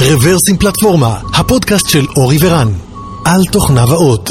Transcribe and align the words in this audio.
רוורסים 0.00 0.56
פלטפורמה, 0.56 1.20
הפודקאסט 1.34 1.88
של 1.88 2.06
אורי 2.16 2.36
ורן, 2.40 2.68
על 3.24 3.44
תוכניו 3.52 3.92
האות. 3.92 4.30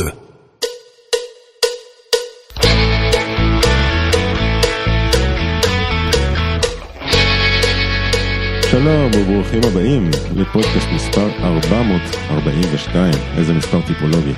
שלום 8.72 9.12
וברוכים 9.16 9.62
הבאים 9.64 10.10
לפודקאסט 10.36 10.88
מספר 10.96 11.30
442, 11.44 13.14
איזה 13.38 13.54
מספר 13.54 13.82
טיפולוגי. 13.82 14.34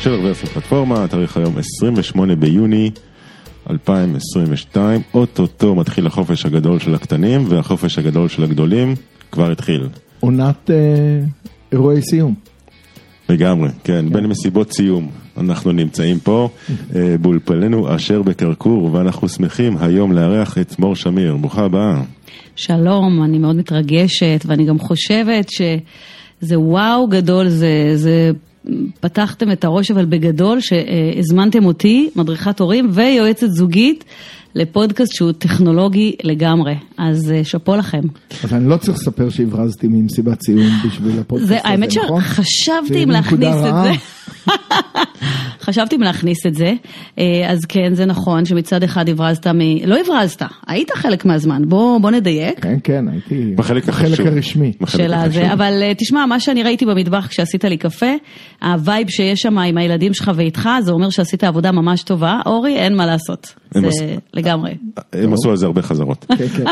של 0.00 0.14
רוורסים 0.14 0.48
פלטפורמה, 0.48 1.04
התאריך 1.04 1.36
היום 1.36 1.58
28 1.58 2.36
ביוני 2.36 2.90
2022, 3.70 5.02
אוטוטו 5.14 5.74
מתחיל 5.74 6.06
החופש 6.06 6.46
הגדול 6.46 6.78
של 6.78 6.94
הקטנים 6.94 7.44
והחופש 7.48 7.98
הגדול 7.98 8.28
של 8.28 8.44
הגדולים 8.44 8.94
כבר 9.32 9.50
התחיל. 9.50 9.88
עונת 10.20 10.70
אה, 10.70 10.76
אירועי 11.72 12.02
סיום. 12.02 12.34
לגמרי, 13.28 13.68
כן, 13.84 14.04
בין 14.12 14.26
מסיבות 14.26 14.72
סיום. 14.72 15.08
אנחנו 15.36 15.72
נמצאים 15.72 16.18
פה 16.18 16.48
אה, 16.94 17.16
באולפנינו 17.20 17.96
אשר 17.96 18.22
בקרקור, 18.22 18.94
ואנחנו 18.94 19.28
שמחים 19.28 19.76
היום 19.80 20.12
לארח 20.12 20.58
את 20.58 20.78
מור 20.78 20.96
שמיר. 20.96 21.36
ברוכה 21.36 21.64
הבאה. 21.64 22.02
שלום, 22.56 23.22
אני 23.24 23.38
מאוד 23.38 23.56
מתרגשת, 23.56 24.44
ואני 24.46 24.64
גם 24.64 24.78
חושבת 24.78 25.50
שזה 25.50 26.58
וואו 26.58 27.06
גדול, 27.06 27.48
זה, 27.48 27.92
זה 27.94 28.30
פתחתם 29.00 29.50
את 29.52 29.64
הראש, 29.64 29.90
אבל 29.90 30.04
בגדול, 30.04 30.58
שהזמנתם 30.60 31.64
אותי, 31.64 32.10
מדריכת 32.16 32.60
הורים 32.60 32.88
ויועצת 32.92 33.48
זוגית. 33.50 34.04
לפודקאסט 34.54 35.12
שהוא 35.14 35.32
טכנולוגי 35.32 36.12
לגמרי, 36.24 36.74
אז 36.98 37.30
אה, 37.30 37.44
שאפו 37.44 37.76
לכם. 37.76 38.00
אז 38.44 38.52
אני 38.52 38.68
לא 38.68 38.76
צריך 38.76 38.98
לספר 38.98 39.30
שהברזתי 39.30 39.88
ממסיבת 39.88 40.42
סיום 40.42 40.70
בשביל 40.86 41.20
הפודקאסט 41.20 41.48
זה, 41.48 41.58
הזה, 41.58 41.68
האמת 41.68 41.96
נכון? 41.96 42.20
שחשבתי 42.22 43.02
אם 43.02 43.08
זה 43.08 43.12
להכניס 43.12 43.56
את. 43.56 43.74
זה. 43.84 43.90
חשבתי 45.62 45.96
אם 45.96 46.02
להכניס 46.02 46.46
את 46.46 46.54
זה, 46.54 46.72
אה, 47.18 47.50
אז 47.50 47.64
כן, 47.64 47.94
זה 47.94 48.06
נכון 48.06 48.44
שמצד 48.44 48.82
אחד 48.82 49.08
הברזת 49.08 49.46
מ... 49.46 49.60
לא 49.86 49.96
הברזת, 50.00 50.42
היית 50.66 50.90
חלק 50.90 51.24
מהזמן, 51.24 51.62
בוא, 51.68 51.98
בוא 51.98 52.10
נדייק. 52.10 52.60
כן, 52.60 52.78
כן, 52.84 53.04
הייתי 53.08 53.52
בחלק 53.56 53.88
החשוב. 53.88 54.26
הרשמי. 54.26 54.72
בחלק 54.80 55.06
של. 55.06 55.14
הזה, 55.14 55.52
אבל 55.52 55.82
אה, 55.82 55.92
תשמע, 55.98 56.26
מה 56.26 56.40
שאני 56.40 56.62
ראיתי 56.62 56.86
במטבח 56.86 57.26
כשעשית 57.26 57.64
לי 57.64 57.76
קפה, 57.76 58.14
ה 58.62 58.71
vibe 58.71 59.08
שיש 59.10 59.40
שם 59.40 59.58
עם 59.58 59.78
הילדים 59.78 60.14
שלך 60.14 60.30
ואיתך, 60.34 60.68
זה 60.84 60.92
אומר 60.92 61.10
שעשית 61.10 61.44
עבודה 61.44 61.72
ממש 61.72 62.02
טובה. 62.02 62.40
אורי, 62.46 62.76
אין 62.76 62.96
מה 62.96 63.06
לעשות. 63.06 63.59
זה 63.74 64.16
לגמרי. 64.34 64.76
הם 65.12 65.32
עשו 65.32 65.50
על 65.50 65.56
זה 65.56 65.66
הרבה 65.66 65.82
חזרות. 65.82 66.26
כן, 66.38 66.48
כן. 66.48 66.64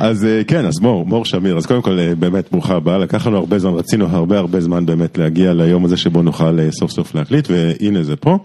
אז 0.00 0.24
אה, 0.24 0.44
כן, 0.46 0.66
אז 0.66 0.80
מור, 0.80 1.06
מור 1.06 1.24
שמיר, 1.24 1.56
אז 1.56 1.66
קודם 1.66 1.82
כל 1.82 1.98
אה, 1.98 2.14
באמת 2.14 2.48
ברוכה 2.52 2.74
הבאה, 2.74 2.98
לקח 2.98 3.26
לנו 3.26 3.36
הרבה 3.36 3.58
זמן, 3.58 3.74
רצינו 3.74 4.06
הרבה 4.06 4.38
הרבה 4.38 4.60
זמן 4.60 4.86
באמת 4.86 5.18
להגיע 5.18 5.52
ליום 5.52 5.84
הזה 5.84 5.96
שבו 5.96 6.22
נוכל 6.22 6.60
אה, 6.60 6.70
סוף 6.70 6.90
סוף 6.90 7.14
להקליט, 7.14 7.48
והנה 7.50 8.02
זה 8.02 8.16
פה. 8.16 8.38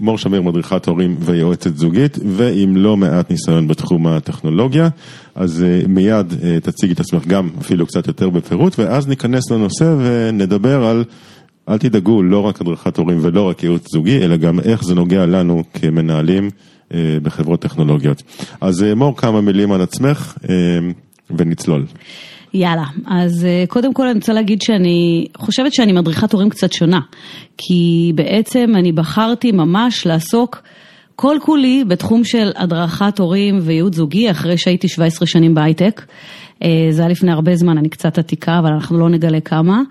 מור 0.00 0.18
שמיר 0.18 0.42
מדריכת 0.42 0.86
הורים 0.86 1.16
ויועצת 1.20 1.76
זוגית, 1.76 2.18
ועם 2.26 2.76
לא 2.76 2.96
מעט 2.96 3.30
ניסיון 3.30 3.68
בתחום 3.68 4.06
הטכנולוגיה, 4.06 4.88
אז 5.34 5.64
מיד 5.88 6.34
תציגי 6.62 6.92
את 6.92 7.00
עצמך 7.00 7.26
גם 7.26 7.48
אפילו 7.60 7.86
קצת 7.86 8.06
יותר 8.06 8.28
בפירוט, 8.30 8.78
ואז 8.78 9.08
ניכנס 9.08 9.50
לנושא 9.50 9.94
ונדבר 9.98 10.84
על... 10.84 11.04
אל 11.68 11.78
תדאגו, 11.78 12.22
לא 12.22 12.40
רק 12.40 12.60
הדרכת 12.60 12.96
הורים 12.96 13.18
ולא 13.22 13.48
רק 13.48 13.62
ייעוץ 13.62 13.92
זוגי, 13.92 14.18
אלא 14.18 14.36
גם 14.36 14.60
איך 14.60 14.84
זה 14.84 14.94
נוגע 14.94 15.26
לנו 15.26 15.62
כמנהלים 15.74 16.50
אה, 16.94 17.18
בחברות 17.22 17.60
טכנולוגיות. 17.60 18.22
אז 18.60 18.82
אה, 18.82 18.94
מור, 18.94 19.16
כמה 19.16 19.40
מילים 19.40 19.72
על 19.72 19.82
עצמך 19.82 20.36
אה, 20.48 20.54
ונצלול. 21.30 21.86
יאללה, 22.54 22.84
אז 23.06 23.44
אה, 23.44 23.64
קודם 23.68 23.94
כל 23.94 24.06
אני 24.06 24.18
רוצה 24.18 24.32
להגיד 24.32 24.62
שאני 24.62 25.26
חושבת 25.36 25.74
שאני 25.74 25.92
מדריכת 25.92 26.32
הורים 26.32 26.50
קצת 26.50 26.72
שונה, 26.72 27.00
כי 27.56 28.12
בעצם 28.14 28.72
אני 28.74 28.92
בחרתי 28.92 29.52
ממש 29.52 30.06
לעסוק 30.06 30.62
כל 31.16 31.36
כולי 31.42 31.84
בתחום 31.88 32.24
של 32.24 32.50
הדרכת 32.56 33.18
הורים 33.18 33.58
וייעוץ 33.62 33.94
זוגי, 33.94 34.30
אחרי 34.30 34.58
שהייתי 34.58 34.88
17 34.88 35.26
שנים 35.26 35.54
בהייטק. 35.54 36.02
אה, 36.64 36.86
זה 36.90 37.02
היה 37.02 37.08
לפני 37.08 37.32
הרבה 37.32 37.56
זמן, 37.56 37.78
אני 37.78 37.88
קצת 37.88 38.18
עתיקה, 38.18 38.58
אבל 38.58 38.72
אנחנו 38.72 38.98
לא 38.98 39.08
נגלה 39.08 39.40
כמה. 39.40 39.82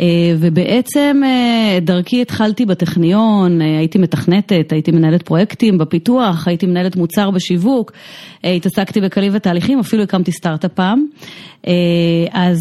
אה, 0.00 0.06
ובעצם 0.38 1.20
אה, 1.24 1.78
דרכי 1.82 2.22
התחלתי 2.22 2.66
בטכניון, 2.66 3.60
הייתי 3.60 3.98
מתכנתת, 3.98 4.72
הייתי 4.72 4.90
מנהלת 4.90 5.22
פרויקטים 5.22 5.78
בפיתוח, 5.78 6.48
הייתי 6.48 6.66
מנהלת 6.66 6.96
מוצר 6.96 7.30
בשיווק, 7.30 7.92
התעסקתי 8.44 9.00
בכלים 9.00 9.32
ותהליכים, 9.34 9.78
אפילו 9.78 10.02
הקמתי 10.02 10.32
סטארט-אפ 10.32 10.72
פעם. 10.72 11.06
אז 12.32 12.58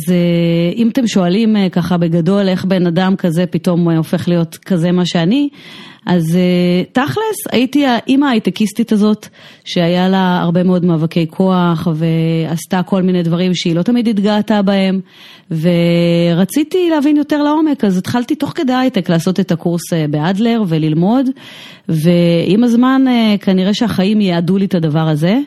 אם 0.75 0.89
אתם 0.91 1.07
שואלים 1.07 1.55
ככה 1.71 1.97
בגדול 1.97 2.49
איך 2.49 2.65
בן 2.65 2.87
אדם 2.87 3.15
כזה 3.15 3.45
פתאום 3.45 3.89
הופך 3.89 4.27
להיות 4.27 4.55
כזה 4.55 4.91
מה 4.91 5.05
שאני, 5.05 5.49
אז 6.05 6.35
אה, 6.35 6.83
תכלס 6.91 7.47
הייתי 7.51 7.85
האימא 7.85 8.25
ההייטקיסטית 8.25 8.91
הזאת 8.91 9.27
שהיה 9.65 10.09
לה 10.09 10.39
הרבה 10.41 10.63
מאוד 10.63 10.85
מאבקי 10.85 11.27
כוח 11.29 11.87
ועשתה 11.95 12.83
כל 12.83 13.01
מיני 13.01 13.23
דברים 13.23 13.55
שהיא 13.55 13.75
לא 13.75 13.81
תמיד 13.81 14.07
התגאתה 14.07 14.61
בהם 14.61 14.99
ורציתי 15.51 16.89
להבין 16.89 17.17
יותר 17.17 17.43
לעומק 17.43 17.83
אז 17.83 17.97
התחלתי 17.97 18.35
תוך 18.35 18.51
כדי 18.55 18.73
הייטק 18.73 19.09
לעשות 19.09 19.39
את 19.39 19.51
הקורס 19.51 19.93
אה, 19.93 20.05
באדלר 20.09 20.63
וללמוד 20.67 21.25
ועם 21.89 22.63
הזמן 22.63 23.05
אה, 23.07 23.35
כנראה 23.41 23.73
שהחיים 23.73 24.21
יעדו 24.21 24.57
לי 24.57 24.65
את 24.65 24.75
הדבר 24.75 25.07
הזה 25.07 25.39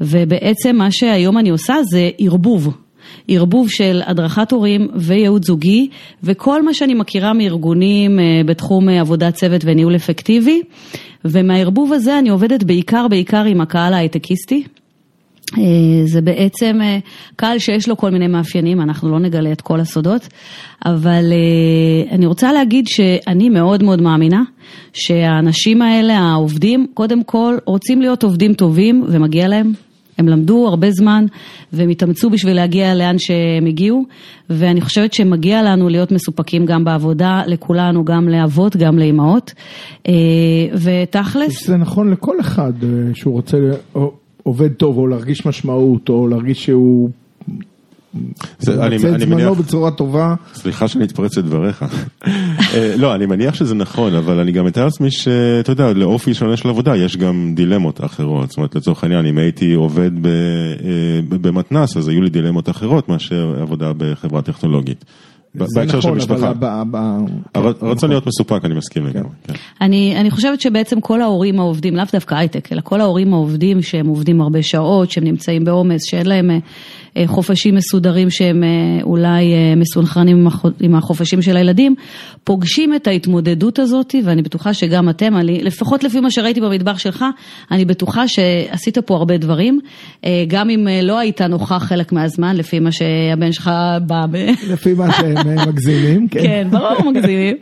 ובעצם 0.00 0.76
מה 0.76 0.90
שהיום 0.90 1.38
אני 1.38 1.50
עושה 1.50 1.74
זה 1.90 2.10
ערבוב. 2.18 2.85
ערבוב 3.28 3.70
של 3.70 4.02
הדרכת 4.06 4.52
הורים 4.52 4.88
וייעוץ 4.94 5.46
זוגי 5.46 5.88
וכל 6.22 6.62
מה 6.62 6.74
שאני 6.74 6.94
מכירה 6.94 7.32
מארגונים 7.32 8.20
אה, 8.20 8.24
בתחום 8.46 8.88
אה, 8.88 9.00
עבודת 9.00 9.34
צוות 9.34 9.62
וניהול 9.64 9.96
אפקטיבי 9.96 10.62
ומהערבוב 11.24 11.92
הזה 11.92 12.18
אני 12.18 12.28
עובדת 12.28 12.62
בעיקר 12.62 13.08
בעיקר 13.08 13.44
עם 13.44 13.60
הקהל 13.60 13.94
ההייטקיסטי. 13.94 14.64
אה, 15.58 15.62
זה 16.04 16.20
בעצם 16.20 16.78
קהל 17.36 17.58
שיש 17.58 17.88
לו 17.88 17.96
כל 17.96 18.10
מיני 18.10 18.26
מאפיינים, 18.26 18.80
אנחנו 18.80 19.10
לא 19.10 19.18
נגלה 19.18 19.52
את 19.52 19.60
כל 19.60 19.80
הסודות, 19.80 20.28
אבל 20.86 21.32
אני 22.10 22.26
רוצה 22.26 22.52
להגיד 22.52 22.86
שאני 22.88 23.48
מאוד 23.48 23.82
מאוד 23.82 24.02
מאמינה 24.02 24.42
שהאנשים 24.92 25.82
האלה, 25.82 26.18
העובדים, 26.18 26.86
קודם 26.94 27.24
כל 27.24 27.56
רוצים 27.64 28.00
להיות 28.00 28.22
עובדים 28.22 28.54
טובים 28.54 29.04
ומגיע 29.08 29.48
להם. 29.48 29.72
הם 30.18 30.28
למדו 30.28 30.68
הרבה 30.68 30.90
זמן 30.90 31.26
והם 31.72 31.88
התאמצו 31.88 32.30
בשביל 32.30 32.56
להגיע 32.56 32.94
לאן 32.94 33.18
שהם 33.18 33.66
הגיעו 33.66 34.04
ואני 34.50 34.80
חושבת 34.80 35.14
שמגיע 35.14 35.62
לנו 35.62 35.88
להיות 35.88 36.12
מסופקים 36.12 36.66
גם 36.66 36.84
בעבודה, 36.84 37.42
לכולנו, 37.46 38.04
גם 38.04 38.28
לאבות, 38.28 38.76
גם 38.76 38.98
לאימהות. 38.98 39.54
אה, 40.08 40.12
ותכלס, 40.72 41.66
זה 41.66 41.76
נכון 41.76 42.10
לכל 42.10 42.40
אחד 42.40 42.72
אה, 42.82 42.88
שהוא 43.14 43.34
רוצה 43.34 43.58
עובד 44.42 44.72
טוב 44.72 44.98
או 44.98 45.06
להרגיש 45.06 45.46
משמעות 45.46 46.08
או 46.08 46.28
להרגיש 46.28 46.64
שהוא 46.64 47.10
אני 48.68 48.98
זמנו 48.98 49.54
בצורה 49.54 49.90
טובה. 49.90 50.34
סליחה 50.54 50.88
שאני 50.88 51.04
אתפרץ 51.04 51.36
לדבריך. 51.38 51.84
אה, 52.74 52.94
לא, 52.96 53.14
אני 53.14 53.26
מניח 53.26 53.54
שזה 53.54 53.74
נכון, 53.74 54.14
אבל 54.14 54.38
אני 54.40 54.52
גם 54.52 54.64
מתאר 54.64 54.84
לעצמי 54.84 55.10
שאתה 55.10 55.72
יודע, 55.72 55.92
לאופי 55.92 56.34
שונה 56.34 56.56
של 56.56 56.68
עבודה 56.68 56.96
יש 56.96 57.16
גם 57.16 57.52
דילמות 57.56 58.04
אחרות. 58.04 58.48
זאת 58.48 58.56
אומרת, 58.56 58.74
לצורך 58.74 59.04
העניין, 59.04 59.26
אם 59.26 59.38
הייתי 59.38 59.74
עובד 59.74 60.10
ב- 60.22 60.26
אה, 60.26 61.38
במתנ"ס, 61.40 61.96
אז 61.96 62.08
היו 62.08 62.22
לי 62.22 62.30
דילמות 62.30 62.68
אחרות 62.68 63.08
מאשר 63.08 63.54
עבודה 63.60 63.92
בחברה 63.96 64.42
טכנולוגית. 64.42 65.04
בהקשר 65.74 66.00
של 66.00 66.08
נכון, 66.08 66.18
משפחה. 66.18 66.50
אבל 66.50 66.54
ב- 66.58 66.82
ב- 66.90 66.96
הר- 66.96 67.26
כן, 67.54 67.86
הרצון 67.86 67.90
נכון. 67.92 68.08
להיות 68.10 68.26
מסופק, 68.26 68.64
אני 68.64 68.74
מסכים 68.74 69.06
לגמרי. 69.06 69.28
כן. 69.46 69.54
אני, 69.80 70.20
אני 70.20 70.30
חושבת 70.30 70.60
שבעצם 70.60 71.00
כל 71.00 71.22
ההורים 71.22 71.60
העובדים, 71.60 71.96
לאו 71.96 72.04
דווקא 72.12 72.34
הייטק, 72.34 72.72
אלא 72.72 72.80
כל 72.84 73.00
ההורים 73.00 73.32
העובדים 73.34 73.82
שהם 73.82 74.06
עובדים 74.06 74.40
הרבה 74.40 74.62
שעות, 74.62 75.10
שהם 75.10 75.24
נמצאים 75.24 75.64
בעומס, 75.64 76.04
שאין 76.04 76.26
להם 76.26 76.50
אה, 76.50 76.58
חופשים 77.26 77.74
מסודרים 77.74 78.30
שהם 78.30 78.64
אה, 78.64 78.68
אולי 79.02 79.52
אה, 79.52 79.74
מסונכרנים 79.76 80.36
עם 80.36 80.46
החו- 80.46 80.68
עם 80.80 80.94
החופשים 80.94 81.42
של 81.42 81.56
הילדים, 81.56 81.94
פוגשים 82.44 82.94
את 82.94 83.06
ההתמודדות 83.06 83.78
הזאת, 83.78 84.14
ואני 84.24 84.42
בטוחה 84.42 84.74
שגם 84.74 85.08
אתם, 85.08 85.36
אני, 85.36 85.64
לפחות 85.64 86.04
לפי 86.04 86.20
מה 86.20 86.30
שראיתי 86.30 86.60
במטבח 86.60 86.98
שלך, 86.98 87.24
אני 87.70 87.84
בטוחה 87.84 88.28
שעשית 88.28 88.98
פה 88.98 89.16
הרבה 89.16 89.36
דברים, 89.36 89.80
אה, 90.24 90.44
גם 90.48 90.70
אם 90.70 90.88
אה, 90.88 91.00
לא 91.02 91.18
היית 91.18 91.40
נוכח 91.40 91.84
חלק 91.88 92.12
מהזמן, 92.12 92.56
לפי 92.56 92.78
מה 92.78 92.92
שהבן 92.92 93.52
שלך 93.52 93.70
בא 94.06 94.26
ב... 94.30 94.36
לפי 94.72 94.94
מה 94.94 95.12
שהם 95.12 95.36
אה, 95.36 95.66
מגזימים, 95.66 96.28
כן. 96.28 96.42
כן, 96.42 96.68
ברור 96.70 97.10
מגזימים. 97.12 97.56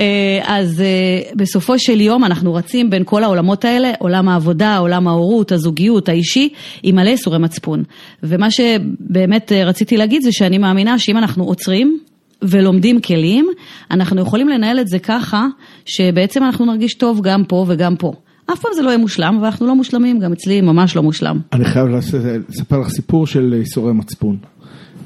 אה, 0.00 0.40
אז 0.44 0.80
אה, 0.80 1.30
בסופו 1.36 1.78
של 1.78 2.00
יום 2.00 2.24
אנחנו 2.24 2.54
רצים 2.54 2.90
בין 2.90 3.02
כל 3.06 3.24
העולמות 3.24 3.64
האלה, 3.64 3.92
עולם 3.98 4.28
העבודה, 4.28 4.76
עולם 4.76 5.08
ההורות, 5.08 5.52
הזוגיות, 5.52 6.08
האישי, 6.08 6.48
עם 6.82 6.96
מלא 6.96 7.10
ייסורי 7.10 7.38
מצפון. 7.38 7.82
ומה 8.22 8.50
שבאמת 8.96 9.52
אה, 9.52 9.64
רציתי 9.64 9.96
להגיד 9.96 10.22
זה 10.22 10.32
שאני 10.32 10.58
מאמינה 10.58 10.98
שאם 10.98 11.16
אנחנו 11.16 11.44
עוצרים 11.44 11.98
ולומדים 12.42 13.00
כלים, 13.00 13.46
אנחנו 13.90 14.20
יכולים 14.20 14.48
לנהל 14.48 14.80
את 14.80 14.88
זה 14.88 14.98
ככה, 14.98 15.46
שבעצם 15.84 16.42
אנחנו 16.42 16.64
נרגיש 16.64 16.94
טוב 16.94 17.20
גם 17.22 17.44
פה 17.44 17.64
וגם 17.68 17.96
פה. 17.96 18.12
אף 18.52 18.60
פעם 18.60 18.72
זה 18.74 18.82
לא 18.82 18.88
יהיה 18.88 18.98
מושלם, 18.98 19.38
ואנחנו 19.42 19.66
לא 19.66 19.74
מושלמים, 19.74 20.18
גם 20.18 20.32
אצלי 20.32 20.60
ממש 20.60 20.96
לא 20.96 21.02
מושלם. 21.02 21.40
אני 21.52 21.64
חייב 21.64 21.86
לספר 22.48 22.78
לך 22.78 22.88
סיפור 22.88 23.26
של 23.26 23.54
ייסורי 23.58 23.92
מצפון. 23.92 24.36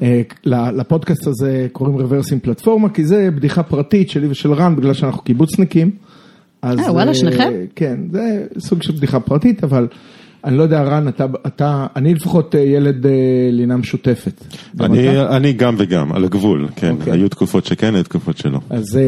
אה, 0.03 0.23
לפודקאסט 0.47 1.27
הזה 1.27 1.67
קוראים 1.73 1.97
רוורסים 1.97 2.41
פלטפורמה, 2.41 2.89
כי 2.89 3.05
זה 3.05 3.29
בדיחה 3.35 3.63
פרטית 3.63 4.11
שלי 4.11 4.27
ושל 4.27 4.53
רן, 4.53 4.77
בגלל 4.77 4.95
שאנחנו 4.95 5.23
קיבוצניקים. 5.23 5.91
אה, 6.65 6.75
וואלה, 6.89 7.09
אה, 7.09 7.15
שניכם? 7.15 7.53
כן, 7.77 8.01
זה 8.13 8.47
סוג 8.59 8.83
של 8.83 8.93
בדיחה 8.93 9.21
פרטית, 9.21 9.65
אבל 9.65 9.89
אני 10.45 10.57
לא 10.57 10.63
יודע, 10.63 10.83
רן, 10.83 11.09
אתה, 11.09 11.27
אתה 11.47 11.87
אני 11.97 12.15
לפחות 12.15 12.55
אה, 12.55 12.61
ילד 12.61 13.07
אה, 13.07 13.13
לינה 13.51 13.77
משותפת. 13.77 14.45
אני? 14.81 15.21
אני 15.21 15.53
גם 15.53 15.75
וגם, 15.79 16.13
על 16.13 16.25
הגבול, 16.25 16.69
כן, 16.77 16.91
אוקיי. 16.91 17.13
היו 17.13 17.29
תקופות 17.29 17.65
שכן, 17.65 17.95
היו 17.95 18.05
תקופות 18.05 18.37
שלא. 18.37 18.59
אז 18.71 18.99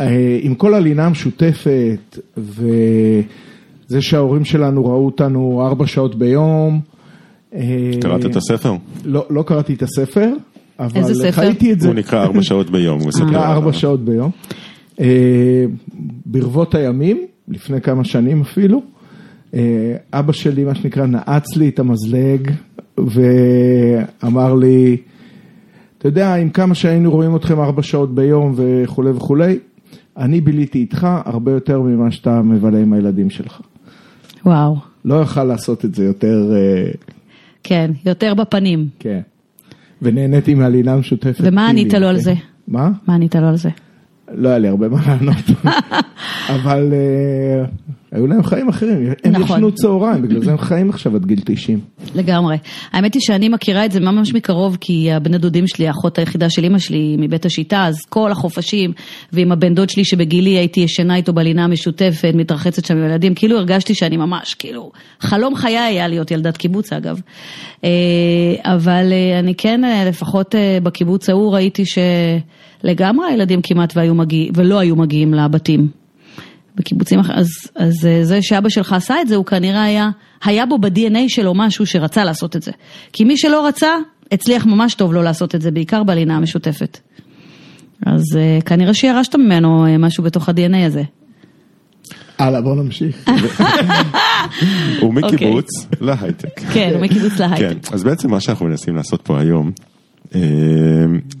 אה, 0.00 0.38
עם 0.40 0.54
כל 0.54 0.74
הלינה 0.74 1.06
המשותפת, 1.06 2.18
וזה 2.36 4.02
שההורים 4.02 4.44
שלנו 4.44 4.84
ראו 4.86 5.06
אותנו 5.06 5.62
ארבע 5.66 5.86
שעות 5.86 6.14
ביום, 6.14 6.80
קראת 8.00 8.26
את 8.26 8.36
הספר? 8.36 8.74
לא, 9.04 9.26
לא 9.30 9.42
קראתי 9.42 9.74
את 9.74 9.82
הספר, 9.82 10.28
אבל 10.78 11.00
איזה 11.00 11.14
ספר? 11.14 11.30
חייתי 11.32 11.72
את 11.72 11.80
זה. 11.80 11.88
הוא 11.88 11.94
נקרא 11.94 12.22
ארבע 12.22 12.42
שעות 12.42 12.70
ביום, 12.70 13.00
הוא 13.00 13.08
מספר. 13.08 13.24
נקרא 13.24 13.52
ארבע 13.52 13.72
שעות 13.72 14.00
ביום. 14.04 14.30
ברבות 16.26 16.74
הימים, 16.74 17.26
לפני 17.48 17.80
כמה 17.80 18.04
שנים 18.04 18.40
אפילו, 18.40 18.82
אבא 20.12 20.32
שלי, 20.32 20.64
מה 20.64 20.74
שנקרא, 20.74 21.06
נעץ 21.06 21.56
לי 21.56 21.68
את 21.68 21.78
המזלג 21.78 22.50
ואמר 22.98 24.54
לי, 24.54 24.96
אתה 25.98 26.08
יודע, 26.08 26.34
עם 26.34 26.50
כמה 26.50 26.74
שהיינו 26.74 27.10
רואים 27.10 27.36
אתכם 27.36 27.60
ארבע 27.60 27.82
שעות 27.82 28.14
ביום 28.14 28.54
וכולי 28.56 29.10
וכולי, 29.10 29.58
אני 30.16 30.40
ביליתי 30.40 30.78
איתך 30.78 31.06
הרבה 31.24 31.52
יותר 31.52 31.80
ממה 31.80 32.10
שאתה 32.10 32.42
מבלה 32.42 32.78
עם 32.78 32.92
הילדים 32.92 33.30
שלך. 33.30 33.60
וואו, 34.46 34.76
לא 35.04 35.22
יכל 35.22 35.44
לעשות 35.44 35.84
את 35.84 35.94
זה 35.94 36.04
יותר, 36.04 36.52
אה, 36.54 36.90
כן, 37.62 37.90
יותר 38.06 38.34
בפנים. 38.34 38.88
כן. 38.98 39.20
ונהניתי 40.02 40.54
מהלינה 40.54 40.92
המשותפת. 40.92 41.40
ומה 41.44 41.68
ענית 41.68 41.94
לו 41.94 42.06
על. 42.06 42.18
זה? 42.18 42.34
מה? 42.68 42.90
מה 43.06 43.14
ענית 43.14 43.34
לו 43.34 43.48
על 43.48 43.56
זה? 43.56 43.70
לא 44.34 44.48
היה 44.48 44.58
לי 44.58 44.68
הרבה 44.68 44.88
מה 44.88 45.00
לענות, 45.06 45.44
אבל 46.54 46.92
אה, 46.92 47.64
היו 48.12 48.26
להם 48.26 48.42
חיים 48.42 48.68
אחרים, 48.68 49.12
הם 49.24 49.32
נכון. 49.32 49.56
ישנו 49.56 49.72
צהריים, 49.72 50.22
בגלל 50.22 50.42
זה 50.42 50.50
הם 50.50 50.58
חיים 50.58 50.90
עכשיו 50.90 51.16
עד 51.16 51.26
גיל 51.26 51.40
90. 51.44 51.80
לגמרי. 52.14 52.56
האמת 52.92 53.14
היא 53.14 53.22
שאני 53.22 53.48
מכירה 53.48 53.84
את 53.84 53.92
זה 53.92 54.00
ממש 54.00 54.34
מקרוב, 54.34 54.76
כי 54.80 55.12
הבני 55.12 55.38
דודים 55.38 55.66
שלי, 55.66 55.86
האחות 55.86 56.18
היחידה 56.18 56.50
של 56.50 56.64
אימא 56.64 56.78
שלי, 56.78 57.16
מבית 57.18 57.46
השיטה, 57.46 57.86
אז 57.86 57.94
כל 58.08 58.32
החופשים, 58.32 58.92
ועם 59.32 59.52
הבן 59.52 59.74
דוד 59.74 59.90
שלי 59.90 60.04
שבגילי 60.04 60.50
הייתי 60.50 60.80
ישנה 60.80 61.16
איתו 61.16 61.32
בלינה 61.32 61.64
המשותפת, 61.64 62.32
מתרחצת 62.34 62.84
שם 62.84 62.96
עם 62.96 63.04
ילדים, 63.04 63.34
כאילו 63.34 63.58
הרגשתי 63.58 63.94
שאני 63.94 64.16
ממש, 64.16 64.54
כאילו, 64.54 64.92
חלום 65.20 65.54
חיי 65.54 65.78
היה 65.78 66.08
להיות 66.08 66.30
ילדת 66.30 66.56
קיבוץ 66.56 66.92
אגב. 66.92 67.20
אה, 67.84 67.90
אבל 68.62 69.12
אה, 69.12 69.38
אני 69.38 69.54
כן, 69.54 69.84
אה, 69.84 70.04
לפחות 70.04 70.54
בקיבוץ 70.82 71.28
ההוא 71.28 71.54
ראיתי 71.54 71.82
שלגמרי 72.84 73.26
הילדים 73.30 73.62
כמעט 73.62 73.96
והיו 73.96 74.14
מגיע, 74.14 74.50
ולא 74.54 74.78
היו 74.78 74.96
מגיעים 74.96 75.34
לבתים. 75.34 76.01
בקיבוצים 76.74 77.20
אחרים, 77.20 77.38
אז, 77.38 77.48
אז 77.74 78.06
אה, 78.06 78.24
זה 78.24 78.38
שאבא 78.42 78.68
שלך 78.68 78.92
עשה 78.92 79.20
את 79.20 79.28
זה, 79.28 79.36
הוא 79.36 79.46
כנראה 79.46 79.82
היה, 79.82 80.10
היה 80.44 80.66
בו 80.66 80.78
ב-DNA 80.78 81.28
שלו 81.28 81.54
משהו 81.54 81.86
שרצה 81.86 82.24
לעשות 82.24 82.56
את 82.56 82.62
זה. 82.62 82.72
כי 83.12 83.24
מי 83.24 83.36
שלא 83.36 83.66
רצה, 83.66 83.90
הצליח 84.32 84.66
ממש 84.66 84.94
טוב 84.94 85.12
לא 85.12 85.24
לעשות 85.24 85.54
את 85.54 85.62
זה, 85.62 85.70
בעיקר 85.70 86.02
בלינה 86.02 86.36
המשותפת. 86.36 86.98
אז 88.06 88.22
אה, 88.36 88.58
כנראה 88.66 88.94
שירשת 88.94 89.36
ממנו 89.36 89.86
אה, 89.86 89.98
משהו 89.98 90.24
בתוך 90.24 90.48
ה-DNA 90.48 90.86
הזה. 90.86 91.02
הלאה, 92.38 92.60
בוא 92.60 92.76
נמשיך. 92.76 93.28
הוא 95.00 95.14
מקיבוץ 95.14 95.68
להייטק. 96.00 96.60
כן, 96.72 96.90
הוא 96.94 97.02
מקיבוץ 97.02 97.32
כן, 97.32 97.50
להייטק. 97.50 97.92
אז 97.92 98.04
בעצם 98.04 98.30
מה 98.30 98.40
שאנחנו 98.40 98.66
מנסים 98.66 98.96
לעשות 98.96 99.20
פה 99.22 99.40
היום, 99.40 99.72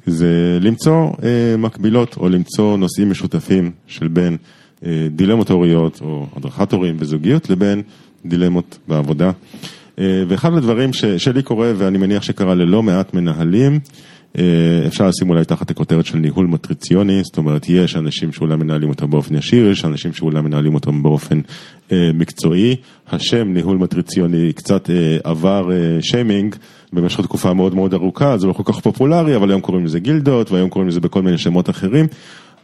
זה 0.06 0.58
למצוא 0.60 1.10
מקבילות 1.58 2.16
או 2.16 2.28
למצוא 2.28 2.76
נושאים 2.76 3.10
משותפים 3.10 3.70
של 3.86 4.08
בין 4.08 4.36
דילמות 5.10 5.50
הוריות 5.50 6.00
או 6.00 6.26
הדרכת 6.36 6.72
הורים 6.72 6.96
וזוגיות 6.98 7.50
לבין 7.50 7.82
דילמות 8.24 8.78
בעבודה. 8.88 9.30
אה, 9.98 10.24
ואחד 10.28 10.54
הדברים 10.54 10.92
ש, 10.92 11.04
שלי 11.04 11.42
קורה 11.42 11.72
ואני 11.76 11.98
מניח 11.98 12.22
שקרה 12.22 12.54
ללא 12.54 12.82
מעט 12.82 13.14
מנהלים, 13.14 13.80
אה, 14.38 14.42
אפשר 14.86 15.08
לשים 15.08 15.30
אולי 15.30 15.44
תחת 15.44 15.70
הכותרת 15.70 16.06
של 16.06 16.18
ניהול 16.18 16.46
מטריציוני, 16.46 17.20
זאת 17.24 17.36
אומרת 17.36 17.68
יש 17.68 17.96
אנשים 17.96 18.32
שאולי 18.32 18.56
מנהלים 18.56 18.88
אותם 18.88 19.10
באופן 19.10 19.34
ישיר, 19.34 19.70
יש 19.70 19.84
אנשים 19.84 20.12
שאולי 20.12 20.40
מנהלים 20.40 20.74
אותם 20.74 21.02
באופן 21.02 21.40
אה, 21.92 22.10
מקצועי. 22.14 22.76
השם 23.10 23.52
ניהול 23.52 23.76
מטריציוני 23.76 24.52
קצת 24.52 24.90
אה, 24.90 25.18
עבר 25.24 25.72
אה, 25.72 26.02
שיימינג 26.02 26.54
במשך 26.92 27.20
תקופה 27.20 27.54
מאוד 27.54 27.74
מאוד 27.74 27.94
ארוכה, 27.94 28.38
זה 28.38 28.46
לא 28.46 28.52
כל 28.52 28.62
כך 28.72 28.80
פופולרי, 28.80 29.36
אבל 29.36 29.50
היום 29.50 29.60
קוראים 29.60 29.84
לזה 29.84 30.00
גילדות 30.00 30.50
והיום 30.50 30.70
קוראים 30.70 30.88
לזה 30.88 31.00
בכל 31.00 31.22
מיני 31.22 31.38
שמות 31.38 31.70
אחרים. 31.70 32.06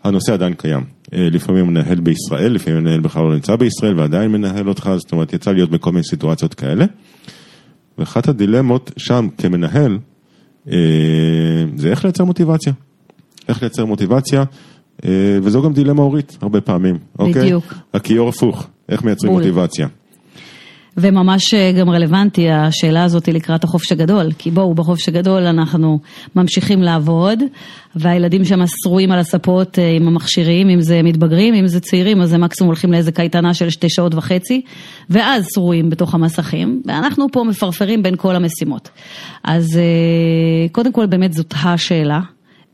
הנושא 0.04 0.32
עדיין 0.32 0.54
קיים. 0.54 0.84
אה, 1.12 1.28
לפעמים 1.30 1.66
מנהל 1.66 2.00
בישראל, 2.00 2.52
לפעמים 2.52 2.80
מנהל 2.80 3.00
בכלל 3.00 3.22
לא 3.22 3.34
נמצא 3.34 3.56
בישראל 3.56 3.98
ועדיין 4.00 4.32
מנהל 4.32 4.68
אותך, 4.68 4.90
זאת 4.96 5.12
אומרת 5.12 5.32
יצא 5.32 5.52
להיות 5.52 5.70
בכל 5.70 5.92
מיני 5.92 6.04
סיטואציות 6.04 6.54
כאלה. 6.54 6.84
ואחת 7.98 8.28
הדילמות 8.28 8.92
שם 8.96 9.28
כמנהל, 9.38 9.98
אה, 10.70 10.74
זה 11.76 11.90
איך 11.90 12.04
לייצר 12.04 12.24
מוטיבציה. 12.24 12.72
איך 13.48 13.62
לייצר 13.62 13.84
מוטיבציה, 13.84 14.44
אה, 15.04 15.38
וזו 15.42 15.62
גם 15.62 15.72
דילמה 15.72 16.02
הורית 16.02 16.38
הרבה 16.40 16.60
פעמים, 16.60 16.98
אוקיי? 17.18 17.42
בדיוק. 17.42 17.74
הכיור 17.94 18.28
הפוך, 18.28 18.66
איך 18.88 19.02
מייצרים 19.02 19.32
בול. 19.32 19.42
מוטיבציה. 19.42 19.88
וממש 21.00 21.54
אה, 21.54 21.72
גם 21.72 21.90
רלוונטי 21.90 22.50
השאלה 22.50 23.04
הזאת 23.04 23.28
לקראת 23.28 23.64
החופש 23.64 23.92
הגדול, 23.92 24.32
כי 24.38 24.50
בואו, 24.50 24.74
בחופש 24.74 25.08
הגדול 25.08 25.46
אנחנו 25.46 25.98
ממשיכים 26.36 26.82
לעבוד, 26.82 27.38
והילדים 27.96 28.44
שם 28.44 28.58
שרועים 28.82 29.12
על 29.12 29.18
הספות 29.18 29.78
אה, 29.78 29.90
עם 29.90 30.08
המכשירים, 30.08 30.68
אם 30.68 30.80
זה 30.80 31.02
מתבגרים, 31.02 31.54
אם 31.54 31.66
זה 31.66 31.80
צעירים, 31.80 32.20
אז 32.20 32.32
הם 32.32 32.44
מקסימום 32.44 32.68
הולכים 32.68 32.92
לאיזה 32.92 33.12
קייטנה 33.12 33.54
של 33.54 33.70
שתי 33.70 33.90
שעות 33.90 34.14
וחצי, 34.14 34.60
ואז 35.10 35.46
שרועים 35.54 35.90
בתוך 35.90 36.14
המסכים, 36.14 36.82
ואנחנו 36.86 37.26
פה 37.32 37.44
מפרפרים 37.44 38.02
בין 38.02 38.16
כל 38.16 38.36
המשימות. 38.36 38.90
אז 39.44 39.76
אה, 39.76 40.68
קודם 40.72 40.92
כל 40.92 41.06
באמת 41.06 41.32
זאת 41.32 41.54
השאלה. 41.64 42.20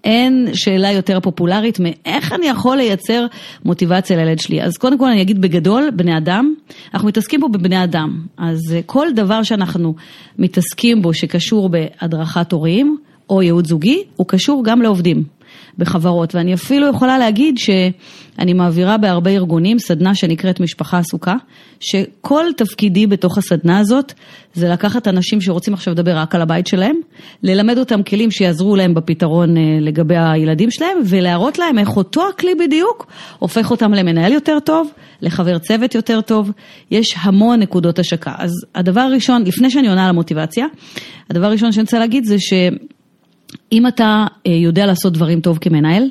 אין 0.05 0.49
שאלה 0.55 0.93
יותר 0.93 1.21
פופולרית 1.21 1.79
מאיך 1.81 2.33
אני 2.33 2.47
יכול 2.47 2.77
לייצר 2.77 3.27
מוטיבציה 3.65 4.17
לילד 4.17 4.39
שלי. 4.39 4.63
אז 4.63 4.77
קודם 4.77 4.99
כל 4.99 5.09
אני 5.09 5.23
אגיד 5.23 5.41
בגדול, 5.41 5.91
בני 5.97 6.17
אדם, 6.17 6.55
אנחנו 6.95 7.09
מתעסקים 7.09 7.41
פה 7.41 7.49
בבני 7.49 7.85
אדם. 7.85 8.21
אז 8.39 8.61
אה, 8.75 8.81
כל 8.87 9.07
דבר 9.17 9.43
שאנחנו 9.43 9.95
מתעסקים 10.39 11.03
בו 11.03 11.15
שקשור 11.15 11.69
בהדרכת 11.69 12.53
הורים 12.53 12.97
או 13.31 13.43
ייעוד 13.43 13.67
זוגי, 13.67 14.03
הוא 14.17 14.27
קשור 14.27 14.63
גם 14.65 14.83
לעובדים 14.83 15.25
בחברות. 15.79 16.35
ואני 16.35 16.55
אפילו 16.55 16.89
יכולה 16.89 17.19
להגיד 17.19 17.59
שאני 17.59 18.53
מעבירה 18.53 18.99
בהרבה 18.99 19.31
ארגונים 19.31 19.79
סדנה 19.79 20.15
שנקראת 20.15 20.61
משפחה 20.61 20.99
עסוקה, 20.99 21.35
שכל 21.81 22.45
תפקידי 22.57 23.07
בתוך 23.07 23.39
הסדנה 23.39 23.79
הזאת 23.79 24.13
זה 24.55 24.69
לקחת 24.69 25.09
אנשים 25.09 25.41
שרוצים 25.41 25.75
עכשיו 25.75 25.95
לדבר 25.95 26.17
רק 26.17 26.35
על 26.35 26.43
הבית 26.43 26.67
שלהם, 26.67 26.97
ללמד 27.43 27.79
אותם 27.79 28.03
כלים 28.03 28.31
שיעזרו 28.31 28.77
להם 28.77 28.95
בפתרון 28.95 29.57
אה, 29.57 29.63
לגבי 29.81 30.17
הילדים 30.17 30.71
שלהם, 30.71 30.99
ולהראות 31.05 31.59
להם 31.59 31.79
איך 31.79 31.97
אותו 31.97 32.29
הכלי 32.29 32.55
בדיוק 32.55 33.07
הופך 33.39 33.71
אותם 33.71 33.95
למנהל 33.95 34.33
יותר 34.33 34.59
טוב, 34.65 34.91
לחבר 35.23 35.59
צוות 35.59 35.95
יותר 35.95 36.21
טוב, 36.21 36.51
יש 36.91 37.15
המון 37.21 37.61
נקודות 37.61 37.99
השקה. 37.99 38.33
אז 38.39 38.53
הדבר 38.75 39.01
הראשון, 39.01 39.45
לפני 39.45 39.71
שאני 39.71 39.89
עונה 39.89 40.05
על 40.05 40.11
המוטיבציה, 40.11 40.67
הדבר 41.31 41.47
הראשון 41.47 41.73
שאני 41.73 41.83
רוצה 41.83 41.99
להגיד 41.99 42.25
זה 42.25 42.39
ש... 42.39 42.53
אם 43.73 43.87
אתה 43.87 44.27
אה, 44.47 44.53
יודע 44.53 44.87
לעשות 44.87 45.13
דברים 45.13 45.41
טוב 45.41 45.59
כמנהל, 45.61 46.05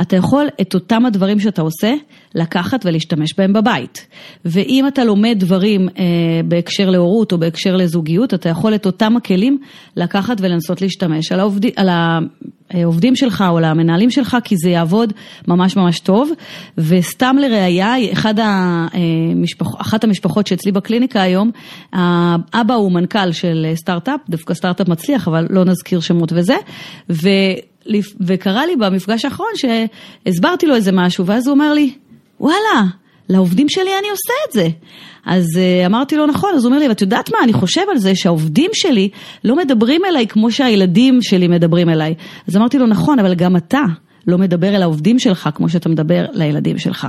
אתה 0.00 0.16
יכול 0.16 0.48
את 0.60 0.74
אותם 0.74 1.06
הדברים 1.06 1.40
שאתה 1.40 1.62
עושה, 1.62 1.94
לקחת 2.34 2.86
ולהשתמש 2.86 3.34
בהם 3.38 3.52
בבית. 3.52 4.06
ואם 4.44 4.88
אתה 4.88 5.04
לומד 5.04 5.36
דברים 5.38 5.88
אה, 5.88 6.04
בהקשר 6.44 6.90
להורות 6.90 7.32
או 7.32 7.38
בהקשר 7.38 7.76
לזוגיות, 7.76 8.34
אתה 8.34 8.48
יכול 8.48 8.74
את 8.74 8.86
אותם 8.86 9.16
הכלים 9.16 9.58
לקחת 9.96 10.36
ולנסות 10.40 10.82
להשתמש 10.82 11.32
על, 11.32 11.40
העובד, 11.40 11.66
על 11.76 11.88
העובדים 12.70 13.16
שלך 13.16 13.44
או 13.48 13.58
על 13.58 13.64
המנהלים 13.64 14.10
שלך, 14.10 14.36
כי 14.44 14.56
זה 14.56 14.70
יעבוד 14.70 15.12
ממש 15.48 15.76
ממש 15.76 16.00
טוב. 16.00 16.30
וסתם 16.78 17.36
לראייה, 17.40 17.94
המשפח, 18.92 19.66
אחת 19.80 20.04
המשפחות 20.04 20.46
שאצלי 20.46 20.72
בקליניקה 20.72 21.22
היום, 21.22 21.50
האבא 21.92 22.74
הוא 22.74 22.92
מנכ"ל 22.92 23.32
של 23.32 23.66
סטארט-אפ, 23.74 24.20
דווקא 24.28 24.54
סטארט-אפ 24.54 24.88
מצליח, 24.88 25.28
אבל 25.28 25.46
לא 25.50 25.64
נזכיר 25.64 26.00
שמות 26.00 26.32
וזה. 26.32 26.56
ו... 27.10 27.28
וקרה 28.20 28.66
לי 28.66 28.76
במפגש 28.76 29.24
האחרון 29.24 29.50
שהסברתי 29.56 30.66
לו 30.66 30.74
איזה 30.74 30.92
משהו, 30.92 31.26
ואז 31.26 31.46
הוא 31.46 31.54
אומר 31.54 31.72
לי, 31.72 31.92
וואלה, 32.40 32.82
לעובדים 33.28 33.68
שלי 33.68 33.90
אני 33.98 34.08
עושה 34.10 34.32
את 34.48 34.52
זה. 34.52 34.68
אז 35.26 35.46
uh, 35.54 35.86
אמרתי 35.86 36.16
לו, 36.16 36.26
נכון, 36.26 36.50
אז 36.54 36.64
הוא 36.64 36.70
אומר 36.70 36.82
לי, 36.82 36.88
ואת 36.88 37.00
יודעת 37.00 37.30
מה, 37.30 37.38
אני 37.44 37.52
חושב 37.52 37.82
על 37.90 37.98
זה 37.98 38.14
שהעובדים 38.14 38.70
שלי 38.74 39.08
לא 39.44 39.56
מדברים 39.56 40.04
אליי 40.04 40.26
כמו 40.26 40.50
שהילדים 40.50 41.22
שלי 41.22 41.48
מדברים 41.48 41.88
אליי. 41.88 42.14
אז 42.48 42.56
אמרתי 42.56 42.78
לו, 42.78 42.86
נכון, 42.86 43.18
אבל 43.18 43.34
גם 43.34 43.56
אתה 43.56 43.82
לא 44.26 44.38
מדבר 44.38 44.76
אל 44.76 44.82
העובדים 44.82 45.18
שלך 45.18 45.48
כמו 45.54 45.68
שאתה 45.68 45.88
מדבר 45.88 46.26
לילדים 46.32 46.78
שלך. 46.78 47.06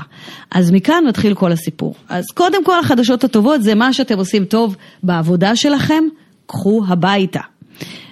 אז 0.51 0.71
מכאן 0.71 1.03
מתחיל 1.07 1.33
כל 1.33 1.51
הסיפור. 1.51 1.95
אז 2.09 2.25
קודם 2.33 2.63
כל 2.63 2.79
החדשות 2.79 3.23
הטובות 3.23 3.63
זה 3.63 3.75
מה 3.75 3.93
שאתם 3.93 4.17
עושים 4.17 4.45
טוב 4.45 4.75
בעבודה 5.03 5.55
שלכם, 5.55 6.03
קחו 6.45 6.81
הביתה. 6.87 7.41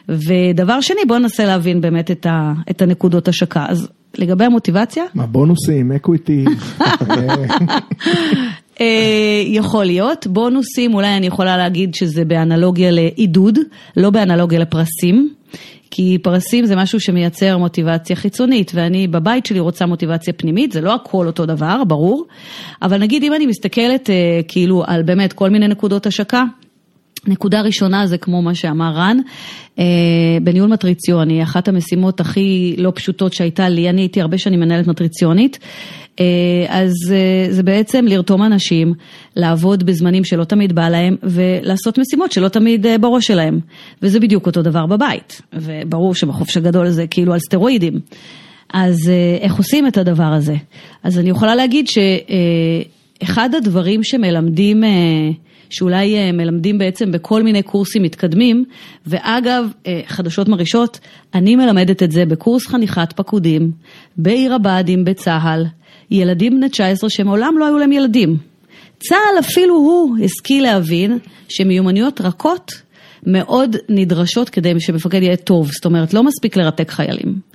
ודבר 0.10 0.82
שני, 0.82 1.02
בואו 1.08 1.20
ננסה 1.20 1.46
להבין 1.46 1.82
באמת 1.82 2.12
את, 2.12 2.26
ה, 2.26 2.54
את 2.70 2.82
הנקודות 2.82 3.28
השקה. 3.28 3.66
אז 3.70 3.90
לגבי 4.18 4.46
המוטיבציה? 4.46 5.04
מה, 5.14 5.26
בונוסים, 5.26 5.92
equity? 5.92 6.46
אה, 8.82 9.44
יכול 9.46 9.86
להיות. 9.86 10.28
בונוסים, 10.28 10.94
אולי 10.94 11.18
אני 11.18 11.28
יכולה 11.28 11.58
להגיד 11.58 11.96
שזה 11.96 12.26
באנלוגיה 12.26 12.92
לעידוד, 12.92 13.60
לא 13.98 14.10
באנלוגיה 14.10 14.60
לפרסים. 14.60 15.34
כי 15.92 16.18
פרסים 16.22 16.66
זה 16.66 16.76
משהו 16.76 17.00
שמייצר 17.00 17.58
מוטיבציה 17.58 18.16
חיצונית, 18.16 18.72
ואני 18.76 19.08
בבית 19.08 19.46
שלי 19.46 19.60
רוצה 19.60 19.86
מוטיבציה 19.86 20.34
פנימית, 20.34 20.72
זה 20.72 20.82
לא 20.82 20.94
הכל 20.94 21.28
אותו 21.28 21.46
דבר, 21.46 21.84
ברור, 21.88 22.26
אבל 22.82 22.98
נגיד 22.98 23.24
אם 23.24 23.34
אני 23.34 23.46
מסתכלת 23.46 24.10
אה, 24.10 24.40
כאילו 24.48 24.84
על 24.88 25.04
באמת 25.04 25.34
כל 25.34 25.50
מיני 25.50 25.68
נקודות 25.68 26.06
השקה, 26.06 26.44
נקודה 27.28 27.62
ראשונה 27.62 28.08
זה 28.08 28.18
כמו 28.18 28.42
מה 28.42 28.56
שאמר 28.56 28.92
רן, 28.96 29.18
אה, 29.80 29.84
בניהול 30.44 30.70
מטריציוני, 30.70 31.44
אחת 31.44 31.68
המשימות 31.68 32.20
הכי 32.20 32.76
לא 32.78 32.92
פשוטות 32.96 33.34
שהייתה 33.34 33.70
לי, 33.70 33.90
אני 33.90 34.02
הייתי 34.02 34.22
הרבה 34.22 34.38
שנים 34.38 34.60
מנהלת 34.60 34.88
מטריציונית, 34.88 35.60
אה, 36.20 36.26
אז 36.70 36.94
אה, 37.12 37.54
זה 37.54 37.64
בעצם 37.64 38.06
לרתום 38.06 38.44
אנשים, 38.44 38.94
לעבוד 39.36 39.86
בזמנים 39.86 40.24
שלא 40.24 40.44
תמיד 40.44 40.76
בא 40.76 40.90
להם, 40.90 41.16
ולעשות 41.24 41.98
משימות 41.98 42.32
שלא 42.32 42.48
תמיד 42.48 42.86
בראש 43.02 43.28
שלהם. 43.28 43.60
וזה 44.02 44.20
בדיוק 44.20 44.46
אותו 44.46 44.62
דבר 44.62 44.86
בבית, 44.86 45.42
וברור 45.54 46.16
שבחופש 46.16 46.58
הגדול 46.58 46.90
זה 46.90 47.08
כאילו 47.08 47.34
על 47.34 47.40
סטרואידים. 47.40 48.00
אז 48.74 49.12
איך 49.42 49.56
עושים 49.56 49.88
את 49.88 49.98
הדבר 49.98 50.24
הזה? 50.24 50.56
אז 51.04 51.20
אני 51.20 51.30
יכולה 51.30 51.56
להגיד 51.56 51.88
שאחד 51.88 53.56
הדברים 53.56 54.04
שמלמדים 54.04 54.84
שאולי 55.70 56.18
אה, 56.18 56.32
מלמדים 56.32 56.78
בעצם 56.78 57.12
בכל 57.12 57.44
מיני 57.44 57.64
קורסים 57.64 58.04
מתקדמים, 58.04 58.66
ואגב, 59.08 59.66
אה, 59.88 60.02
חדשות 60.08 60.48
מרעישות, 60.48 61.00
אני 61.34 61.56
מלמדת 61.56 62.04
את 62.04 62.12
זה 62.12 62.26
בקורס 62.26 62.68
חניכת 62.68 63.14
פקודים, 63.16 63.72
בעיר 64.18 64.54
הבה"דים 64.54 65.06
בצה"ל, 65.06 65.66
ילדים 66.12 66.58
בני 66.58 66.70
19 66.70 67.10
שמעולם 67.10 67.56
לא 67.60 67.66
היו 67.66 67.78
להם 67.78 67.92
ילדים. 67.92 68.38
צה"ל 69.00 69.40
אפילו 69.40 69.76
הוא 69.76 70.18
השכיל 70.24 70.64
להבין 70.64 71.18
שמיומנויות 71.50 72.22
רכות 72.22 72.72
מאוד 73.24 73.76
נדרשות 73.90 74.50
כדי 74.50 74.74
שמפקד 74.80 75.22
יהיה 75.24 75.38
טוב, 75.38 75.72
זאת 75.72 75.86
אומרת 75.86 76.14
לא 76.14 76.24
מספיק 76.24 76.58
לרתק 76.58 76.92
חיילים. 76.92 77.49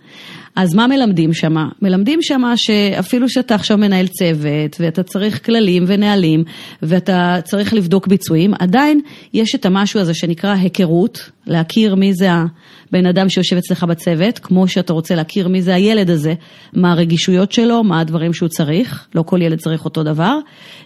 אז 0.57 0.75
מה 0.75 0.87
מלמדים 0.87 1.33
שמה? 1.33 1.69
מלמדים 1.83 2.23
שמה 2.23 2.57
שאפילו 2.57 3.29
שאתה 3.29 3.55
עכשיו 3.55 3.79
מנהל 3.79 4.07
צוות, 4.07 4.77
ואתה 4.81 5.03
צריך 5.03 5.47
כללים 5.47 5.85
ונהלים, 5.87 6.45
ואתה 6.83 7.39
צריך 7.45 7.75
לבדוק 7.75 8.07
ביצועים, 8.07 8.55
עדיין 8.59 9.01
יש 9.33 9.55
את 9.55 9.67
המשהו 9.67 10.01
הזה 10.01 10.15
שנקרא 10.15 10.55
היכרות, 10.55 11.31
להכיר 11.47 11.95
מי 11.95 12.15
זה 12.15 12.29
הבן 12.31 13.07
אדם 13.07 13.29
שיושב 13.29 13.57
אצלך 13.57 13.85
בצוות, 13.85 14.39
כמו 14.39 14.69
שאתה 14.69 14.93
רוצה 14.93 15.15
להכיר 15.15 15.49
מי 15.49 15.63
זה 15.63 15.75
הילד 15.75 16.11
הזה, 16.11 16.35
מה 16.73 16.93
הרגישויות 16.93 17.53
שלו, 17.53 17.85
מה 17.85 18.01
הדברים 18.01 18.33
שהוא 18.33 18.49
צריך, 18.49 19.07
לא 19.15 19.23
כל 19.23 19.43
ילד 19.43 19.59
צריך 19.59 19.85
אותו 19.85 20.03
דבר, 20.03 20.39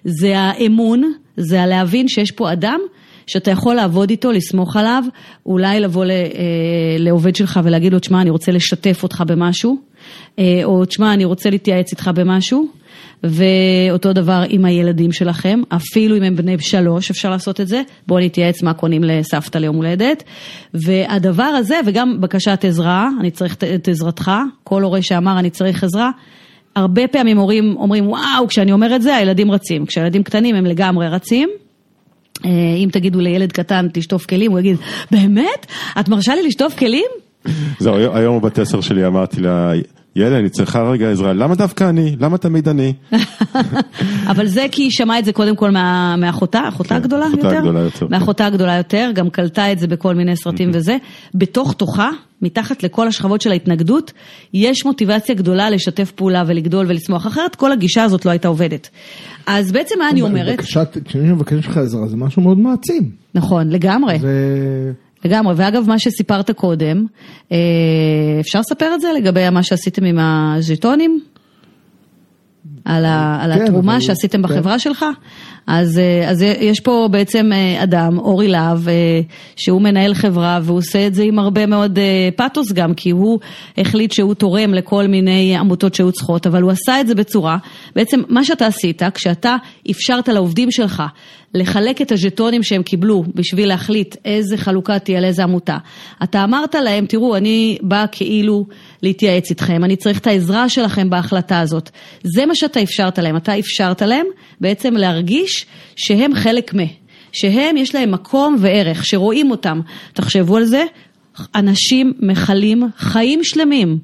זה 0.04 0.38
האמון, 0.38 1.12
זה 1.36 1.62
הלהבין 1.62 2.08
שיש 2.08 2.30
פה 2.30 2.52
אדם 2.52 2.80
שאתה 3.28 3.50
יכול 3.50 3.74
לעבוד 3.74 4.10
איתו, 4.10 4.32
לסמוך 4.32 4.76
עליו, 4.76 5.04
אולי 5.46 5.80
לבוא 5.80 6.04
אה, 6.04 6.16
לעובד 6.98 7.36
שלך 7.36 7.60
ולהגיד 7.64 7.92
לו, 7.92 7.98
תשמע, 7.98 8.20
אני 8.20 8.30
רוצה 8.30 8.52
לשתף 8.52 9.02
אותך 9.02 9.22
במשהו, 9.26 9.76
אה, 10.38 10.60
או 10.64 10.84
תשמע, 10.84 11.14
אני 11.14 11.24
רוצה 11.24 11.50
להתייעץ 11.50 11.90
איתך 11.92 12.10
במשהו. 12.14 12.68
ואותו 13.22 14.12
דבר 14.12 14.42
עם 14.48 14.64
הילדים 14.64 15.12
שלכם, 15.12 15.60
אפילו 15.68 16.16
אם 16.16 16.22
הם 16.22 16.36
בני 16.36 16.56
שלוש, 16.58 17.10
אפשר 17.10 17.30
לעשות 17.30 17.60
את 17.60 17.68
זה. 17.68 17.82
בואו 18.06 18.20
נתייעץ 18.20 18.62
מה 18.62 18.74
קונים 18.74 19.04
לסבתא 19.04 19.58
ליום 19.58 19.76
הולדת. 19.76 20.22
והדבר 20.74 21.42
הזה, 21.42 21.80
וגם 21.86 22.20
בקשת 22.20 22.64
עזרה, 22.64 23.08
אני 23.20 23.30
צריך 23.30 23.56
את 23.74 23.88
עזרתך, 23.88 24.30
כל 24.64 24.82
הורה 24.82 25.02
שאמר 25.02 25.38
אני 25.38 25.50
צריך 25.50 25.84
עזרה, 25.84 26.10
הרבה 26.76 27.08
פעמים 27.08 27.38
הורים 27.38 27.76
אומרים, 27.76 28.08
וואו, 28.08 28.48
כשאני 28.48 28.72
אומר 28.72 28.96
את 28.96 29.02
זה, 29.02 29.16
הילדים 29.16 29.50
רצים. 29.50 29.86
כשהילדים 29.86 30.22
קטנים 30.22 30.54
הם 30.54 30.66
לגמרי 30.66 31.08
רצים. 31.08 31.48
אה, 32.44 32.50
אם 32.76 32.88
תגידו 32.92 33.20
לילד 33.20 33.52
קטן 33.52 33.86
תשטוף 33.92 34.26
כלים, 34.26 34.50
הוא 34.50 34.58
יגיד, 34.58 34.76
באמת? 35.10 35.66
את 36.00 36.08
מרשה 36.08 36.34
לי 36.34 36.42
לשטוף 36.42 36.78
כלים? 36.78 37.10
זהו, 37.78 37.94
היום 37.96 38.40
בבת 38.40 38.58
עשר 38.58 38.80
שלי 38.80 39.06
אמרתי 39.06 39.40
לה, 39.40 39.72
ילד, 40.16 40.32
אני 40.32 40.48
צריכה 40.48 40.82
רגע 40.82 41.10
עזרה, 41.10 41.32
למה 41.32 41.54
דווקא 41.54 41.88
אני? 41.88 42.16
למה 42.20 42.38
תמיד 42.38 42.68
אני? 42.68 42.92
אבל 44.30 44.46
זה 44.46 44.66
כי 44.72 44.82
היא 44.82 44.90
שמעה 44.90 45.18
את 45.18 45.24
זה 45.24 45.32
קודם 45.32 45.56
כל 45.56 45.70
מאחותה, 46.18 46.68
אחותה 46.68 46.88
כן, 46.88 46.94
הגדולה 46.94 47.26
יותר? 47.26 47.40
אחותה 47.40 47.58
הגדולה 47.58 47.80
יותר. 47.80 48.06
מאחותה 48.10 48.46
הגדולה 48.46 48.76
יותר, 48.76 49.10
גם 49.14 49.30
קלטה 49.30 49.72
את 49.72 49.78
זה 49.78 49.86
בכל 49.86 50.14
מיני 50.14 50.36
סרטים 50.36 50.70
וזה. 50.74 50.96
בתוך 51.34 51.72
תוכה, 51.72 52.10
מתחת 52.42 52.82
לכל 52.82 53.08
השכבות 53.08 53.40
של 53.40 53.50
ההתנגדות, 53.50 54.12
יש 54.54 54.84
מוטיבציה 54.84 55.34
גדולה 55.34 55.70
לשתף 55.70 56.10
פעולה 56.10 56.44
ולגדול 56.46 56.86
ולצמוח, 56.88 57.26
אחרת 57.26 57.54
כל 57.54 57.72
הגישה 57.72 58.04
הזאת 58.04 58.24
לא 58.24 58.30
הייתה 58.30 58.48
עובדת. 58.48 58.88
אז 59.46 59.72
בעצם 59.72 59.94
מה 59.98 60.10
אני 60.10 60.22
אומרת? 60.22 60.60
כשאני 60.60 61.32
מבקש 61.32 61.52
ממך 61.52 61.76
עזרה 61.76 62.08
זה 62.08 62.16
משהו 62.16 62.42
מאוד 62.42 62.58
מעצים. 62.58 63.10
נכון, 63.34 63.68
לגמרי. 63.68 64.18
לגמרי, 65.24 65.54
ואגב 65.56 65.88
מה 65.88 65.98
שסיפרת 65.98 66.50
קודם, 66.50 67.06
אה, 67.52 67.56
אפשר 68.40 68.60
לספר 68.60 68.94
את 68.94 69.00
זה 69.00 69.08
לגבי 69.16 69.50
מה 69.50 69.62
שעשיתם 69.62 70.04
עם 70.04 70.18
הז'יטונים? 70.18 71.20
על, 72.84 73.04
ה, 73.04 73.38
על 73.42 73.54
כן, 73.54 73.62
התרומה 73.64 73.92
אבל... 73.92 74.00
שעשיתם 74.00 74.38
כן. 74.38 74.42
בחברה 74.42 74.78
שלך? 74.78 75.04
אז, 75.68 75.98
אה, 75.98 76.30
אז 76.30 76.42
יש 76.42 76.80
פה 76.80 77.08
בעצם 77.10 77.52
אה, 77.52 77.82
אדם, 77.82 78.18
אורי 78.18 78.48
להב, 78.48 78.88
אה, 78.88 79.20
שהוא 79.56 79.82
מנהל 79.82 80.14
חברה 80.14 80.60
והוא 80.62 80.78
עושה 80.78 81.06
את 81.06 81.14
זה 81.14 81.22
עם 81.22 81.38
הרבה 81.38 81.66
מאוד 81.66 81.98
פתוס 82.36 82.72
גם, 82.72 82.94
כי 82.94 83.10
הוא 83.10 83.38
החליט 83.78 84.12
שהוא 84.12 84.34
תורם 84.34 84.74
לכל 84.74 85.06
מיני 85.06 85.56
עמותות 85.56 85.94
שהיו 85.94 86.12
צריכות, 86.12 86.46
אבל 86.46 86.62
הוא 86.62 86.70
עשה 86.70 87.00
את 87.00 87.06
זה 87.06 87.14
בצורה, 87.14 87.58
בעצם 87.96 88.20
מה 88.28 88.44
שאתה 88.44 88.66
עשית, 88.66 89.02
כשאתה 89.14 89.56
אפשרת 89.90 90.28
לעובדים 90.28 90.70
שלך 90.70 91.02
לחלק 91.54 92.02
את 92.02 92.12
הז'טונים 92.12 92.62
שהם 92.62 92.82
קיבלו 92.82 93.24
בשביל 93.34 93.68
להחליט 93.68 94.16
איזה 94.24 94.56
חלוקה 94.56 94.98
תהיה 94.98 95.20
לאיזה 95.20 95.42
עמותה. 95.42 95.76
אתה 96.22 96.44
אמרת 96.44 96.74
להם, 96.74 97.06
תראו, 97.06 97.36
אני 97.36 97.78
באה 97.82 98.06
כאילו 98.06 98.66
להתייעץ 99.02 99.50
איתכם, 99.50 99.84
אני 99.84 99.96
צריך 99.96 100.18
את 100.18 100.26
העזרה 100.26 100.68
שלכם 100.68 101.10
בהחלטה 101.10 101.60
הזאת. 101.60 101.90
זה 102.22 102.46
מה 102.46 102.54
שאתה 102.54 102.82
אפשרת 102.82 103.18
להם, 103.18 103.36
אתה 103.36 103.58
אפשרת 103.58 104.02
להם 104.02 104.26
בעצם 104.60 104.96
להרגיש 104.96 105.66
שהם 105.96 106.34
חלק 106.34 106.74
מ... 106.74 106.78
שהם 107.32 107.76
יש 107.76 107.94
להם 107.94 108.10
מקום 108.10 108.56
וערך, 108.60 109.06
שרואים 109.06 109.50
אותם. 109.50 109.80
תחשבו 110.12 110.56
על 110.56 110.64
זה, 110.64 110.84
אנשים 111.54 112.12
מכלים 112.20 112.82
חיים 112.96 113.44
שלמים 113.44 113.98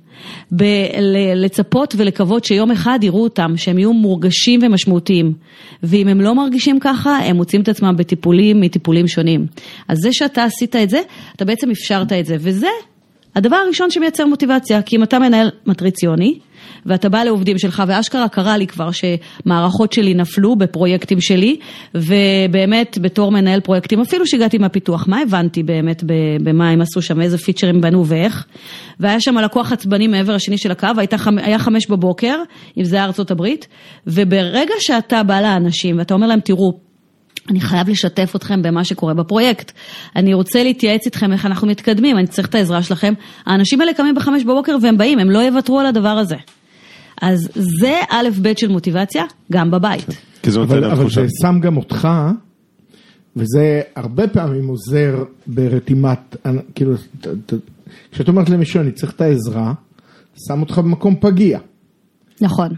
בלצפות 0.51 1.95
ולקוות 1.99 2.45
שיום 2.45 2.71
אחד 2.71 2.99
יראו 3.03 3.23
אותם, 3.23 3.57
שהם 3.57 3.79
יהיו 3.79 3.93
מורגשים 3.93 4.61
ומשמעותיים. 4.63 5.33
ואם 5.83 6.09
הם 6.09 6.21
לא 6.21 6.35
מרגישים 6.35 6.81
ככה, 6.81 7.19
הם 7.19 7.37
מוצאים 7.37 7.63
את 7.63 7.69
עצמם 7.69 7.95
בטיפולים 7.97 8.61
מטיפולים 8.61 9.09
שונים. 9.09 9.47
אז 9.89 9.99
זה 9.99 10.13
שאתה 10.13 10.45
עשית 10.45 10.77
את 10.77 10.91
זה, 10.91 11.01
אתה 11.37 11.45
בעצם 11.45 11.71
אפשרת 11.71 12.13
את 12.13 12.27
זה, 12.27 12.37
וזה 12.41 12.69
הדבר 13.35 13.57
הראשון 13.57 13.91
שמייצר 13.91 14.27
מוטיבציה, 14.27 14.83
כי 14.83 14.97
אם 14.97 15.03
אתה 15.03 15.19
מנהל 15.19 15.51
מטריציוני, 15.67 16.39
ואתה 16.87 17.09
בא 17.09 17.23
לעובדים 17.23 17.59
שלך, 17.59 17.83
ואשכרה 17.87 18.29
קרה 18.29 18.57
לי 18.57 18.67
כבר 18.67 18.91
שמערכות 18.91 19.93
שלי 19.93 20.15
נפלו 20.15 20.57
בפרויקטים 20.57 21.21
שלי, 21.21 21.57
ובאמת 21.95 22.99
בתור 23.01 23.33
מנהל 23.33 23.61
פרויקטים, 23.61 24.01
אפילו 24.01 24.27
שהגעתי 24.27 24.59
מהפיתוח, 24.59 25.09
מה 25.09 25.21
הבנתי 25.21 25.63
באמת 25.63 26.05
במה 26.45 26.71
הם 26.71 26.81
עשו 26.81 27.03
שם, 27.03 27.21
איזה 27.21 27.39
פיצ'רים 27.39 27.81
בנו 27.81 28.07
ואיך, 28.07 28.47
והיה 29.01 29.21
שם 29.21 29.39
לקוח 29.39 29.73
עצבני 29.73 30.07
מעבר 30.07 30.35
השני 30.35 30.59
של 30.59 30.71
הקו, 30.71 30.89
היה 31.37 31.59
חמש 31.59 31.87
בבוקר, 31.91 32.37
אם 32.79 32.85
זה 32.85 32.97
היה 32.97 33.05
ארצות 33.05 33.31
הברית, 33.31 33.69
וברגע 34.07 34.75
שאתה 34.79 35.23
בא 35.23 35.41
לאנשים 35.41 35.99
ואתה 35.99 36.15
אומר 36.15 36.27
להם, 36.27 36.41
תראו, 36.41 36.73
אני 37.51 37.61
חייב 37.61 37.89
לשתף 37.89 38.33
אתכם 38.37 38.63
במה 38.63 38.85
שקורה 38.85 39.15
בפרויקט. 39.15 39.73
אני 40.17 40.35
רוצה 40.35 40.63
להתייעץ 40.63 41.07
איתכם 41.07 41.33
איך 41.33 41.47
אנחנו 41.47 41.67
מתקדמים, 41.67 42.19
אני 42.19 42.27
צריך 42.27 42.49
את 42.49 42.55
העזרה 42.55 42.83
שלכם. 42.83 43.15
האנשים 43.47 43.81
האלה 43.81 43.95
קמים 43.95 44.15
בחמש 44.15 44.45
בבוקר 44.45 44.77
והם 44.83 44.99
באים, 44.99 45.19
הם 45.19 45.31
לא 45.31 45.39
יוותרו 45.39 45.81
על 45.81 45.87
הדבר 45.87 46.09
הזה. 46.09 46.37
אז 47.23 47.49
זה 47.55 48.01
א' 48.11 48.29
ב' 48.43 48.53
של 48.59 48.69
מוטיבציה, 48.69 49.25
גם 49.53 49.71
בבית. 49.71 50.07
אבל, 50.63 50.85
אבל 50.85 51.11
זה 51.11 51.27
שם 51.43 51.61
גם 51.61 51.77
אותך, 51.77 52.09
וזה 53.37 53.81
הרבה 53.97 54.29
פעמים 54.29 54.69
עוזר 54.69 55.25
ברתימת, 55.47 56.37
כאילו, 56.75 56.95
כשאת 58.13 58.29
אומרת 58.29 58.51
למישהו 58.51 58.81
אני 58.81 58.93
צריך 58.93 59.13
את 59.13 59.21
העזרה, 59.21 59.73
שם 60.49 60.61
אותך 60.61 60.79
במקום 60.79 61.15
פגיע. 61.21 61.59
נכון. 62.41 62.69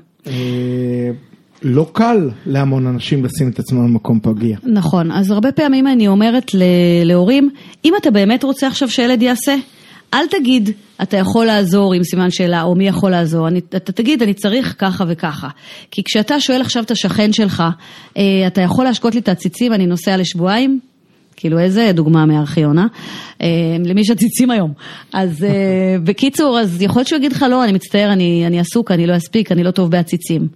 לא 1.62 1.86
קל 1.92 2.30
להמון 2.46 2.86
אנשים 2.86 3.24
לשים 3.24 3.48
את 3.48 3.58
עצמם 3.58 3.84
במקום 3.84 4.20
פגיע. 4.20 4.56
נכון, 4.62 5.12
אז 5.12 5.30
הרבה 5.30 5.52
פעמים 5.52 5.86
אני 5.86 6.08
אומרת 6.08 6.50
להורים, 7.04 7.50
אם 7.84 7.94
אתה 8.00 8.10
באמת 8.10 8.44
רוצה 8.44 8.66
עכשיו 8.66 8.88
שילד 8.88 9.22
יעשה, 9.22 9.56
אל 10.14 10.26
תגיד, 10.26 10.70
אתה 11.02 11.16
יכול 11.16 11.46
לעזור 11.46 11.94
עם 11.94 12.04
סימן 12.04 12.30
שאלה, 12.30 12.62
או 12.62 12.74
מי 12.74 12.88
יכול 12.88 13.10
לעזור, 13.10 13.48
אני, 13.48 13.58
אתה 13.58 13.92
תגיד, 13.92 14.22
אני 14.22 14.34
צריך 14.34 14.74
ככה 14.78 15.04
וככה. 15.08 15.48
כי 15.90 16.02
כשאתה 16.04 16.40
שואל 16.40 16.60
עכשיו 16.60 16.82
את 16.82 16.90
השכן 16.90 17.32
שלך, 17.32 17.62
אה, 18.16 18.22
אתה 18.46 18.60
יכול 18.60 18.84
להשקות 18.84 19.14
לי 19.14 19.20
את 19.20 19.28
העציצים, 19.28 19.72
אני 19.72 19.86
נוסע 19.86 20.16
לשבועיים? 20.16 20.80
כאילו 21.36 21.58
איזה 21.58 21.90
דוגמה 21.94 22.26
מארכיונה, 22.26 22.86
אה, 23.42 23.48
למי 23.84 24.04
שציצים 24.04 24.50
היום. 24.50 24.72
אז 25.12 25.44
אה, 25.44 25.96
בקיצור, 26.04 26.60
אז 26.60 26.82
יכול 26.82 27.00
להיות 27.00 27.08
שהוא 27.08 27.16
יגיד 27.16 27.32
לך 27.32 27.44
לא, 27.50 27.64
אני 27.64 27.72
מצטער, 27.72 28.12
אני, 28.12 28.46
אני 28.46 28.60
עסוק, 28.60 28.90
אני 28.90 29.06
לא 29.06 29.16
אספיק, 29.16 29.52
אני 29.52 29.64
לא 29.64 29.70
טוב 29.70 29.90
בעציצים. 29.90 30.48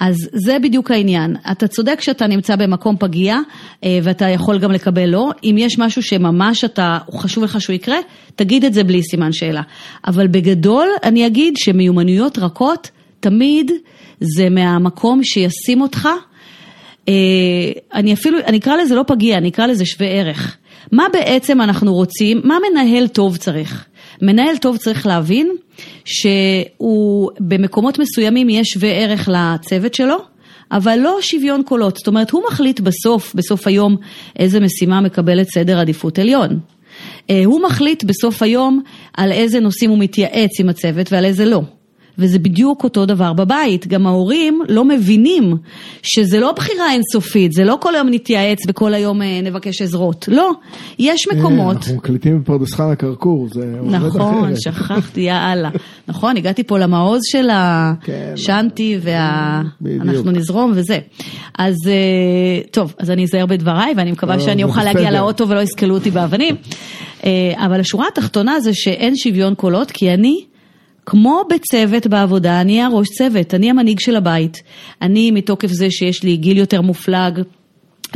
אז 0.00 0.16
זה 0.32 0.58
בדיוק 0.58 0.90
העניין. 0.90 1.36
אתה 1.50 1.68
צודק 1.68 2.00
שאתה 2.00 2.26
נמצא 2.26 2.56
במקום 2.56 2.96
פגיע, 2.98 3.38
אה, 3.84 3.98
ואתה 4.02 4.28
יכול 4.28 4.58
גם 4.58 4.72
לקבל 4.72 5.06
לא. 5.06 5.30
אם 5.44 5.56
יש 5.58 5.78
משהו 5.78 6.02
שממש 6.02 6.64
אתה, 6.64 6.98
חשוב 7.12 7.44
לך 7.44 7.60
שהוא 7.60 7.74
יקרה, 7.74 7.98
תגיד 8.36 8.64
את 8.64 8.74
זה 8.74 8.84
בלי 8.84 9.02
סימן 9.02 9.32
שאלה. 9.32 9.62
אבל 10.06 10.26
בגדול, 10.26 10.88
אני 11.02 11.26
אגיד 11.26 11.54
שמיומנויות 11.56 12.38
רכות, 12.38 12.90
תמיד 13.20 13.70
זה 14.20 14.50
מהמקום 14.50 15.24
שישים 15.24 15.80
אותך. 15.80 16.08
אה, 17.08 17.72
אני 17.94 18.12
אפילו, 18.12 18.38
אני 18.46 18.58
אקרא 18.58 18.76
לזה 18.76 18.94
לא 18.94 19.04
פגיע, 19.06 19.38
אני 19.38 19.48
אקרא 19.48 19.66
לזה 19.66 19.86
שווה 19.86 20.08
ערך. 20.08 20.56
מה 20.92 21.06
בעצם 21.12 21.60
אנחנו 21.60 21.94
רוצים, 21.94 22.40
מה 22.44 22.56
מנהל 22.70 23.08
טוב 23.08 23.36
צריך? 23.36 23.84
מנהל 24.22 24.56
טוב 24.56 24.76
צריך 24.76 25.06
להבין 25.06 25.52
שהוא 26.04 27.30
במקומות 27.40 27.98
מסוימים 27.98 28.48
יש 28.48 28.68
שווה 28.68 28.90
ערך 28.90 29.28
לצוות 29.32 29.94
שלו, 29.94 30.16
אבל 30.72 30.98
לא 30.98 31.18
שוויון 31.20 31.62
קולות. 31.62 31.96
זאת 31.96 32.06
אומרת, 32.06 32.30
הוא 32.30 32.42
מחליט 32.50 32.80
בסוף, 32.80 33.34
בסוף 33.34 33.66
היום, 33.66 33.96
איזה 34.38 34.60
משימה 34.60 35.00
מקבלת 35.00 35.48
סדר 35.54 35.78
עדיפות 35.80 36.18
עליון. 36.18 36.58
אה, 37.30 37.42
הוא 37.44 37.60
מחליט 37.62 38.04
בסוף 38.04 38.42
היום 38.42 38.82
על 39.16 39.32
איזה 39.32 39.60
נושאים 39.60 39.90
הוא 39.90 39.98
מתייעץ 39.98 40.60
עם 40.60 40.68
הצוות 40.68 41.12
ועל 41.12 41.24
איזה 41.24 41.44
לא. 41.44 41.62
וזה 42.18 42.38
בדיוק 42.38 42.84
אותו 42.84 43.06
דבר 43.06 43.32
בבית, 43.32 43.86
גם 43.86 44.06
ההורים 44.06 44.60
לא 44.68 44.84
מבינים 44.84 45.56
שזה 46.02 46.40
לא 46.40 46.52
בחירה 46.52 46.92
אינסופית, 46.92 47.52
זה 47.52 47.64
לא 47.64 47.78
כל 47.80 47.94
היום 47.94 48.08
נתייעץ 48.10 48.58
וכל 48.68 48.94
היום 48.94 49.22
אה, 49.22 49.40
נבקש 49.42 49.82
עזרות, 49.82 50.28
לא, 50.28 50.50
יש 50.98 51.28
מקומות. 51.28 51.76
אנחנו 51.76 51.96
מקליטים 51.96 52.40
בפרדס 52.40 52.74
חנה 52.74 52.96
כרכור, 52.96 53.48
זה 53.52 53.74
עובד 53.80 53.94
אחרת. 53.94 54.14
נכון, 54.16 54.56
שכחתי, 54.56 55.20
יאללה. 55.20 55.70
נכון, 56.08 56.36
הגעתי 56.36 56.62
פה 56.64 56.78
למעוז 56.78 57.20
של 57.24 57.48
כן, 58.02 58.30
השאנטי 58.34 58.98
בדיוק. 58.98 60.02
ואנחנו 60.06 60.30
נזרום 60.30 60.72
וזה. 60.74 60.98
אז 61.58 61.76
אה, 61.86 62.60
טוב, 62.70 62.94
אז 62.98 63.10
אני 63.10 63.24
אזהר 63.24 63.46
בדבריי 63.46 63.94
ואני 63.96 64.12
מקווה 64.12 64.40
שאני 64.40 64.64
אוכל 64.64 64.84
להגיע. 64.84 65.10
לאוטו 65.10 65.48
ולא 65.48 65.60
יסקלו 65.60 65.94
אותי 65.94 66.10
באבנים. 66.10 66.56
אה, 67.24 67.30
אבל 67.56 67.80
השורה 67.80 68.06
התחתונה 68.12 68.60
זה 68.60 68.74
שאין 68.74 69.16
שוויון 69.16 69.54
קולות, 69.54 69.90
כי 69.90 70.14
אני... 70.14 70.44
כמו 71.10 71.42
בצוות 71.50 72.06
בעבודה, 72.06 72.60
אני 72.60 72.82
הראש 72.82 73.08
צוות, 73.08 73.54
אני 73.54 73.70
המנהיג 73.70 74.00
של 74.00 74.16
הבית. 74.16 74.62
אני 75.02 75.30
מתוקף 75.30 75.68
זה 75.68 75.90
שיש 75.90 76.22
לי 76.22 76.36
גיל 76.36 76.58
יותר 76.58 76.80
מופלג, 76.80 77.40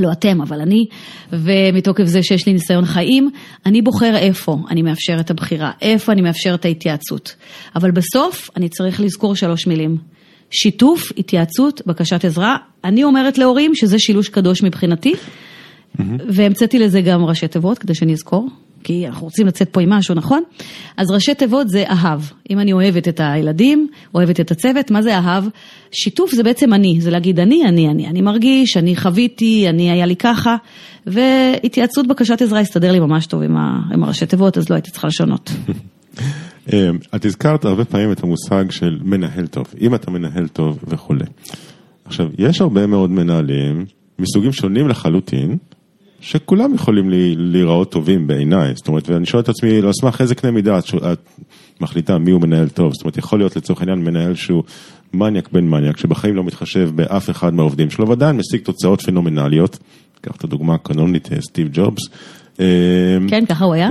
לא 0.01 0.13
אתם, 0.13 0.41
אבל 0.43 0.61
אני, 0.61 0.85
ומתוקף 1.33 2.05
זה 2.05 2.23
שיש 2.23 2.47
לי 2.47 2.53
ניסיון 2.53 2.85
חיים, 2.85 3.31
אני 3.67 3.83
בוחר 3.83 4.17
איפה 4.17 4.57
אני 4.71 4.83
מאפשר 4.83 5.21
את 5.21 5.31
הבחירה, 5.31 5.71
איפה 5.83 6.13
אני 6.13 6.23
מאפשר 6.23 6.55
את 6.55 6.65
ההתייעצות. 6.65 7.37
אבל 7.77 7.91
בסוף 7.91 8.51
אני 8.57 8.69
צריך 8.69 9.01
לזכור 9.01 9.37
שלוש 9.37 9.67
מילים. 9.67 9.97
שיתוף, 10.51 11.13
התייעצות, 11.19 11.83
בקשת 11.87 12.25
עזרה. 12.25 12.57
אני 12.85 13.05
אומרת 13.05 13.39
להורים 13.39 13.75
שזה 13.75 13.99
שילוש 13.99 14.29
קדוש 14.29 14.63
מבחינתי, 14.63 15.15
והמצאתי 16.29 16.79
לזה 16.79 17.01
גם 17.01 17.25
ראשי 17.25 17.49
תיבות 17.49 17.79
כדי 17.79 17.95
שאני 17.95 18.13
אזכור, 18.13 18.49
כי 18.85 19.07
אנחנו 19.07 19.25
רוצים 19.25 19.47
לצאת 19.47 19.69
פה 19.69 19.81
עם 19.81 19.91
משהו, 19.91 20.15
נכון? 20.15 20.43
אז 20.97 21.11
ראשי 21.11 21.35
תיבות 21.35 21.69
זה 21.69 21.85
אהב. 21.89 22.21
אם 22.51 22.59
אני 22.59 22.73
אוהבת 22.73 23.09
את 23.09 23.21
הילדים, 23.25 23.89
אוהבת 24.15 24.41
את 24.41 24.51
הצוות, 24.51 24.91
מה 24.91 25.03
זה 25.03 25.17
אהב? 25.17 25.45
שיתוף 25.93 26.35
זה 26.35 26.43
בעצם 26.43 26.73
אני, 26.75 27.01
זה 27.01 27.11
להגיד 27.11 27.41
אני, 27.41 27.65
אני, 27.65 27.89
אני, 27.89 28.07
אני 28.07 28.21
מרגיש, 28.21 28.77
אני 28.77 28.97
חוויתי, 28.97 29.69
אני 29.69 29.91
היה 29.91 30.07
לי 30.07 30.17
ככה, 30.17 30.57
והתייעצות 31.07 32.07
בקשת 32.07 32.43
עזרה 32.43 32.61
הסתדר 32.61 32.93
לי 32.93 33.01
ממש 33.01 33.27
טוב 33.27 33.43
עם, 33.43 33.57
ה, 33.57 33.81
עם 33.95 34.05
הראשי 34.05 34.27
תיבות, 34.27 34.59
אז 34.59 34.71
לא 34.71 34.75
הייתי 34.75 34.91
צריכה 34.91 35.07
לשנות. 35.07 35.51
אה, 36.73 36.91
את 37.15 37.25
הזכרת 37.25 37.65
הרבה 37.65 37.85
פעמים 37.85 38.13
את 38.13 38.23
המושג 38.23 38.71
של 38.71 38.99
מנהל 39.03 39.47
טוב, 39.47 39.67
אם 39.81 39.95
אתה 39.95 40.11
מנהל 40.11 40.49
טוב 40.49 40.79
וכולי. 40.87 41.25
עכשיו, 42.05 42.27
יש 42.39 42.61
הרבה 42.61 42.87
מאוד 42.87 43.11
מנהלים 43.11 43.85
מסוגים 44.19 44.53
שונים 44.53 44.89
לחלוטין, 44.89 45.57
שכולם 46.23 46.75
יכולים 46.75 47.11
לי- 47.11 47.35
להיראות 47.39 47.91
טובים 47.93 48.27
בעיניי, 48.27 48.73
זאת 48.75 48.89
אומרת, 48.89 49.09
ואני 49.09 49.27
שואל 49.27 49.43
את 49.43 49.49
עצמי, 49.49 49.79
על 49.79 49.93
סמך 49.93 50.21
איזה 50.21 50.35
קנה 50.35 50.51
מידה 50.51 50.79
את, 50.79 50.85
את 51.13 51.21
מחליטה 51.81 52.19
מי 52.19 52.31
הוא 52.31 52.41
מנהל 52.41 52.69
טוב, 52.69 52.93
זאת 52.93 53.03
אומרת, 53.03 53.17
יכול 53.17 53.39
להיות 53.39 53.57
לצורך 53.57 53.81
העניין 53.81 53.99
מנהל 53.99 54.35
שהוא 54.35 54.63
מניאק 55.15 55.49
בן 55.53 55.65
מניאק, 55.65 55.97
שבחיים 55.97 56.37
לא 56.37 56.45
מתחשב 56.45 56.91
באף 56.95 57.31
אחד 57.31 57.55
מהעובדים 57.55 57.91
שלו, 57.91 58.09
ועדיין 58.09 58.37
משיג 58.37 58.61
תוצאות 58.61 59.03
פנומנליות, 59.03 59.79
קח 60.21 60.37
את 60.37 60.45
הדוגמה 60.45 60.75
הקנונית, 60.75 61.33
אה, 61.33 61.41
סטיב 61.41 61.69
ג'ובס. 61.73 62.03
אה, 62.61 62.67
כן, 63.29 63.47
ככה 63.47 63.65
הוא 63.65 63.75
היה? 63.75 63.91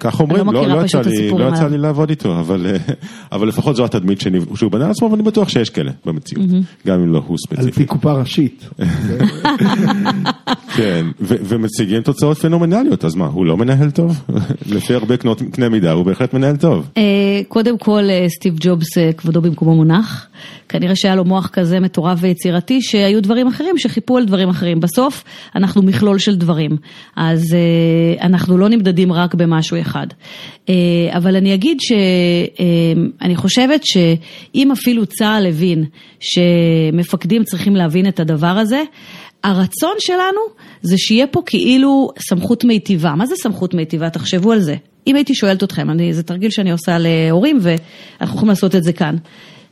כך 0.00 0.20
אומרים, 0.20 0.46
לא 0.46 0.52
לא, 0.68 0.76
לא, 0.76 0.84
יצא 0.84 1.00
לי, 1.00 1.30
לא 1.30 1.48
יצא. 1.48 1.68
לי 1.68 1.78
לעבוד 1.78 2.10
איתו, 2.10 2.40
אבל, 2.40 2.66
אבל 3.32 3.48
לפחות 3.48 3.76
זו 3.76 3.84
התדמית 3.84 4.20
שאני- 4.20 4.38
שהוא 4.54 4.70
בנה 4.72 4.88
לעצמו, 4.88 5.10
ואני 5.10 5.22
בטוח 5.22 5.48
שיש 5.48 5.70
כאלה 5.70 5.90
במציאות, 6.06 6.44
גם 6.86 7.00
אם 7.00 7.12
לא 7.12 7.22
הוא 7.26 7.36
על 7.56 7.56
ספציפי. 7.56 7.72
פי 7.72 7.84
קופה 7.84 8.12
ראשית. 8.12 8.68
כן, 10.76 11.06
ו- 11.20 11.34
ומציגים 11.44 12.02
תוצאות 12.02 12.38
פנומנליות, 12.38 13.04
אז 13.04 13.14
מה, 13.14 13.26
הוא 13.26 13.46
לא 13.46 13.56
מנהל 13.56 13.90
טוב? 13.90 14.22
לפי 14.74 14.94
הרבה 14.94 15.16
קנות- 15.16 15.42
קנה 15.52 15.68
מידה, 15.68 15.92
הוא 15.92 16.04
בהחלט 16.04 16.34
מנהל 16.34 16.56
טוב. 16.56 16.88
אה, 16.96 17.02
קודם 17.48 17.78
כל, 17.78 18.02
אה, 18.10 18.26
סטיב 18.28 18.54
ג'ובס, 18.60 18.98
אה, 18.98 19.12
כבודו 19.12 19.40
במקומו 19.40 19.74
מונח. 19.76 20.26
כנראה 20.68 20.96
שהיה 20.96 21.14
לו 21.16 21.24
מוח 21.24 21.48
כזה 21.52 21.80
מטורף 21.80 22.18
ויצירתי, 22.20 22.82
שהיו 22.82 23.22
דברים 23.22 23.46
אחרים 23.46 23.78
שחיפו 23.78 24.16
על 24.16 24.24
דברים 24.24 24.48
אחרים. 24.48 24.80
בסוף, 24.80 25.24
אנחנו 25.56 25.82
מכלול 25.82 26.18
של 26.18 26.36
דברים. 26.36 26.76
אז 27.16 27.42
אנחנו 28.22 28.58
לא 28.58 28.68
נמדדים 28.68 29.12
רק 29.12 29.34
במשהו 29.60 29.80
אחד. 29.80 30.06
אה, 30.68 30.74
אבל 31.16 31.36
אני 31.36 31.54
אגיד 31.54 31.78
שאני 31.80 33.36
חושבת 33.36 33.80
שאם 33.84 34.72
אפילו 34.72 35.06
צה"ל 35.06 35.46
הבין 35.46 35.84
שמפקדים 36.20 37.44
צריכים 37.44 37.76
להבין 37.76 38.08
את 38.08 38.20
הדבר 38.20 38.46
הזה, 38.46 38.82
הרצון 39.44 39.94
שלנו 39.98 40.40
זה 40.82 40.98
שיהיה 40.98 41.26
פה 41.26 41.42
כאילו 41.46 42.10
סמכות 42.28 42.64
מיטיבה. 42.64 43.14
מה 43.14 43.26
זה 43.26 43.34
סמכות 43.36 43.74
מיטיבה? 43.74 44.10
תחשבו 44.10 44.52
על 44.52 44.60
זה. 44.60 44.76
אם 45.06 45.16
הייתי 45.16 45.34
שואלת 45.34 45.62
אתכם, 45.62 45.90
אני, 45.90 46.14
זה 46.14 46.22
תרגיל 46.22 46.50
שאני 46.50 46.72
עושה 46.72 46.96
להורים 46.98 47.58
ואנחנו 47.60 48.36
יכולים 48.36 48.48
לעשות 48.48 48.76
את 48.76 48.82
זה 48.82 48.92
כאן. 48.92 49.16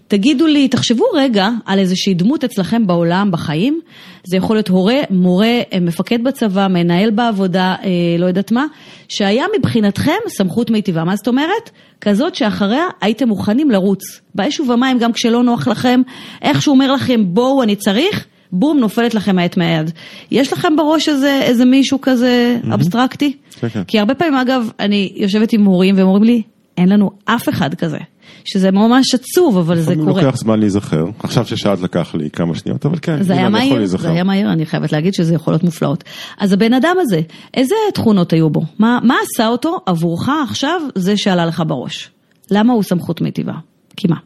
תגידו 0.08 0.46
לי, 0.46 0.68
תחשבו 0.68 1.04
רגע 1.14 1.48
על 1.66 1.78
איזושהי 1.78 2.14
דמות 2.14 2.44
אצלכם 2.44 2.86
בעולם, 2.86 3.30
בחיים. 3.30 3.80
זה 4.24 4.36
יכול 4.36 4.56
להיות 4.56 4.68
הורה, 4.68 4.96
מורה, 5.10 5.60
אה, 5.72 5.80
מפקד 5.80 6.24
בצבא, 6.24 6.66
מנהל 6.70 7.10
בעבודה, 7.10 7.74
אה, 7.84 7.88
לא 8.18 8.26
יודעת 8.26 8.52
מה, 8.52 8.66
שהיה 9.08 9.44
מבחינתכם 9.58 10.18
סמכות 10.28 10.70
מיטיבה. 10.70 11.04
מה 11.04 11.16
זאת 11.16 11.28
אומרת? 11.28 11.70
כזאת 12.00 12.34
שאחריה 12.34 12.84
הייתם 13.00 13.28
מוכנים 13.28 13.70
לרוץ. 13.70 14.20
באש 14.34 14.60
ובמים, 14.60 14.98
גם 14.98 15.12
כשלא 15.12 15.42
נוח 15.42 15.68
לכם, 15.68 16.00
איך 16.42 16.62
שהוא 16.62 16.74
אומר 16.74 16.92
לכם, 16.92 17.20
בואו, 17.26 17.62
אני 17.62 17.76
צריך, 17.76 18.26
בום, 18.52 18.78
נופלת 18.78 19.14
לכם 19.14 19.38
העט 19.38 19.56
מהיד. 19.56 19.90
יש 20.30 20.52
לכם 20.52 20.76
בראש 20.76 21.08
איזה, 21.08 21.40
איזה 21.42 21.64
מישהו 21.64 22.00
כזה 22.00 22.56
אבסטרקטי? 22.74 23.36
כן, 23.60 23.68
כן. 23.68 23.84
כי 23.84 23.98
הרבה 23.98 24.14
פעמים, 24.14 24.34
אגב, 24.34 24.70
אני 24.80 25.12
יושבת 25.16 25.52
עם 25.52 25.64
הורים 25.64 25.96
והם 25.96 26.06
אומרים 26.06 26.24
לי, 26.24 26.42
אין 26.76 26.88
לנו 26.88 27.10
אף 27.24 27.48
אחד 27.48 27.74
כזה. 27.74 27.98
שזה 28.44 28.70
ממש 28.70 29.14
עצוב, 29.14 29.58
אבל 29.58 29.80
זה 29.80 29.94
קורה. 29.96 30.22
לוקח 30.22 30.36
זמן 30.36 30.60
להיזכר, 30.60 31.04
עכשיו 31.22 31.46
ששאלת 31.46 31.80
לקח 31.80 32.14
לי 32.14 32.30
כמה 32.30 32.54
שניות, 32.54 32.86
אבל 32.86 32.98
כן, 33.02 33.22
זה 33.22 33.32
היה 33.32 33.48
מהיר. 33.48 33.86
זה 33.86 34.10
היה 34.10 34.24
מהיר, 34.24 34.52
אני 34.52 34.66
חייבת 34.66 34.92
להגיד 34.92 35.14
שזה 35.14 35.34
יכול 35.34 35.52
להיות 35.52 35.64
מופלאות. 35.64 36.04
אז 36.38 36.52
הבן 36.52 36.72
אדם 36.72 36.96
הזה, 37.00 37.20
איזה 37.54 37.74
תכונות 37.94 38.32
היו 38.32 38.50
בו? 38.50 38.62
מה, 38.78 38.98
מה 39.02 39.14
עשה 39.22 39.48
אותו 39.48 39.76
עבורך 39.86 40.28
עכשיו 40.48 40.80
זה 40.94 41.16
שעלה 41.16 41.46
לך 41.46 41.62
בראש? 41.66 42.10
למה 42.50 42.72
הוא 42.72 42.82
סמכות 42.82 43.20
מיטיבה? 43.20 43.54
כי 43.96 44.08
מה? 44.08 44.16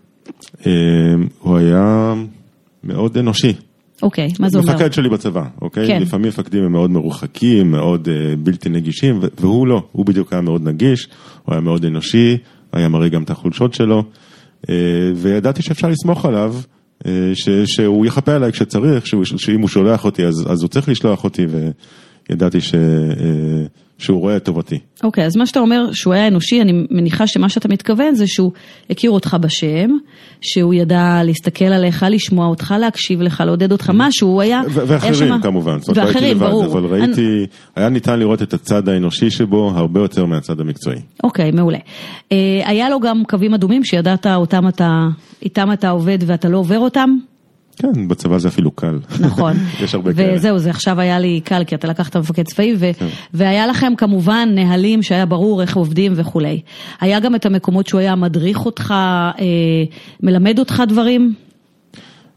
אה, 0.66 0.72
הוא 1.38 1.56
היה 1.56 2.14
מאוד 2.84 3.18
אנושי. 3.18 3.52
אוקיי, 4.02 4.28
מה 4.40 4.48
זה 4.48 4.58
אומר? 4.58 4.74
מפקד 4.74 4.92
שלי 4.92 5.08
בצבא, 5.08 5.44
אוקיי? 5.62 5.86
כן. 5.86 6.02
לפעמים 6.02 6.28
מפקדים 6.28 6.64
הם 6.64 6.72
מאוד 6.72 6.90
מרוחקים, 6.90 7.70
מאוד 7.70 8.08
אה, 8.08 8.36
בלתי 8.36 8.68
נגישים, 8.68 9.20
והוא 9.40 9.66
לא, 9.66 9.82
הוא 9.92 10.06
בדיוק 10.06 10.32
היה 10.32 10.42
מאוד 10.42 10.68
נגיש, 10.68 11.08
הוא 11.44 11.52
היה 11.52 11.60
מאוד 11.60 11.84
אנושי, 11.84 12.36
היה 12.72 12.88
מראה 12.88 13.08
גם 13.08 13.22
את 13.22 13.30
החולשות 13.30 13.74
שלו, 13.74 14.04
אה, 14.70 14.74
וידעתי 15.16 15.62
שאפשר 15.62 15.88
לסמוך 15.88 16.24
עליו, 16.26 16.54
אה, 17.06 17.30
ש- 17.34 17.48
שהוא 17.74 18.06
יכפה 18.06 18.34
עליי 18.34 18.52
כשצריך, 18.52 19.06
שאם 19.36 19.60
הוא 19.60 19.68
שולח 19.68 20.04
אותי 20.04 20.24
אז, 20.26 20.46
אז 20.48 20.62
הוא 20.62 20.68
צריך 20.68 20.88
לשלוח 20.88 21.24
אותי, 21.24 21.46
וידעתי 22.32 22.60
ש- 22.60 22.74
אה, 22.74 22.80
שהוא 23.98 24.20
רואה 24.20 24.36
את 24.36 24.44
טובתי. 24.44 24.78
אוקיי, 25.04 25.24
אז 25.26 25.36
מה 25.36 25.46
שאתה 25.46 25.60
אומר 25.60 25.88
שהוא 25.92 26.14
היה 26.14 26.28
אנושי, 26.28 26.60
אני 26.62 26.86
מניחה 26.90 27.26
שמה 27.26 27.48
שאתה 27.48 27.68
מתכוון 27.68 28.14
זה 28.14 28.26
שהוא 28.26 28.52
הכיר 28.90 29.10
אותך 29.10 29.36
בשם, 29.40 29.90
שהוא 30.40 30.74
ידע 30.74 31.20
להסתכל 31.24 31.64
עליך, 31.64 32.06
לשמוע 32.10 32.46
אותך, 32.46 32.74
להקשיב 32.80 33.22
לך, 33.22 33.42
לעודד 33.46 33.72
אותך, 33.72 33.90
משהו, 33.94 34.28
הוא 34.28 34.40
היה... 34.42 34.60
ו- 34.70 34.80
היה 34.80 34.84
ואחרים 34.88 35.14
שמה- 35.14 35.42
כמובן, 35.42 35.78
זאת 35.78 35.88
אומרת, 35.88 36.04
לא 36.04 36.08
ואחרים, 36.08 36.36
לבד, 36.36 36.46
ברור. 36.46 36.64
אבל 36.66 36.84
ראיתי, 36.86 37.46
היה 37.76 37.88
ניתן 37.88 38.18
לראות 38.18 38.42
את 38.42 38.54
הצד 38.54 38.88
האנושי 38.88 39.30
שבו 39.30 39.72
הרבה 39.74 40.00
יותר 40.00 40.26
מהצד 40.26 40.60
המקצועי. 40.60 40.98
אוקיי, 41.24 41.50
מעולה. 41.50 41.78
אה, 42.32 42.36
היה 42.64 42.90
לו 42.90 43.00
גם 43.00 43.22
קווים 43.28 43.54
אדומים 43.54 43.84
שידעת 43.84 44.26
אותם 44.26 44.68
אתה, 44.68 45.00
איתם 45.42 45.72
אתה 45.72 45.90
עובד 45.90 46.18
ואתה 46.26 46.48
לא 46.48 46.58
עובר 46.58 46.78
אותם? 46.78 47.10
כן, 47.76 48.08
בצבא 48.08 48.38
זה 48.38 48.48
אפילו 48.48 48.70
קל. 48.70 48.98
נכון. 49.20 49.56
יש 49.84 49.94
הרבה 49.94 50.14
כאלה. 50.14 50.34
וזהו, 50.36 50.58
זה 50.58 50.70
עכשיו 50.70 51.00
היה 51.00 51.18
לי 51.18 51.40
קל, 51.44 51.64
כי 51.64 51.74
אתה 51.74 51.88
לקחת 51.88 52.16
מפקד 52.16 52.42
צבאי, 52.42 52.74
ו... 52.78 52.90
והיה 53.34 53.66
לכם 53.66 53.92
כמובן 53.96 54.48
נהלים 54.54 55.02
שהיה 55.02 55.26
ברור 55.26 55.62
איך 55.62 55.76
עובדים 55.76 56.12
וכולי. 56.16 56.60
היה 57.00 57.20
גם 57.20 57.34
את 57.34 57.46
המקומות 57.46 57.86
שהוא 57.86 58.00
היה 58.00 58.14
מדריך 58.14 58.66
אותך, 58.66 58.90
אה, 58.90 59.44
מלמד 60.22 60.58
אותך 60.58 60.82
דברים? 60.88 61.34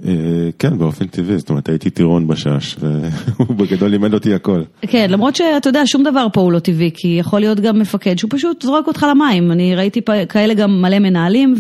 אה, 0.06 0.12
כן, 0.60 0.78
באופן 0.78 1.08
טבעי, 1.08 1.38
זאת 1.38 1.50
אומרת, 1.50 1.70
הייתי 1.70 1.90
טירון 1.90 2.28
בשש, 2.28 2.76
והוא 2.80 3.56
בגדול 3.58 3.90
לימד 3.90 4.14
אותי 4.14 4.34
הכל. 4.34 4.62
כן, 4.82 5.08
למרות 5.10 5.36
שאתה 5.36 5.70
יודע, 5.70 5.82
שום 5.86 6.04
דבר 6.04 6.28
פה 6.34 6.42
הוא 6.42 6.52
לא 6.52 6.60
טבעי, 6.60 6.92
כי 6.94 7.08
יכול 7.08 7.40
להיות 7.40 7.60
גם 7.60 7.80
מפקד 7.80 8.18
שהוא 8.18 8.32
פשוט 8.34 8.62
זורק 8.62 8.88
אותך 8.88 9.06
למים. 9.10 9.52
אני 9.52 9.76
ראיתי 9.76 10.02
כאלה 10.30 10.54
גם 10.54 10.82
מלא 10.82 11.00
מנהלים, 11.00 11.56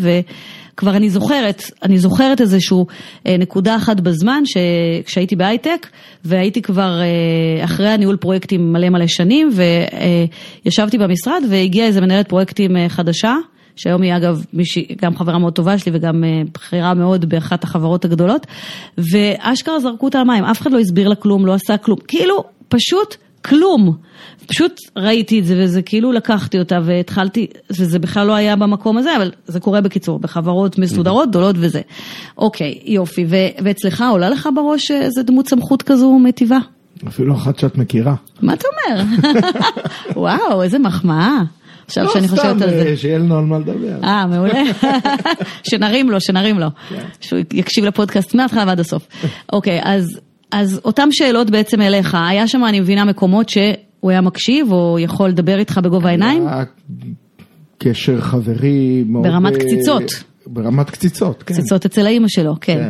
וכבר 0.75 0.95
אני 0.95 1.09
זוכרת, 1.09 1.63
אני 1.83 1.99
זוכרת 1.99 2.41
איזשהו 2.41 2.87
אה, 3.27 3.37
נקודה 3.39 3.75
אחת 3.75 3.99
בזמן, 3.99 4.43
שכשהייתי 4.45 5.35
בהייטק, 5.35 5.87
והייתי 6.25 6.61
כבר 6.61 7.01
אה, 7.01 7.63
אחרי 7.63 7.89
הניהול 7.89 8.15
פרויקטים 8.15 8.73
מלא 8.73 8.89
מלא 8.89 9.07
שנים, 9.07 9.49
וישבתי 10.65 10.97
במשרד, 10.97 11.43
והגיעה 11.49 11.87
איזה 11.87 12.01
מנהלת 12.01 12.27
פרויקטים 12.29 12.77
אה, 12.77 12.89
חדשה. 12.89 13.35
שהיום 13.75 14.01
היא 14.01 14.17
אגב 14.17 14.45
מישהי, 14.53 14.85
גם 15.01 15.17
חברה 15.17 15.39
מאוד 15.39 15.53
טובה 15.53 15.77
שלי 15.77 15.91
וגם 15.95 16.23
אה, 16.23 16.41
בכירה 16.53 16.93
מאוד 16.93 17.29
באחת 17.29 17.63
החברות 17.63 18.05
הגדולות, 18.05 18.47
ואשכרה 18.97 19.79
זרקו 19.79 20.05
אותה 20.05 20.19
למים, 20.19 20.43
אף 20.43 20.61
אחד 20.61 20.71
לא 20.71 20.79
הסביר 20.79 21.07
לה 21.07 21.15
כלום, 21.15 21.45
לא 21.45 21.53
עשה 21.53 21.77
כלום, 21.77 21.97
כאילו 22.07 22.43
פשוט 22.69 23.15
כלום. 23.45 23.97
פשוט 24.47 24.81
ראיתי 24.97 25.39
את 25.39 25.45
זה 25.45 25.55
וזה 25.57 25.81
כאילו 25.81 26.11
לקחתי 26.11 26.59
אותה 26.59 26.79
והתחלתי, 26.83 27.47
וזה 27.69 27.99
בכלל 27.99 28.27
לא 28.27 28.33
היה 28.33 28.55
במקום 28.55 28.97
הזה, 28.97 29.15
אבל 29.17 29.31
זה 29.47 29.59
קורה 29.59 29.81
בקיצור, 29.81 30.19
בחברות 30.19 30.77
מסודרות, 30.77 31.29
גדולות 31.29 31.55
וזה. 31.59 31.81
אוקיי, 32.37 32.79
יופי, 32.85 33.25
ו- 33.29 33.63
ואצלך 33.63 34.03
עולה 34.11 34.29
לך 34.29 34.49
בראש 34.55 34.91
איזה 34.91 35.23
דמות 35.23 35.47
סמכות 35.47 35.81
כזו 35.81 36.19
מטיבה? 36.19 36.57
אפילו 37.07 37.35
אחת 37.35 37.59
שאת 37.59 37.77
מכירה. 37.77 38.15
מה 38.41 38.53
אתה 38.53 38.67
אומר? 38.87 39.03
וואו, 40.21 40.63
איזה 40.63 40.79
מחמאה. 40.79 41.37
עכשיו 41.85 42.03
לא, 42.03 42.13
שאני 42.13 42.27
חושבת 42.27 42.45
על 42.45 42.57
סתם, 42.57 42.69
זה. 42.69 42.85
אה, 42.89 42.97
שיהיה 42.97 43.17
לנו 43.17 43.37
על 43.37 43.43
מה 43.43 43.59
לדבר. 43.59 44.03
אה, 44.03 44.25
מעולה. 44.27 44.61
שנרים 45.69 46.09
לו, 46.09 46.21
שנרים 46.21 46.59
לו. 46.59 46.67
שהוא 47.21 47.39
יקשיב 47.53 47.85
לפודקאסט 47.85 48.35
מההתחלה 48.35 48.63
ועד 48.67 48.79
הסוף. 48.79 49.07
אוקיי, 49.53 49.79
אז, 49.93 50.19
אז 50.51 50.81
אותן 50.85 51.09
שאלות 51.11 51.49
בעצם 51.49 51.81
אליך, 51.81 52.17
היה 52.29 52.47
שם, 52.47 52.65
אני 52.65 52.79
מבינה, 52.79 53.05
מקומות 53.05 53.49
שהוא 53.49 53.65
היה 54.11 54.21
מקשיב 54.21 54.71
או 54.71 54.97
יכול 54.99 55.29
לדבר 55.29 55.59
איתך 55.59 55.77
בגובה 55.83 56.09
העיניים? 56.09 56.47
קשר 57.77 58.21
חברי 58.21 59.03
מאוד... 59.07 59.23
ברמת 59.27 59.53
אה, 59.53 59.59
קציצות. 59.59 60.23
ברמת 60.47 60.89
קציצות, 60.89 61.43
כן. 61.43 61.53
קציצות 61.53 61.85
אצל 61.85 62.05
האימא 62.05 62.27
שלו, 62.27 62.55
כן. 62.61 62.73
כן. 62.77 62.89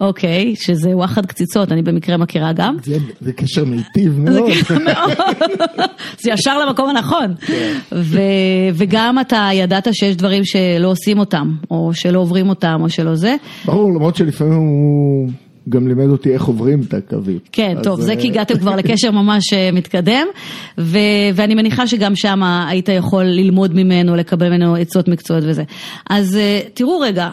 אוקיי, 0.00 0.54
שזה 0.56 0.96
וואחד 0.96 1.26
קציצות, 1.26 1.72
אני 1.72 1.82
במקרה 1.82 2.16
מכירה 2.16 2.52
גם. 2.52 2.76
זה- 2.84 2.96
זה 3.20 3.32
קשר 3.32 3.64
מיטיב 3.64 4.18
מאוד. 4.20 4.50
זה 6.20 6.30
ישר 6.30 6.58
למקום 6.66 6.88
הנכון. 6.90 7.34
ו- 7.92 8.20
וגם 8.74 9.18
אתה 9.20 9.48
ידעת 9.52 9.88
שיש 9.92 10.16
דברים 10.16 10.42
שלא 10.44 10.88
עושים 10.88 11.18
אותם, 11.18 11.52
או 11.70 11.90
שלא 11.94 12.18
עוברים 12.18 12.48
אותם, 12.48 12.80
או 12.80 12.88
שלא 12.90 13.14
זה. 13.14 13.36
ברור, 13.64 13.90
למרות 13.94 14.16
שלפעמים 14.16 14.52
הוא 14.58 15.28
גם 15.68 15.88
לימד 15.88 16.08
אותי 16.08 16.32
איך 16.32 16.44
עוברים 16.44 16.80
את 16.88 16.94
הקווים. 16.94 17.38
כן, 17.52 17.76
טוב, 17.82 18.00
זה 18.00 18.12
אה, 18.12 18.20
כי 18.20 18.28
הגעתם 18.28 18.58
כבר 18.58 18.76
לקשר 18.76 19.10
ממש 19.10 19.52
אה, 19.52 19.70
מתקדם, 19.72 20.26
ו- 20.78 20.98
ואני 21.34 21.54
מניחה 21.54 21.86
שגם 21.86 22.16
שם 22.16 22.42
היית 22.42 22.88
יכול 22.88 23.24
ללמוד 23.24 23.74
ממנו, 23.74 24.16
לקבל 24.16 24.48
ממנו 24.48 24.74
עצות 24.74 25.08
מקצועיות 25.08 25.44
וזה. 25.48 25.62
אז 26.10 26.36
אה, 26.36 26.60
תראו 26.74 27.00
רגע, 27.00 27.28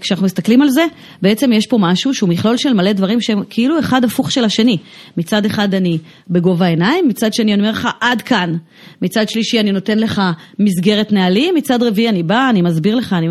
כשאנחנו 0.00 0.26
מסתכלים 0.26 0.62
על 0.62 0.70
זה, 0.70 0.84
בעצם 1.22 1.52
יש 1.52 1.66
פה 1.66 1.78
משהו 1.80 2.14
שהוא 2.14 2.28
מכלול 2.28 2.56
של 2.56 2.72
מלא 2.72 2.92
דברים 2.92 3.20
שהם 3.20 3.42
כאילו 3.50 3.78
אחד 3.78 4.04
הפוך 4.04 4.32
של 4.32 4.44
השני. 4.44 4.76
מצד 5.16 5.44
אחד 5.44 5.74
אני 5.74 5.98
בגובה 6.30 6.66
העיניים, 6.66 7.08
מצד 7.08 7.34
שני 7.34 7.54
אני 7.54 7.62
אומר 7.62 7.72
לך 7.72 7.88
עד 8.00 8.22
כאן. 8.22 8.56
מצד 9.02 9.28
שלישי 9.28 9.60
אני 9.60 9.72
נותן 9.72 9.98
לך 9.98 10.22
מסגרת 10.58 11.12
נהלים, 11.12 11.54
מצד 11.54 11.82
רביעי 11.82 12.08
אני 12.08 12.22
באה, 12.22 12.50
אני 12.50 12.62
מסביר 12.62 12.96
לך. 12.96 13.12
אני... 13.12 13.26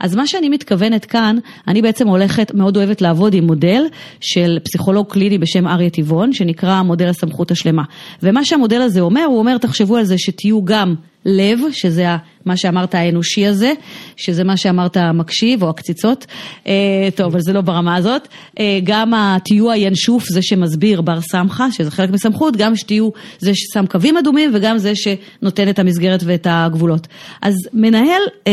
אז 0.00 0.16
מה 0.16 0.26
שאני 0.26 0.48
מתכוונת 0.48 1.04
כאן, 1.04 1.36
אני 1.68 1.82
בעצם 1.82 2.08
הולכת, 2.08 2.54
מאוד 2.54 2.76
אוהבת 2.76 3.02
לעבוד 3.02 3.34
עם 3.34 3.44
מודל 3.44 3.87
של 4.20 4.58
פסיכולוג 4.64 5.06
קליני 5.12 5.38
בשם 5.38 5.66
אריה 5.66 5.90
טבעון, 5.90 6.32
שנקרא 6.32 6.82
מודל 6.82 7.08
הסמכות 7.08 7.50
השלמה. 7.50 7.82
ומה 8.22 8.44
שהמודל 8.44 8.80
הזה 8.80 9.00
אומר, 9.00 9.24
הוא 9.24 9.38
אומר, 9.38 9.58
תחשבו 9.58 9.96
על 9.96 10.04
זה 10.04 10.18
שתהיו 10.18 10.64
גם 10.64 10.94
לב, 11.24 11.58
שזה 11.72 12.16
מה 12.46 12.56
שאמרת 12.56 12.94
האנושי 12.94 13.46
הזה, 13.46 13.72
שזה 14.16 14.44
מה 14.44 14.56
שאמרת 14.56 14.96
המקשיב 14.96 15.62
או 15.62 15.70
הקציצות, 15.70 16.26
אה, 16.66 17.08
טוב, 17.14 17.26
אבל 17.26 17.40
זה 17.40 17.52
לא 17.52 17.60
ברמה 17.60 17.96
הזאת, 17.96 18.28
אה, 18.58 18.80
גם 18.84 19.12
תהיו 19.44 19.70
הינשוף, 19.70 20.24
זה 20.28 20.42
שמסביר 20.42 21.00
בר 21.00 21.20
סמכה, 21.20 21.72
שזה 21.72 21.90
חלק 21.90 22.10
מסמכות, 22.10 22.56
גם 22.56 22.76
שתהיו 22.76 23.10
זה 23.38 23.54
ששם 23.54 23.86
קווים 23.86 24.16
אדומים 24.16 24.50
וגם 24.54 24.78
זה 24.78 24.92
שנותן 24.94 25.68
את 25.68 25.78
המסגרת 25.78 26.20
ואת 26.24 26.46
הגבולות. 26.50 27.06
אז 27.42 27.54
מנהל, 27.72 28.22
אה. 28.46 28.52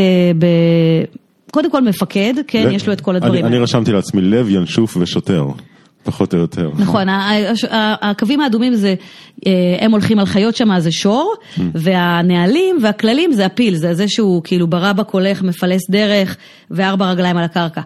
קודם 1.55 1.71
כל 1.71 1.81
מפקד, 1.81 2.33
כן, 2.47 2.69
יש 2.71 2.87
לו 2.87 2.93
את 2.93 3.01
כל 3.01 3.15
הדברים 3.15 3.33
אני, 3.33 3.41
אני 3.47 3.53
האלה. 3.53 3.63
רשמתי 3.63 3.91
לעצמי 3.91 4.21
לב, 4.21 4.49
ינשוף 4.49 4.97
ושוטר, 4.97 5.45
פחות 6.05 6.33
או 6.33 6.39
יותר. 6.39 6.71
נכון, 6.77 7.09
ה- 7.09 7.31
הקווים 8.09 8.41
האדומים 8.41 8.75
זה, 8.75 8.95
אה, 9.47 9.51
הם 9.79 9.91
הולכים 9.91 10.19
על 10.19 10.25
חיות 10.25 10.55
שם, 10.55 10.79
זה 10.79 10.91
שור, 10.91 11.33
והנהלים 11.73 12.77
והכללים 12.81 13.31
זה 13.33 13.45
הפיל, 13.45 13.75
זה 13.75 13.93
זה 13.93 14.07
שהוא 14.07 14.41
כאילו 14.43 14.67
ברבק 14.67 15.09
הולך, 15.09 15.41
מפלס 15.41 15.89
דרך 15.89 16.37
וארבע 16.71 17.11
רגליים 17.11 17.37
על 17.37 17.43
הקרקע. 17.43 17.81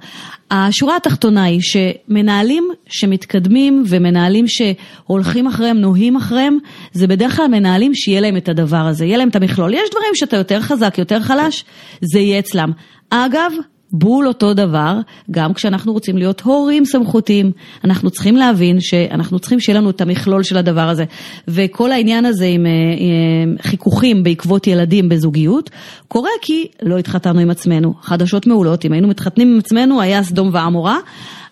השורה 0.52 0.96
התחתונה 0.96 1.44
היא 1.44 1.60
שמנהלים 1.62 2.70
שמתקדמים 2.88 3.84
ומנהלים 3.88 4.46
שהולכים 4.48 5.48
אחריהם, 5.48 5.78
נוהים 5.78 6.16
אחריהם, 6.16 6.58
זה 6.94 7.08
בדרך 7.08 7.36
כלל 7.36 7.48
מנהלים 7.48 7.96
שיהיה 7.96 8.22
להם 8.22 8.38
את 8.38 8.50
הדבר 8.50 8.78
הזה, 8.78 9.06
יהיה 9.06 9.18
להם 9.18 9.30
את 9.30 9.36
המכלול. 9.36 9.74
יש 9.74 9.90
דברים 9.92 10.12
שאתה 10.16 10.38
יותר 10.38 10.62
חזק, 10.62 10.96
יותר 10.98 11.20
חלש, 11.20 11.66
זה 12.02 12.20
יהיה 12.20 12.40
אצלם. 12.40 12.72
אגב, 13.10 13.52
בול 13.92 14.28
אותו 14.28 14.54
דבר, 14.54 15.00
גם 15.32 15.54
כשאנחנו 15.54 15.94
רוצים 15.94 16.18
להיות 16.18 16.42
הורים 16.42 16.86
סמכותיים, 16.86 17.52
אנחנו 17.84 18.10
צריכים 18.10 18.36
להבין 18.36 18.80
שאנחנו 18.80 19.40
צריכים 19.40 19.60
שיהיה 19.60 19.80
לנו 19.80 19.90
את 19.90 20.02
המכלול 20.02 20.44
של 20.44 20.58
הדבר 20.58 20.90
הזה. 20.90 21.06
וכל 21.48 21.92
העניין 21.92 22.26
הזה 22.26 22.46
עם, 22.46 22.66
אה, 22.66 22.72
עם 22.98 23.56
חיכוכים 23.62 24.24
בעקבות 24.24 24.68
ילדים 24.68 25.10
בזוגיות, 25.10 25.70
קורה 26.08 26.30
כי 26.42 26.68
לא 26.82 26.98
התחתנו 26.98 27.40
עם 27.40 27.50
עצמנו. 27.50 27.94
חדשות 28.02 28.48
מעולות, 28.48 28.86
אם 28.86 28.92
היינו 28.92 29.08
מתחתנים 29.08 29.54
עם 29.54 29.60
עצמנו 29.60 30.02
היה 30.02 30.24
סדום 30.24 30.50
ועמורה. 30.54 30.98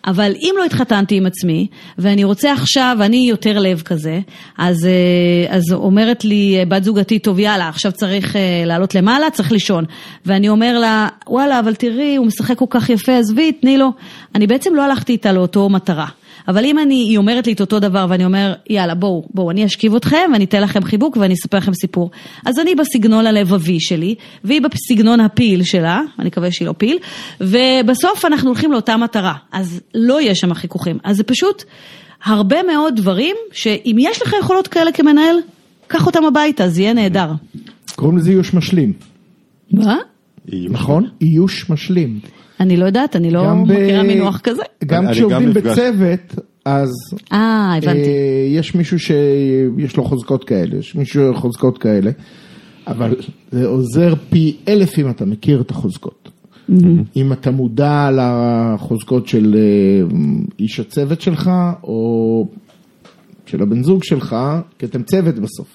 אבל 0.08 0.34
אם 0.40 0.56
לא 0.58 0.64
התחתנתי 0.64 1.16
עם 1.16 1.26
עצמי, 1.26 1.68
ואני 1.98 2.24
רוצה 2.24 2.54
עכשיו, 2.54 2.98
אני 3.02 3.28
יותר 3.30 3.60
לב 3.60 3.82
כזה, 3.82 4.20
אז, 4.58 4.86
אה, 4.86 5.56
אז 5.56 5.64
אומרת 5.74 6.26
לי 6.26 6.66
בת 6.68 6.84
זוגתי, 6.84 7.20
טוב 7.20 7.40
יאללה, 7.40 7.70
עכשיו 7.70 7.92
צריך 7.92 8.36
אה, 8.36 8.64
לעלות 8.66 8.96
למעלה, 8.96 9.30
צריך 9.30 9.52
לישון. 9.52 9.86
ואני 10.26 10.50
אומר 10.50 10.80
לה, 10.80 11.08
וואלה, 11.28 11.60
אבל 11.60 11.76
תראי, 11.76 12.16
הוא 12.16 12.26
משחק 12.28 12.58
כל 12.58 12.66
כך 12.70 12.90
יפה, 12.90 13.18
עזבי, 13.18 13.52
תני 13.52 13.78
לו. 13.78 13.92
אני 14.36 14.48
בעצם 14.48 14.76
לא 14.76 14.82
הלכתי 14.82 15.12
איתה 15.12 15.32
לאותו 15.32 15.70
מטרה. 15.70 16.08
אבל 16.48 16.66
אם 16.66 16.80
אני, 16.80 16.96
היא 16.96 17.18
אומרת 17.18 17.48
לי 17.48 17.54
את 17.54 17.62
אותו 17.62 17.80
דבר 17.80 18.06
ואני 18.10 18.26
אומר, 18.26 18.54
יאללה, 18.70 18.96
בואו, 18.96 19.24
בואו, 19.34 19.52
אני 19.52 19.66
אשכיב 19.66 19.96
אתכם 19.96 20.30
ואני 20.34 20.44
אתן 20.44 20.62
לכם 20.62 20.84
חיבוק 20.84 21.18
ואני 21.18 21.34
אספר 21.34 21.58
לכם 21.58 21.74
סיפור. 21.74 22.12
אז 22.46 22.60
אני 22.60 22.76
בסגנון 22.76 23.28
הלבבי 23.28 23.80
שלי, 23.80 24.16
והיא 24.44 24.62
בסגנון 24.62 25.20
הפיל 25.20 25.64
שלה, 25.64 26.02
אני 26.20 26.28
מקווה 26.28 26.52
שהיא 26.52 26.68
לא 26.68 26.74
פיל, 26.78 26.98
ובסוף 27.42 28.26
אנחנו 28.26 28.50
הולכים 28.50 28.72
לאותה 28.72 28.98
מטרה. 28.98 29.34
אז 29.52 29.82
לא 29.96 30.22
יהיה 30.22 30.36
שם 30.36 30.54
חיכוכים. 30.54 30.98
אז 31.04 31.18
זה 31.18 31.24
פשוט 31.24 31.64
הרבה 32.24 32.64
מאוד 32.64 32.96
דברים, 32.96 33.36
שאם 33.52 33.96
יש 34.00 34.22
לך 34.22 34.34
יכולות 34.40 34.68
כאלה 34.68 34.92
כמנהל, 34.92 35.36
קח 35.88 36.06
אותם 36.06 36.26
הביתה, 36.26 36.70
זה 36.70 36.82
יהיה 36.82 36.94
נהדר. 36.94 37.32
קוראים 37.96 38.18
לזה 38.18 38.32
איוש 38.32 38.54
משלים, 38.54 38.94
מה? 39.72 39.98
נכון? 40.70 41.08
איוש 41.22 41.70
משלים. 41.70 42.20
אני 42.60 42.78
לא 42.78 42.86
יודעת, 42.86 43.16
אני 43.16 43.32
לא 43.32 43.56
מכירה 43.56 44.04
מינוח 44.04 44.40
כזה. 44.40 44.64
גם 44.86 45.06
כשעובדים 45.12 45.54
בצוות, 45.54 46.36
אז 46.66 46.90
אה, 47.32 47.74
הבנתי. 47.78 48.10
אה, 48.10 48.48
יש 48.50 48.76
מישהו 48.76 49.00
שיש 49.00 49.98
לו 49.98 50.04
חוזקות 50.04 50.44
כאלה, 50.44 50.76
יש 50.76 50.96
מישהו 50.96 51.28
עם 51.28 51.36
חוזקות 51.36 51.78
כאלה, 51.78 52.12
אבל 52.88 53.16
זה 53.52 53.66
עוזר 53.66 54.14
פי 54.30 54.58
אלף 54.68 55.00
אם 55.00 55.10
אתה 55.10 55.26
מכיר 55.26 55.62
את 55.62 55.72
החוזקות. 55.72 56.30
אם 57.16 57.34
אתה 57.34 57.52
מודע 57.52 58.10
לחוזקות 58.12 59.28
של 59.28 59.56
אה, 59.56 60.18
איש 60.60 60.80
הצוות 60.80 61.22
שלך, 61.22 61.52
או 61.84 62.48
של 63.46 63.62
הבן 63.62 63.84
זוג 63.84 64.04
שלך, 64.04 64.36
כי 64.80 64.86
אתם 64.86 65.04
צוות 65.04 65.36
בסוף. 65.36 65.68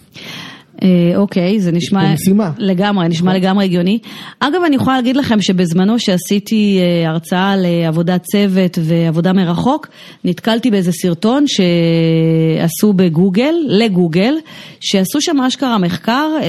אה, 0.83 1.17
אוקיי, 1.17 1.61
זה 1.61 1.73
נשמע... 1.73 2.15
משימה. 2.15 2.51
לגמרי, 2.59 3.09
נשמע 3.09 3.31
נכון. 3.31 3.43
לגמרי 3.43 3.65
הגיוני. 3.65 3.99
אגב, 4.41 4.61
אני 4.67 4.77
יכולה 4.77 4.97
להגיד 4.97 5.17
לכם 5.17 5.43
שבזמנו 5.43 5.99
שעשיתי 5.99 6.79
אה, 6.81 7.11
הרצאה 7.11 7.55
לעבודת 7.57 8.23
צוות 8.23 8.79
ועבודה 8.83 9.33
מרחוק, 9.33 9.89
נתקלתי 10.25 10.71
באיזה 10.71 10.93
סרטון 10.93 11.45
שעשו 11.47 12.93
בגוגל, 12.93 13.55
לגוגל, 13.67 14.35
שעשו 14.81 15.21
שם 15.21 15.41
אשכרה 15.41 15.79
מחקר 15.79 16.29
אה, 16.43 16.49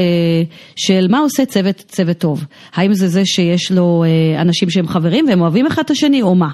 של 0.76 1.08
מה 1.10 1.20
עושה 1.20 1.46
צוות, 1.46 1.84
צוות 1.88 2.18
טוב. 2.18 2.46
האם 2.76 2.94
זה 2.94 3.08
זה 3.08 3.26
שיש 3.26 3.72
לו 3.72 4.04
אה, 4.04 4.42
אנשים 4.42 4.70
שהם 4.70 4.88
חברים 4.88 5.26
והם 5.28 5.42
אוהבים 5.42 5.66
אחד 5.66 5.82
את 5.86 5.92
השני 5.92 6.22
או 6.22 6.36
מה. 6.36 6.50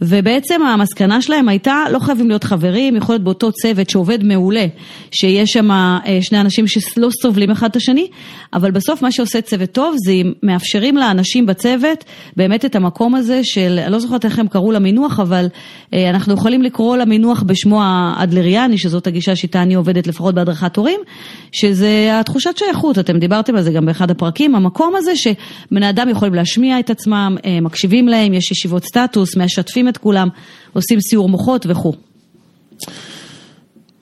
ובעצם 0.00 0.62
המסקנה 0.62 1.22
שלהם 1.22 1.48
הייתה, 1.48 1.84
לא 1.90 1.98
חייבים 1.98 2.28
להיות 2.28 2.44
חברים, 2.44 2.96
יכול 2.96 3.12
להיות 3.14 3.24
באותו 3.24 3.52
צוות 3.52 3.90
שעובד 3.90 4.24
מעולה, 4.24 4.66
שיש 5.10 5.50
שם 5.50 5.70
אה, 5.70 6.18
שני 6.20 6.40
אנשים 6.40 6.66
שלא 6.66 7.08
סובלים 7.22 7.50
אחד 7.50 7.70
את 7.70 7.76
השני, 7.76 8.06
אבל 8.52 8.70
בסוף 8.70 9.02
מה 9.02 9.12
שעושה 9.12 9.40
צוות 9.40 9.70
טוב 9.70 9.94
זה 10.04 10.12
אם 10.12 10.32
מאפשרים 10.42 10.96
לאנשים 10.96 11.46
בצוות 11.46 12.04
באמת 12.36 12.64
את 12.64 12.76
המקום 12.76 13.14
הזה 13.14 13.40
של, 13.42 13.78
אני 13.82 13.92
לא 13.92 13.98
זוכרת 13.98 14.24
איך 14.24 14.38
הם 14.38 14.48
קראו 14.48 14.72
למינוח, 14.72 15.20
אבל 15.20 15.46
אה, 15.94 16.10
אנחנו 16.10 16.34
יכולים 16.34 16.62
לקרוא 16.62 16.96
למינוח 16.96 17.42
בשמו 17.42 17.82
האדלריאני, 17.82 18.78
שזאת 18.78 19.06
הגישה 19.06 19.36
שאיתה 19.36 19.62
אני 19.62 19.74
עובדת 19.74 20.06
לפחות 20.06 20.34
בהדרכת 20.34 20.76
הורים, 20.76 21.00
שזה 21.52 22.10
התחושת 22.20 22.56
שייכות, 22.56 22.98
אתם 22.98 23.18
דיברתם 23.18 23.56
על 23.56 23.62
זה 23.62 23.70
גם 23.70 23.86
באחד 23.86 24.10
הפרקים, 24.10 24.54
המקום 24.54 24.94
הזה 24.96 25.12
שבני 25.16 25.90
אדם 25.90 26.08
יכולים 26.08 26.34
להשמיע 26.34 26.80
את 26.80 26.90
עצמם, 26.90 27.36
אה, 27.44 27.60
מקשיבים 27.60 28.08
להם, 28.08 28.34
יש 28.34 28.50
ישיבות 28.50 28.84
סטטוס, 28.84 29.36
משתפים 29.36 29.88
את 29.88 29.98
כולם, 29.98 30.28
עושים 30.72 31.00
סיור 31.00 31.28
מוחות 31.28 31.66
וכו'. 31.68 31.92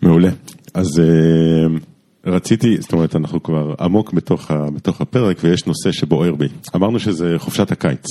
מעולה. 0.02 0.30
אז 0.74 1.00
אה, 1.00 1.78
רציתי, 2.26 2.76
זאת 2.80 2.92
אומרת, 2.92 3.16
אנחנו 3.16 3.42
כבר 3.42 3.74
עמוק 3.80 4.12
בתוך, 4.12 4.50
ה, 4.50 4.70
בתוך 4.70 5.00
הפרק 5.00 5.38
ויש 5.44 5.66
נושא 5.66 5.92
שבוער 5.92 6.35
בי. 6.35 6.48
אמרנו 6.76 7.00
שזה 7.00 7.35
חופשת 7.38 7.72
הקיץ. 7.72 8.06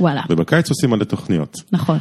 וואלה, 0.00 0.22
ובקיץ 0.30 0.70
עושים 0.70 0.90
מלא 0.90 1.04
תוכניות. 1.04 1.56
נכון. 1.72 1.98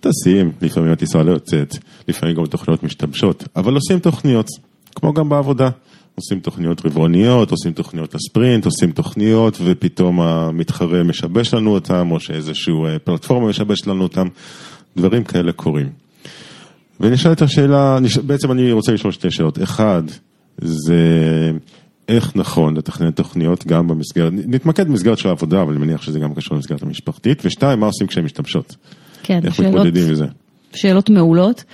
טסים, 0.00 0.52
לפעמים 0.62 0.92
הטיסה 0.92 1.22
לא 1.22 1.30
יוצאת, 1.30 1.76
לפעמים 2.08 2.36
גם 2.36 2.46
תוכניות 2.46 2.82
משתבשות, 2.82 3.48
אבל 3.56 3.74
עושים 3.74 3.98
תוכניות, 3.98 4.46
כמו 4.94 5.14
גם 5.14 5.28
בעבודה. 5.28 5.70
עושים 6.14 6.40
תוכניות 6.40 6.86
רבעוניות, 6.86 7.50
עושים 7.50 7.72
תוכניות 7.72 8.14
לספרינט, 8.14 8.64
עושים 8.64 8.92
תוכניות 8.92 9.58
ופתאום 9.64 10.20
המתחרה 10.20 11.02
משבש 11.02 11.54
לנו 11.54 11.70
אותם, 11.70 12.08
או 12.10 12.20
שאיזשהו 12.20 12.86
אה, 12.86 12.98
פלטפורמה 12.98 13.48
משבש 13.48 13.86
לנו 13.86 14.02
אותם, 14.02 14.28
דברים 14.96 15.24
כאלה 15.24 15.52
קורים. 15.52 15.88
ונשאלת 17.00 17.42
השאלה. 17.42 17.98
בעצם 18.26 18.52
אני 18.52 18.72
רוצה 18.72 18.92
לשאול 18.92 19.12
שתי 19.12 19.30
שאלות. 19.30 19.62
אחד, 19.62 20.02
זה 20.60 21.02
איך 22.08 22.36
נכון 22.36 22.76
לתכנן 22.76 23.10
תוכניות 23.10 23.66
גם 23.66 23.88
במסגרת, 23.88 24.32
נתמקד 24.32 24.88
במסגרת 24.88 25.18
של 25.18 25.28
העבודה, 25.28 25.62
אבל 25.62 25.72
אני 25.72 25.80
מניח 25.86 26.02
שזה 26.02 26.18
גם 26.18 26.34
קשור 26.34 26.56
למסגרת 26.56 26.82
המשפחתית, 26.82 27.42
ושתיים, 27.44 27.80
מה 27.80 27.86
עושים 27.86 28.06
כשהן 28.06 28.24
משתבשות? 28.24 28.76
כן, 29.22 29.40
איך 29.44 29.54
שאלות- 29.54 29.70
מתמודדים 29.74 30.08
עם 30.08 30.14
זה? 30.14 30.24
שאלות 30.74 31.10
מעולות, 31.10 31.64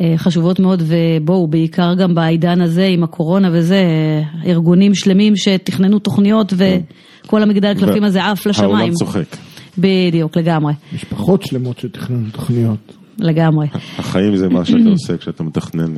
אה, 0.00 0.14
חשובות 0.16 0.60
מאוד, 0.60 0.82
ובואו, 0.86 1.46
בעיקר 1.48 1.94
גם 1.94 2.14
בעידן 2.14 2.60
הזה 2.60 2.86
עם 2.86 3.02
הקורונה 3.04 3.48
וזה, 3.52 3.74
אה, 3.74 4.50
ארגונים 4.50 4.94
שלמים 4.94 5.36
שתכננו 5.36 5.98
תוכניות 5.98 6.52
וכל 6.56 7.42
המגדל 7.42 7.68
הקלפים 7.68 8.04
הזה 8.04 8.24
עף 8.24 8.46
לשמיים. 8.46 8.74
העולם 8.76 8.92
צוחק. 8.94 9.36
בדיוק, 9.78 10.36
לגמרי, 10.36 10.72
משפחות 10.94 11.42
שלמות 11.42 11.78
שתכננו 11.78 12.26
תוכניות. 12.32 12.92
לגמרי. 13.18 13.66
החיים 13.98 14.36
זה 14.36 14.48
מה 14.48 14.64
שאתה 14.64 14.88
עושה 14.90 15.16
כשאתה 15.16 15.42
מתכנן. 15.42 15.94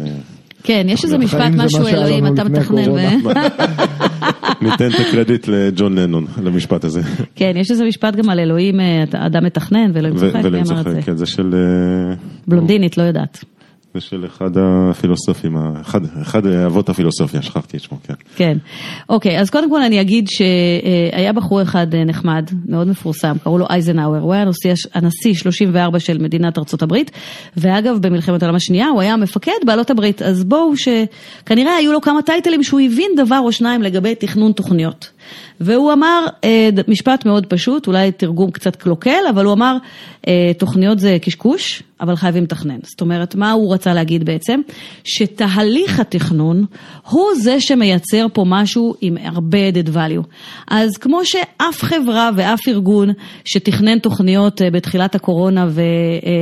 כן, 0.63 0.87
יש 0.89 1.05
איזה 1.05 1.19
משפט, 1.19 1.51
משהו 1.57 1.87
אלוהים, 1.87 2.27
אתה 2.27 2.45
מתכנן. 2.45 2.91
ניתן 4.63 4.89
את 4.91 5.01
הקרדיט 5.09 5.49
לג'ון 5.49 5.99
לנון, 5.99 6.27
למשפט 6.43 6.85
הזה. 6.85 7.01
כן, 7.37 7.53
יש 7.57 7.71
איזה 7.71 7.85
משפט 7.85 8.17
גם 8.17 8.31
על 8.31 8.41
אלוהים, 8.41 8.81
אה, 8.81 9.05
אדם 9.27 9.45
מתכנן 9.45 9.91
ואלוהים 9.95 10.17
צוחק, 10.17 10.45
מי 10.45 10.63
אמר 10.71 10.81
את 10.81 10.91
זה? 10.91 11.03
כן, 11.03 11.17
זה 11.17 11.27
של... 11.27 11.55
אה, 11.55 12.15
בלונדינית, 12.47 12.99
לא 12.99 13.03
יודעת. 13.03 13.45
זה 13.95 14.01
של 14.01 14.27
אחד 14.27 14.51
הפילוסופים, 14.57 15.57
אחד, 15.81 16.01
אחד 16.23 16.47
אבות 16.47 16.89
הפילוסופיה, 16.89 17.43
שכחתי 17.43 17.77
את 17.77 17.83
שמו, 17.83 17.99
כן. 18.03 18.15
כן. 18.37 18.59
אוקיי, 19.09 19.41
אז 19.41 19.51
קודם 19.51 19.71
כל 19.71 19.83
אני 19.83 20.01
אגיד 20.01 20.29
שהיה 20.29 21.33
בחור 21.33 21.63
אחד 21.63 21.87
נחמד, 22.07 22.51
מאוד 22.69 22.89
מפורסם, 22.89 23.37
קראו 23.43 23.59
לו 23.59 23.67
אייזנהאואר, 23.71 24.21
הוא 24.21 24.33
היה 24.33 24.43
הנשיא, 24.43 24.75
הנשיא 24.95 25.35
34 25.35 26.01
של 26.01 26.19
מדינת 26.19 26.59
ארצות 26.59 26.83
הברית, 26.83 27.11
ואגב, 27.57 27.99
במלחמת 28.01 28.43
העולם 28.43 28.57
השנייה 28.57 28.89
הוא 28.89 29.01
היה 29.01 29.17
מפקד 29.17 29.53
בעלות 29.67 29.91
הברית, 29.91 30.23
אז 30.23 30.45
בואו, 30.45 30.73
שכנראה 30.77 31.77
היו 31.77 31.93
לו 31.93 32.01
כמה 32.01 32.23
טייטלים 32.23 32.63
שהוא 32.63 32.81
הבין 32.81 33.11
דבר 33.17 33.39
או 33.39 33.53
שניים 33.53 33.83
לגבי 33.83 34.15
תכנון 34.15 34.53
תוכניות. 34.53 35.11
והוא 35.61 35.93
אמר 35.93 36.27
אה, 36.45 36.69
משפט 36.89 37.27
מאוד 37.27 37.47
פשוט, 37.47 37.87
אולי 37.87 38.13
תרגום 38.13 38.51
קצת 38.51 38.77
קלוקל, 38.77 39.25
אבל 39.31 39.45
הוא 39.45 39.53
אמר, 39.53 39.77
אה, 40.29 40.53
תוכניות 40.59 40.99
זה 40.99 41.17
קשקוש, 41.23 41.83
אבל 42.01 42.17
חייבים 42.17 42.43
לתכנן. 42.43 42.79
זאת 42.83 43.01
אומרת, 43.01 43.35
מה 43.35 43.53
הוא 43.53 43.75
רצה 43.75 43.95
להגיד 43.95 44.25
בעצם? 44.25 44.61
שתהליך 45.05 46.01
התכנון 46.01 46.65
הוא 47.11 47.27
זה 47.41 47.61
שמייצר 47.61 48.27
פה 48.33 48.45
משהו 48.47 48.95
עם 49.01 49.17
הרבה 49.25 49.59
added 49.71 49.89
value. 49.89 50.27
אז 50.69 50.97
כמו 50.97 51.21
שאף 51.25 51.83
חברה 51.83 52.31
ואף 52.37 52.69
ארגון 52.69 53.11
שתכנן 53.45 53.99
תוכניות 53.99 54.63
אה, 54.63 54.71
בתחילת 54.71 55.15
הקורונה 55.15 55.69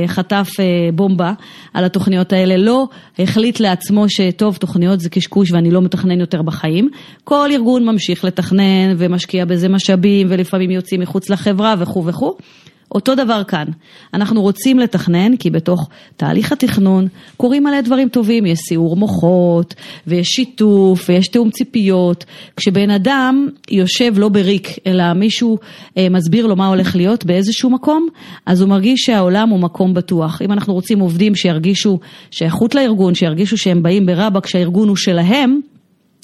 וחטף 0.07 0.49
בומבה 0.93 1.33
על 1.73 1.85
התוכניות 1.85 2.33
האלה, 2.33 2.57
לא 2.57 2.87
החליט 3.19 3.59
לעצמו 3.59 4.09
שטוב, 4.09 4.55
תוכניות 4.55 4.99
זה 4.99 5.09
קשקוש 5.09 5.51
ואני 5.51 5.71
לא 5.71 5.81
מתכנן 5.81 6.19
יותר 6.19 6.41
בחיים. 6.41 6.89
כל 7.23 7.49
ארגון 7.51 7.85
ממשיך 7.85 8.25
לתכנן 8.25 8.70
ומשקיע 8.97 9.45
בזה 9.45 9.69
משאבים 9.69 10.27
ולפעמים 10.29 10.71
יוצאים 10.71 11.01
מחוץ 11.01 11.29
לחברה 11.29 11.75
וכו' 11.79 12.05
וכו'. 12.05 12.35
אותו 12.95 13.15
דבר 13.15 13.43
כאן, 13.43 13.65
אנחנו 14.13 14.41
רוצים 14.41 14.79
לתכנן 14.79 15.37
כי 15.37 15.49
בתוך 15.49 15.89
תהליך 16.17 16.51
התכנון 16.51 17.07
קורים 17.37 17.63
מלא 17.63 17.81
דברים 17.81 18.09
טובים, 18.09 18.45
יש 18.45 18.59
סיעור 18.59 18.95
מוחות 18.95 19.75
ויש 20.07 20.27
שיתוף 20.27 21.09
ויש 21.09 21.27
תיאום 21.27 21.49
ציפיות. 21.49 22.25
כשבן 22.55 22.89
אדם 22.89 23.47
יושב 23.71 24.13
לא 24.17 24.29
בריק 24.29 24.67
אלא 24.87 25.13
מישהו 25.13 25.57
אה, 25.97 26.07
מסביר 26.09 26.47
לו 26.47 26.55
מה 26.55 26.67
הולך 26.67 26.95
להיות 26.95 27.25
באיזשהו 27.25 27.69
מקום, 27.69 28.07
אז 28.45 28.61
הוא 28.61 28.69
מרגיש 28.69 29.01
שהעולם 29.01 29.49
הוא 29.49 29.59
מקום 29.59 29.93
בטוח. 29.93 30.41
אם 30.41 30.51
אנחנו 30.51 30.73
רוצים 30.73 30.99
עובדים 30.99 31.35
שירגישו 31.35 31.99
שייכות 32.31 32.75
לארגון, 32.75 33.15
שירגישו 33.15 33.57
שהם 33.57 33.83
באים 33.83 34.05
ברבק, 34.05 34.47
שהארגון 34.47 34.87
הוא 34.87 34.97
שלהם, 34.97 35.59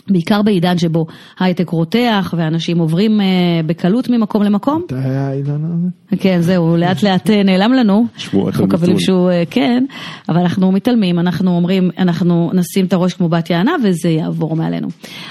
בעיקר 0.10 0.42
בעידן 0.42 0.78
שבו 0.78 1.06
הייטק 1.40 1.70
רותח 1.70 2.34
ואנשים 2.38 2.80
עוברים 2.80 3.22
אה, 3.22 3.26
בקלות 3.66 4.10
ממקום 4.10 4.44
למקום. 4.44 4.82
מתי 4.86 4.96
היה 4.96 5.28
העידן 5.28 5.62
הזה? 5.66 6.18
כן, 6.20 6.42
זהו, 6.42 6.78
לאט 6.78 7.04
לאט 7.04 7.30
אה, 7.30 7.44
נעלם 7.44 7.74
לנו. 7.74 8.06
שבועות 8.18 8.48
אנחנו 8.48 8.66
מקווים 8.66 8.92
המיתון. 8.92 9.06
שהוא 9.06 9.30
אה, 9.30 9.44
כן, 9.50 9.86
אבל 10.30 10.38
אנחנו 10.38 10.72
מתעלמים, 10.72 11.20
אנחנו 11.20 11.56
אומרים, 11.56 11.90
אנחנו 12.00 12.52
נשים 12.54 12.86
את 12.86 12.94
הראש 12.94 13.14
כמו 13.14 13.30
בת 13.30 13.50
יענה 13.50 13.76
וזה 13.84 14.10
יעבור 14.10 14.56
מעלינו. 14.56 14.88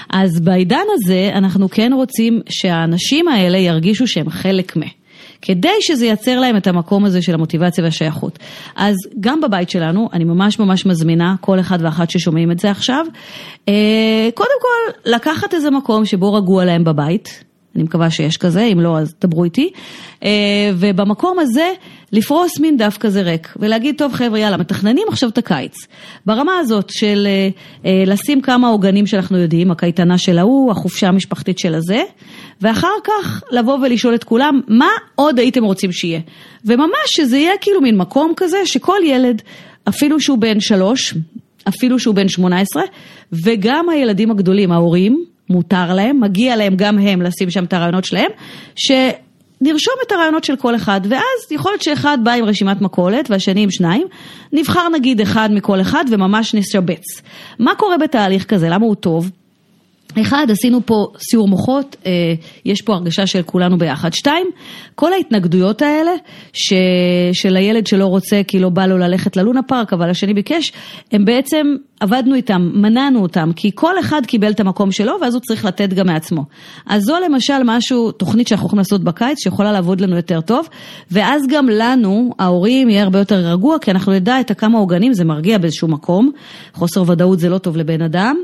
אז 0.09 0.39
בעידן 0.39 0.85
הזה 0.93 1.31
אנחנו 1.33 1.69
כן 1.69 1.91
רוצים 1.95 2.41
שהאנשים 2.49 3.27
האלה 3.27 3.57
ירגישו 3.57 4.07
שהם 4.07 4.29
חלק 4.29 4.77
מ... 4.77 4.81
כדי 5.41 5.77
שזה 5.81 6.05
ייצר 6.05 6.39
להם 6.39 6.57
את 6.57 6.67
המקום 6.67 7.05
הזה 7.05 7.21
של 7.21 7.33
המוטיבציה 7.33 7.83
והשייכות. 7.83 8.39
אז 8.75 8.95
גם 9.19 9.41
בבית 9.41 9.69
שלנו, 9.69 10.09
אני 10.13 10.23
ממש 10.23 10.59
ממש 10.59 10.85
מזמינה 10.85 11.35
כל 11.41 11.59
אחד 11.59 11.79
ואחת 11.81 12.09
ששומעים 12.09 12.51
את 12.51 12.59
זה 12.59 12.71
עכשיו, 12.71 13.05
אה, 13.69 14.29
קודם 14.33 14.57
כל 14.61 15.09
לקחת 15.09 15.53
איזה 15.53 15.71
מקום 15.71 16.05
שבו 16.05 16.33
רגוע 16.33 16.65
להם 16.65 16.83
בבית, 16.83 17.43
אני 17.75 17.83
מקווה 17.83 18.09
שיש 18.09 18.37
כזה, 18.37 18.63
אם 18.63 18.79
לא 18.79 18.97
אז 18.97 19.15
דברו 19.21 19.43
איתי. 19.43 19.69
אה, 20.23 20.29
ובמקום 20.73 21.39
הזה 21.39 21.71
לפרוס 22.11 22.59
מין 22.59 22.77
דף 22.77 22.97
כזה 22.99 23.21
ריק 23.21 23.53
ולהגיד, 23.59 23.97
טוב 23.97 24.13
חבר'ה, 24.13 24.39
יאללה, 24.39 24.57
מתכננים 24.57 25.03
עכשיו 25.09 25.29
את 25.29 25.37
הקיץ. 25.37 25.75
ברמה 26.25 26.57
הזאת 26.59 26.89
של 26.89 27.27
אה, 27.27 27.49
אה, 27.85 28.03
לשים 28.05 28.41
כמה 28.41 28.67
עוגנים 28.67 29.07
שאנחנו 29.07 29.37
יודעים, 29.37 29.71
הקייטנה 29.71 30.17
של 30.17 30.37
ההוא, 30.37 30.71
החופשה 30.71 31.07
המשפחתית 31.07 31.59
של 31.59 31.75
הזה, 31.75 32.03
ואחר 32.61 32.93
כך 33.03 33.43
לבוא 33.51 33.77
ולשאול 33.77 34.15
את 34.15 34.23
כולם, 34.23 34.61
מה 34.67 34.89
עוד 35.15 35.39
הייתם 35.39 35.63
רוצים 35.63 35.91
שיהיה? 35.91 36.19
וממש 36.65 37.07
שזה 37.07 37.37
יהיה 37.37 37.57
כאילו 37.61 37.81
מין 37.81 37.97
מקום 37.97 38.33
כזה 38.37 38.57
שכל 38.65 38.99
ילד, 39.05 39.41
אפילו 39.89 40.19
שהוא 40.19 40.37
בן 40.37 40.59
שלוש, 40.59 41.13
אפילו 41.67 41.99
שהוא 41.99 42.15
בן 42.15 42.27
18, 42.27 42.83
וגם 43.31 43.89
הילדים 43.89 44.31
הגדולים, 44.31 44.71
ההורים, 44.71 45.25
מותר 45.49 45.93
להם, 45.93 46.21
מגיע 46.21 46.55
להם 46.55 46.73
גם 46.75 46.99
הם 46.99 47.21
לשים 47.21 47.49
שם 47.49 47.63
את 47.63 47.73
הרעיונות 47.73 48.05
שלהם, 48.05 48.31
שנרשום 49.63 49.93
את 50.07 50.11
הרעיונות 50.11 50.43
של 50.43 50.55
כל 50.55 50.75
אחד, 50.75 51.01
ואז 51.09 51.51
יכול 51.51 51.71
להיות 51.71 51.81
שאחד 51.81 52.17
בא 52.23 52.31
עם 52.31 52.45
רשימת 52.45 52.81
מכולת 52.81 53.31
והשני 53.31 53.63
עם 53.63 53.71
שניים, 53.71 54.07
נבחר 54.53 54.89
נגיד 54.89 55.21
אחד 55.21 55.49
מכל 55.51 55.81
אחד 55.81 56.05
וממש 56.11 56.55
נשבץ. 56.55 57.03
מה 57.59 57.75
קורה 57.75 57.97
בתהליך 57.97 58.45
כזה? 58.45 58.69
למה 58.69 58.85
הוא 58.85 58.95
טוב? 58.95 59.31
אחד, 60.21 60.47
עשינו 60.51 60.85
פה 60.85 61.07
סיור 61.29 61.47
מוחות, 61.47 61.95
אה, 62.05 62.11
יש 62.65 62.81
פה 62.81 62.93
הרגשה 62.93 63.27
של 63.27 63.41
כולנו 63.41 63.77
ביחד. 63.77 64.13
שתיים, 64.13 64.47
כל 64.95 65.13
ההתנגדויות 65.13 65.81
האלה, 65.81 66.11
ש... 66.53 66.73
של 67.33 67.55
הילד 67.55 67.87
שלא 67.87 68.05
רוצה 68.05 68.41
כי 68.47 68.59
לא 68.59 68.69
בא 68.69 68.85
לו 68.85 68.97
ללכת 68.97 69.37
ללונה 69.37 69.63
פארק, 69.63 69.93
אבל 69.93 70.09
השני 70.09 70.33
ביקש, 70.33 70.71
הם 71.11 71.25
בעצם, 71.25 71.75
עבדנו 71.99 72.35
איתם, 72.35 72.71
מנענו 72.73 73.21
אותם, 73.21 73.51
כי 73.55 73.71
כל 73.75 73.99
אחד 73.99 74.21
קיבל 74.25 74.51
את 74.51 74.59
המקום 74.59 74.91
שלו, 74.91 75.13
ואז 75.21 75.33
הוא 75.33 75.41
צריך 75.41 75.65
לתת 75.65 75.93
גם 75.93 76.07
מעצמו. 76.07 76.43
אז 76.85 77.03
זו 77.03 77.15
למשל 77.25 77.61
משהו, 77.65 78.11
תוכנית 78.11 78.47
שאנחנו 78.47 78.67
יכולים 78.67 78.79
לעשות 78.79 79.03
בקיץ, 79.03 79.43
שיכולה 79.43 79.71
לעבוד 79.71 80.01
לנו 80.01 80.15
יותר 80.15 80.41
טוב, 80.41 80.69
ואז 81.11 81.41
גם 81.49 81.69
לנו, 81.69 82.33
ההורים, 82.39 82.89
יהיה 82.89 83.03
הרבה 83.03 83.19
יותר 83.19 83.35
רגוע, 83.35 83.79
כי 83.79 83.91
אנחנו 83.91 84.13
נדע 84.13 84.39
את 84.39 84.51
הכמה 84.51 84.77
עוגנים, 84.77 85.13
זה 85.13 85.25
מרגיע 85.25 85.57
באיזשהו 85.57 85.87
מקום. 85.87 86.31
חוסר 86.73 87.03
ודאות 87.07 87.39
זה 87.39 87.49
לא 87.49 87.57
טוב 87.57 87.77
לבן 87.77 88.01
אדם. 88.01 88.35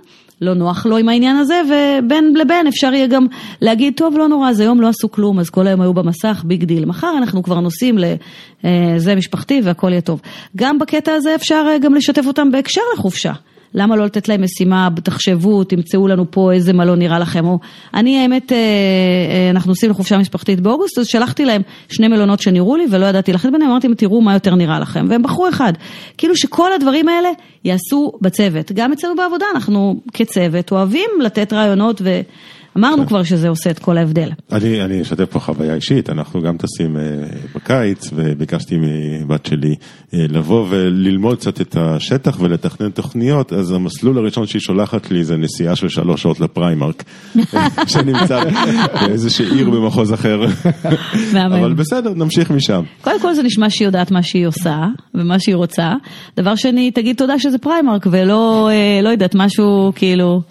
לא 0.43 0.53
נוח 0.53 0.86
לו 0.86 0.97
עם 0.97 1.10
העניין 1.10 1.36
הזה, 1.36 1.62
ובין 1.65 2.34
לבין 2.36 2.67
אפשר 2.67 2.93
יהיה 2.93 3.08
גם 3.08 3.27
להגיד, 3.62 3.93
טוב, 3.97 4.17
לא 4.17 4.27
נורא, 4.27 4.49
אז 4.49 4.60
היום 4.60 4.82
לא 4.82 4.88
עשו 4.88 5.12
כלום, 5.12 5.39
אז 5.39 5.49
כל 5.49 5.67
היום 5.67 5.82
היו 5.82 5.93
במסך, 5.93 6.43
big 6.46 6.63
deal. 6.63 6.86
מחר 6.86 7.13
אנחנו 7.17 7.43
כבר 7.43 7.60
נוסעים 7.60 7.97
לזה 7.97 9.15
משפחתי 9.15 9.62
והכל 9.63 9.89
יהיה 9.91 10.01
טוב. 10.01 10.21
גם 10.56 10.79
בקטע 10.79 11.13
הזה 11.13 11.36
אפשר 11.36 11.65
אה, 11.67 11.77
גם 11.77 11.93
לשתף 11.93 12.27
אותם 12.27 12.51
בהקשר 12.51 12.82
לחופשה. 12.93 13.34
למה 13.76 13.96
לא 13.96 14.06
לתת 14.06 14.30
להם 14.30 14.42
משימה, 14.44 14.90
תחשבו, 15.04 15.64
תמצאו 15.64 16.08
לנו 16.08 16.32
פה 16.32 16.52
איזה 16.52 16.74
מלון 16.74 17.00
נראה 17.00 17.20
לכם, 17.20 17.46
או 17.46 17.60
אני 17.94 18.20
האמת, 18.20 18.52
אה, 18.52 18.58
אה, 18.58 19.50
אנחנו 19.50 19.70
נוסעים 19.70 19.92
לחופשה 19.92 20.18
משפחתית 20.18 20.60
באוגוסט, 20.60 20.98
אז 20.98 21.08
שלחתי 21.08 21.46
להם 21.46 21.62
שני 21.90 22.08
מלונות 22.08 22.40
שנראו 22.40 22.76
לי 22.76 22.86
ולא 22.92 23.06
ידעתי 23.06 23.32
להחליט 23.32 23.54
ביניהם, 23.54 23.72
אמרתי 23.72 23.88
להם 23.88 23.96
תראו 23.96 24.22
מה 24.22 24.34
יותר 24.34 24.56
נראה 24.56 24.80
לכם, 24.80 25.06
והם 25.10 25.24
בחרו 25.24 25.50
אחד. 25.50 25.74
כאילו 26.18 26.36
שכל 26.36 26.74
הדברים 26.74 27.08
האלה 27.10 27.30
יעשו 27.64 28.12
בצוות. 28.22 28.72
גם 28.72 28.94
אצלנו 28.94 29.16
בעבודה 29.16 29.46
אנחנו 29.56 29.96
כצוות 30.14 30.72
אוהבים 30.72 31.10
לתת 31.22 31.54
רעיונות 31.54 32.02
ו... 32.04 32.22
אמרנו 32.78 33.08
כבר 33.08 33.24
שזה 33.24 33.50
עושה 33.50 33.70
את 33.70 33.80
כל 33.80 33.98
ההבדל. 33.98 34.30
אני, 34.52 34.82
אני 34.84 35.02
אשתף 35.02 35.26
פה 35.32 35.40
חוויה 35.40 35.76
אישית, 35.76 36.10
אנחנו 36.10 36.42
גם 36.42 36.58
טסים 36.58 36.98
אה, 36.98 37.02
בקיץ 37.56 38.10
וביקשתי 38.16 38.78
מבת 38.82 39.46
שלי 39.46 39.76
אה, 40.14 40.26
לבוא 40.30 40.66
וללמוד 40.70 41.38
קצת 41.38 41.62
את 41.62 41.76
השטח 41.80 42.38
ולתכנן 42.40 42.90
תוכניות, 42.90 43.54
אז 43.54 43.72
המסלול 43.72 44.18
הראשון 44.18 44.48
שהיא 44.48 44.62
שולחת 44.62 45.12
לי 45.12 45.24
זה 45.24 45.38
נסיעה 45.38 45.76
של 45.76 45.90
שלוש 45.90 46.22
שעות 46.22 46.40
לפריימרק, 46.40 47.04
שנמצא 47.88 48.44
באיזושהי 49.02 49.46
עיר 49.46 49.70
במחוז 49.70 50.14
אחר, 50.14 50.46
אבל 51.48 51.74
בסדר, 51.74 52.14
נמשיך 52.14 52.52
משם. 52.52 52.84
קודם 53.02 53.22
כל 53.22 53.34
זה 53.34 53.44
נשמע 53.44 53.70
שהיא 53.70 53.86
יודעת 53.86 54.12
מה 54.12 54.24
שהיא 54.24 54.48
עושה 54.48 54.78
ומה 55.16 55.40
שהיא 55.40 55.56
רוצה, 55.56 55.94
דבר 56.38 56.56
שני, 56.56 56.92
תגיד 56.92 57.16
תודה 57.16 57.40
שזה 57.40 57.58
פריימרק 57.58 58.08
ולא, 58.12 58.70
אה, 58.72 59.00
לא 59.04 59.10
יודעת, 59.10 59.36
משהו 59.36 59.92
כאילו, 59.96 60.42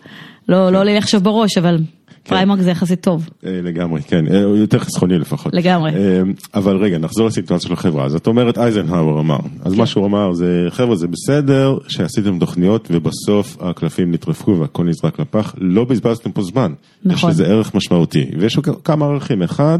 לא, 0.49 0.73
לא 0.73 0.76
עולה 0.76 0.83
לי 0.83 0.97
עכשיו 0.97 1.21
בראש, 1.21 1.59
אבל... 1.59 1.79
כן. 2.25 2.35
פריימרק 2.35 2.61
זה 2.61 2.71
יחסית 2.71 3.01
טוב. 3.01 3.29
אה, 3.47 3.61
לגמרי, 3.63 4.03
כן, 4.03 4.25
אה, 4.29 4.39
יותר 4.39 4.79
חסכוני 4.79 5.19
לפחות. 5.19 5.55
לגמרי. 5.55 5.91
אה, 5.95 6.23
אבל 6.55 6.77
רגע, 6.77 6.99
נחזור 6.99 7.27
לסיטואציה 7.27 7.69
של 7.69 7.73
החברה. 7.73 8.09
זאת 8.09 8.27
אומרת, 8.27 8.59
אייזנהאואר 8.59 9.21
אמר. 9.21 9.39
אז 9.65 9.73
מה 9.73 9.79
כן. 9.79 9.87
שהוא 9.87 10.07
אמר 10.07 10.33
זה, 10.33 10.67
חבר'ה, 10.71 10.97
זה 10.97 11.07
בסדר 11.07 11.79
שעשיתם 11.89 12.39
תוכניות 12.39 12.89
ובסוף 12.91 13.57
הקלפים 13.61 14.13
נטרפו 14.13 14.59
והכל 14.61 14.85
נזרק 14.85 15.21
לפח, 15.21 15.55
לא 15.59 15.85
בזבזתם 15.85 16.33
פה 16.33 16.43
זמן. 16.43 16.73
נכון. 17.05 17.31
יש 17.31 17.35
לזה 17.35 17.47
ערך 17.47 17.75
משמעותי. 17.75 18.27
ויש 18.39 18.59
כמה 18.85 19.07
ערכים. 19.07 19.43
אחד, 19.43 19.79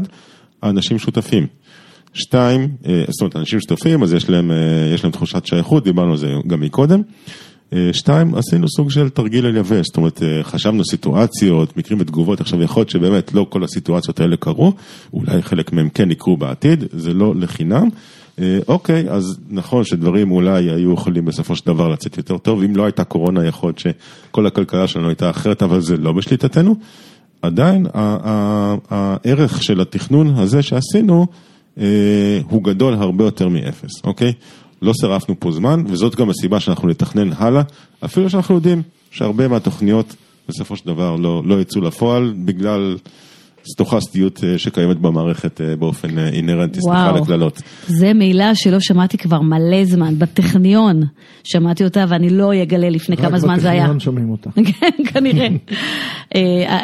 האנשים 0.61 0.99
שותפים. 0.99 1.47
שתיים, 2.13 2.67
זאת 3.09 3.21
אומרת, 3.21 3.35
אנשים 3.35 3.59
שותפים, 3.59 4.03
אז 4.03 4.13
יש 4.13 4.29
להם, 4.29 4.51
יש 4.93 5.03
להם 5.03 5.11
תחושת 5.11 5.45
שייכות, 5.45 5.83
דיברנו 5.83 6.11
על 6.11 6.17
זה 6.17 6.33
גם 6.47 6.61
מקודם. 6.61 7.01
אה, 7.73 7.89
שתיים, 7.93 8.35
עשינו 8.35 8.67
סוג 8.69 8.91
של 8.91 9.09
תרגיל 9.09 9.45
על 9.45 9.57
יבש, 9.57 9.85
זאת 9.87 9.97
אומרת, 9.97 10.23
אה, 10.23 10.43
חשבנו 10.43 10.85
סיטואציות, 10.85 11.77
מקרים 11.77 11.99
ותגובות, 12.01 12.41
עכשיו 12.41 12.61
יכול 12.61 12.79
להיות 12.79 12.89
שבאמת 12.89 13.33
לא 13.33 13.45
כל 13.49 13.63
הסיטואציות 13.63 14.19
האלה 14.19 14.37
קרו, 14.37 14.73
אולי 15.13 15.41
חלק 15.41 15.73
מהם 15.73 15.89
כן 15.89 16.11
יקרו 16.11 16.37
בעתיד, 16.37 16.83
זה 16.91 17.13
לא 17.13 17.33
לחינם. 17.35 17.89
אה, 18.39 18.59
אוקיי, 18.67 19.09
אז 19.09 19.39
נכון 19.49 19.83
שדברים 19.83 20.31
אולי 20.31 20.69
היו 20.69 20.93
יכולים 20.93 21.25
בסופו 21.25 21.55
של 21.55 21.65
דבר 21.65 21.87
לצאת 21.87 22.17
יותר 22.17 22.37
טוב, 22.37 22.63
אם 22.63 22.75
לא 22.75 22.83
הייתה 22.83 23.03
קורונה 23.03 23.45
יכול 23.45 23.67
להיות 23.67 23.79
שכל 23.79 24.45
הכלכלה 24.45 24.87
שלנו 24.87 25.07
הייתה 25.07 25.29
אחרת, 25.29 25.63
אבל 25.63 25.79
זה 25.79 25.97
לא 25.97 26.13
בשליטתנו. 26.13 26.75
עדיין 27.41 27.85
הערך 28.89 29.63
של 29.63 29.81
התכנון 29.81 30.35
הזה 30.35 30.61
שעשינו 30.61 31.27
הוא 32.49 32.63
גדול 32.63 32.93
הרבה 32.93 33.23
יותר 33.23 33.47
מאפס, 33.47 34.03
אוקיי? 34.03 34.33
לא 34.83 34.91
שרפנו 35.01 35.35
פה 35.39 35.51
זמן, 35.51 35.83
וזאת 35.87 36.15
גם 36.15 36.29
הסיבה 36.29 36.59
שאנחנו 36.59 36.87
נתכנן 36.87 37.29
הלאה, 37.37 37.61
אפילו 38.05 38.29
שאנחנו 38.29 38.55
יודעים 38.55 38.81
שהרבה 39.11 39.47
מהתוכניות 39.47 40.15
בסופו 40.49 40.75
של 40.75 40.85
דבר 40.85 41.15
לא, 41.15 41.41
לא 41.45 41.61
יצאו 41.61 41.81
לפועל 41.81 42.33
בגלל 42.45 42.97
סטוכסטיות 43.71 44.43
אה, 44.43 44.57
שקיימת 44.57 44.97
במערכת 44.97 45.61
אה, 45.61 45.75
באופן 45.75 46.17
אה, 46.17 46.27
אינהרנטי, 46.27 46.79
סליחה 46.81 47.09
על 47.09 47.17
הקללות. 47.17 47.61
זה 47.87 48.13
מילה 48.13 48.55
שלא 48.55 48.79
שמעתי 48.79 49.17
כבר 49.17 49.41
מלא 49.41 49.85
זמן, 49.85 50.19
בטכניון 50.19 51.01
שמעתי 51.43 51.83
אותה 51.83 52.05
ואני 52.07 52.29
לא 52.29 52.51
אגלה 52.63 52.89
לפני 52.89 53.17
כמה 53.17 53.39
זמן 53.39 53.59
זה 53.59 53.69
היה. 53.69 53.75
רק 53.75 53.81
בטכניון 53.81 53.99
שומעים 53.99 54.29
אותה. 54.29 54.49
כן, 54.79 55.03
כנראה. 55.13 55.47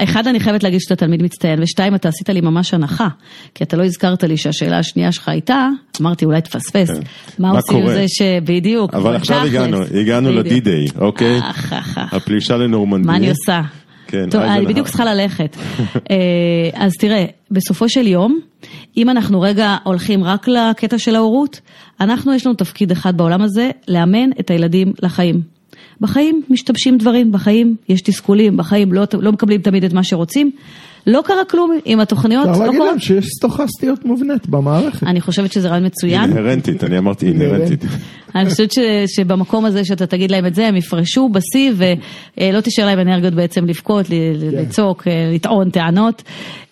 אחד, 0.03 0.27
אני 0.27 0.39
חייבת 0.39 0.63
להגיד 0.63 0.79
שאתה 0.79 0.95
תלמיד 0.95 1.23
מצטיין, 1.23 1.61
ושתיים, 1.61 1.95
אתה 1.95 2.09
עשית 2.09 2.29
לי 2.29 2.41
ממש 2.41 2.73
הנחה, 2.73 3.07
כי 3.55 3.63
אתה 3.63 3.77
לא 3.77 3.83
הזכרת 3.83 4.23
לי 4.23 4.37
שהשאלה 4.37 4.79
השנייה 4.79 5.11
שלך 5.11 5.29
הייתה, 5.29 5.67
אמרתי 6.01 6.25
אולי 6.25 6.41
תפספס, 6.41 6.91
כן. 6.91 7.01
מה 7.39 7.51
עושים 7.51 7.77
עם 7.77 7.87
זה 7.87 8.05
שבדיוק, 8.07 8.93
אבל 8.93 9.15
עכשיו 9.15 9.43
הגענו, 9.45 9.77
הגענו 10.01 10.31
לדי-דיי, 10.31 10.85
אוקיי? 10.97 11.39
הפלישה 11.95 12.57
לנורמנדיה. 12.57 13.11
מה 13.11 13.17
אני 13.17 13.29
עושה? 13.29 13.61
כן, 14.09 14.29
טוב, 14.29 14.41
אני 14.41 14.65
בדיוק 14.65 14.87
צריכה 14.87 15.05
ללכת. 15.05 15.57
אה, 16.11 16.15
אז 16.73 16.91
תראה, 16.99 17.25
בסופו 17.51 17.89
של 17.89 18.07
יום, 18.07 18.39
אם 18.97 19.09
אנחנו 19.09 19.41
רגע 19.41 19.77
הולכים 19.83 20.23
רק 20.23 20.47
לקטע 20.47 20.97
של 20.97 21.15
ההורות, 21.15 21.61
אנחנו 22.01 22.33
יש 22.33 22.45
לנו 22.45 22.55
תפקיד 22.55 22.91
אחד 22.91 23.17
בעולם 23.17 23.41
הזה, 23.41 23.71
לאמן 23.87 24.29
את 24.39 24.49
הילדים 24.49 24.93
לחיים. 25.03 25.41
בחיים 26.01 26.41
משתבשים 26.49 26.97
דברים, 26.97 27.31
בחיים 27.31 27.75
יש 27.89 28.01
תסכולים, 28.01 28.57
בחיים 28.57 28.93
לא, 28.93 29.03
לא 29.13 29.31
מקבלים 29.31 29.61
תמיד 29.61 29.83
את 29.83 29.93
מה 29.93 30.03
שרוצים. 30.03 30.51
לא 31.07 31.21
קרה 31.25 31.45
כלום 31.45 31.79
עם 31.85 31.99
התוכניות, 31.99 32.47
לא 32.47 32.53
קורה. 32.53 32.65
צריך 32.65 32.79
להגיד 32.79 32.87
להם 32.89 32.99
שיש 32.99 33.25
סטוכסטיות 33.25 34.05
מובנית 34.05 34.47
במערכת. 34.47 35.03
אני 35.03 35.21
חושבת 35.21 35.51
שזה 35.51 35.69
רעיון 35.69 35.85
מצוין. 35.85 36.29
אינהרנטית, 36.29 36.83
אני 36.83 36.97
אמרתי 36.97 37.27
אינהרנטית. 37.27 37.85
אני 38.35 38.49
חושבת 38.49 38.71
שבמקום 39.07 39.65
הזה 39.65 39.85
שאתה 39.85 40.05
תגיד 40.07 40.31
להם 40.31 40.45
את 40.45 40.55
זה, 40.55 40.67
הם 40.67 40.75
יפרשו 40.75 41.29
בשיא 41.29 41.71
ולא 41.75 42.61
תשאר 42.61 42.85
להם 42.85 42.99
אנרגיות 42.99 43.33
בעצם 43.33 43.65
לבכות, 43.65 44.07
כן. 44.07 44.13
לצעוק, 44.37 45.07
אה, 45.07 45.31
לטעון 45.33 45.69
טענות. 45.69 46.23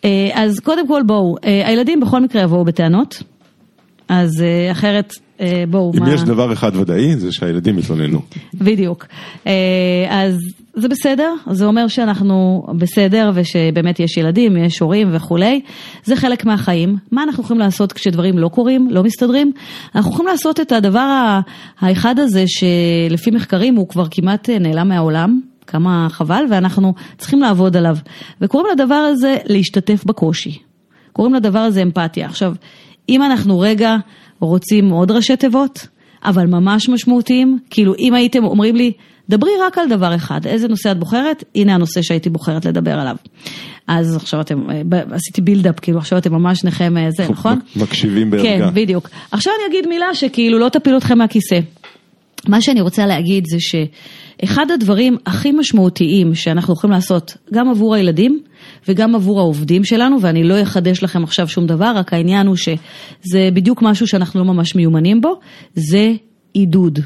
אה, 0.05 0.29
אז 0.33 0.59
קודם 0.59 0.87
כל 0.87 1.01
בואו, 1.05 1.35
אה, 1.45 1.67
הילדים 1.67 1.99
בכל 1.99 2.21
מקרה 2.21 2.41
יבואו 2.41 2.65
בטענות, 2.65 3.23
אז 4.09 4.43
אחרת 4.71 5.13
בואו, 5.69 5.91
מה... 5.95 6.07
אם 6.07 6.13
יש 6.13 6.23
דבר 6.23 6.53
אחד 6.53 6.75
ודאי, 6.75 7.15
זה 7.15 7.31
שהילדים 7.31 7.79
יתלוננו. 7.79 8.21
בדיוק. 8.53 9.05
אז 10.09 10.37
זה 10.73 10.87
בסדר, 10.87 11.33
זה 11.51 11.65
אומר 11.65 11.87
שאנחנו 11.87 12.67
בסדר 12.77 13.31
ושבאמת 13.33 13.99
יש 13.99 14.17
ילדים, 14.17 14.57
יש 14.57 14.79
הורים 14.79 15.07
וכולי, 15.11 15.61
זה 16.03 16.15
חלק 16.15 16.45
מהחיים. 16.45 16.95
מה 17.11 17.23
אנחנו 17.23 17.43
יכולים 17.43 17.59
לעשות 17.59 17.93
כשדברים 17.93 18.37
לא 18.37 18.47
קורים, 18.47 18.87
לא 18.91 19.03
מסתדרים? 19.03 19.51
אנחנו 19.95 20.11
יכולים 20.11 20.31
לעשות 20.31 20.59
את 20.59 20.71
הדבר 20.71 21.39
האחד 21.79 22.19
הזה 22.19 22.43
שלפי 22.47 23.31
מחקרים 23.31 23.75
הוא 23.75 23.87
כבר 23.87 24.05
כמעט 24.11 24.49
נעלם 24.49 24.89
מהעולם, 24.89 25.39
כמה 25.67 26.07
חבל, 26.09 26.43
ואנחנו 26.49 26.93
צריכים 27.17 27.39
לעבוד 27.41 27.77
עליו. 27.77 27.97
וקוראים 28.41 28.73
לדבר 28.73 28.95
הזה 28.95 29.37
להשתתף 29.45 30.03
בקושי. 30.05 30.57
קוראים 31.13 31.33
לדבר 31.33 31.59
הזה 31.59 31.81
אמפתיה. 31.81 32.25
עכשיו, 32.25 32.53
אם 33.09 33.23
אנחנו 33.23 33.59
רגע 33.59 33.95
רוצים 34.39 34.89
עוד 34.89 35.11
ראשי 35.11 35.35
תיבות, 35.35 35.87
אבל 36.23 36.45
ממש 36.45 36.89
משמעותיים, 36.89 37.59
כאילו 37.69 37.93
אם 37.99 38.13
הייתם 38.13 38.43
אומרים 38.43 38.75
לי, 38.75 38.91
דברי 39.29 39.51
רק 39.61 39.77
על 39.77 39.89
דבר 39.89 40.15
אחד, 40.15 40.45
איזה 40.45 40.67
נושא 40.67 40.91
את 40.91 40.99
בוחרת? 40.99 41.43
הנה 41.55 41.75
הנושא 41.75 42.01
שהייתי 42.01 42.29
בוחרת 42.29 42.65
לדבר 42.65 42.99
עליו. 42.99 43.15
אז 43.87 44.15
עכשיו 44.15 44.41
אתם, 44.41 44.69
אה, 44.69 44.81
עשיתי 45.11 45.41
בילדאפ, 45.41 45.79
כאילו 45.79 45.97
עכשיו 45.97 46.17
אתם 46.17 46.33
ממש 46.33 46.59
שניכם 46.59 46.97
אה, 46.97 47.07
זה, 47.11 47.27
נכון? 47.33 47.59
מקשיבים 47.75 48.29
בערגה. 48.29 48.43
כן, 48.43 48.73
בדיוק. 48.73 49.09
עכשיו 49.31 49.53
אני 49.59 49.75
אגיד 49.75 49.89
מילה 49.89 50.13
שכאילו 50.13 50.59
לא 50.59 50.69
תפיל 50.69 50.97
אתכם 50.97 51.17
מהכיסא. 51.17 51.59
מה 52.47 52.61
שאני 52.61 52.81
רוצה 52.81 53.05
להגיד 53.05 53.45
זה 53.47 53.57
שאחד 54.41 54.71
הדברים 54.71 55.17
הכי 55.25 55.51
משמעותיים 55.51 56.35
שאנחנו 56.35 56.73
יכולים 56.73 56.93
לעשות 56.93 57.37
גם 57.53 57.69
עבור 57.69 57.95
הילדים 57.95 58.41
וגם 58.87 59.15
עבור 59.15 59.39
העובדים 59.39 59.83
שלנו, 59.83 60.21
ואני 60.21 60.43
לא 60.43 60.61
אחדש 60.61 61.03
לכם 61.03 61.23
עכשיו 61.23 61.47
שום 61.47 61.67
דבר, 61.67 61.91
רק 61.95 62.13
העניין 62.13 62.47
הוא 62.47 62.55
שזה 62.55 63.49
בדיוק 63.53 63.81
משהו 63.81 64.07
שאנחנו 64.07 64.39
לא 64.39 64.45
ממש 64.45 64.75
מיומנים 64.75 65.21
בו, 65.21 65.39
זה 65.75 66.13
עידוד. 66.53 66.99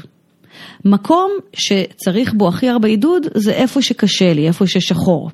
מקום 0.84 1.30
שצריך 1.52 2.34
בו 2.34 2.48
הכי 2.48 2.68
הרבה 2.68 2.88
עידוד 2.88 3.26
זה 3.34 3.52
איפה 3.52 3.82
שקשה 3.82 4.34
לי, 4.34 4.48
איפה 4.48 4.66
ששחור. 4.66 5.30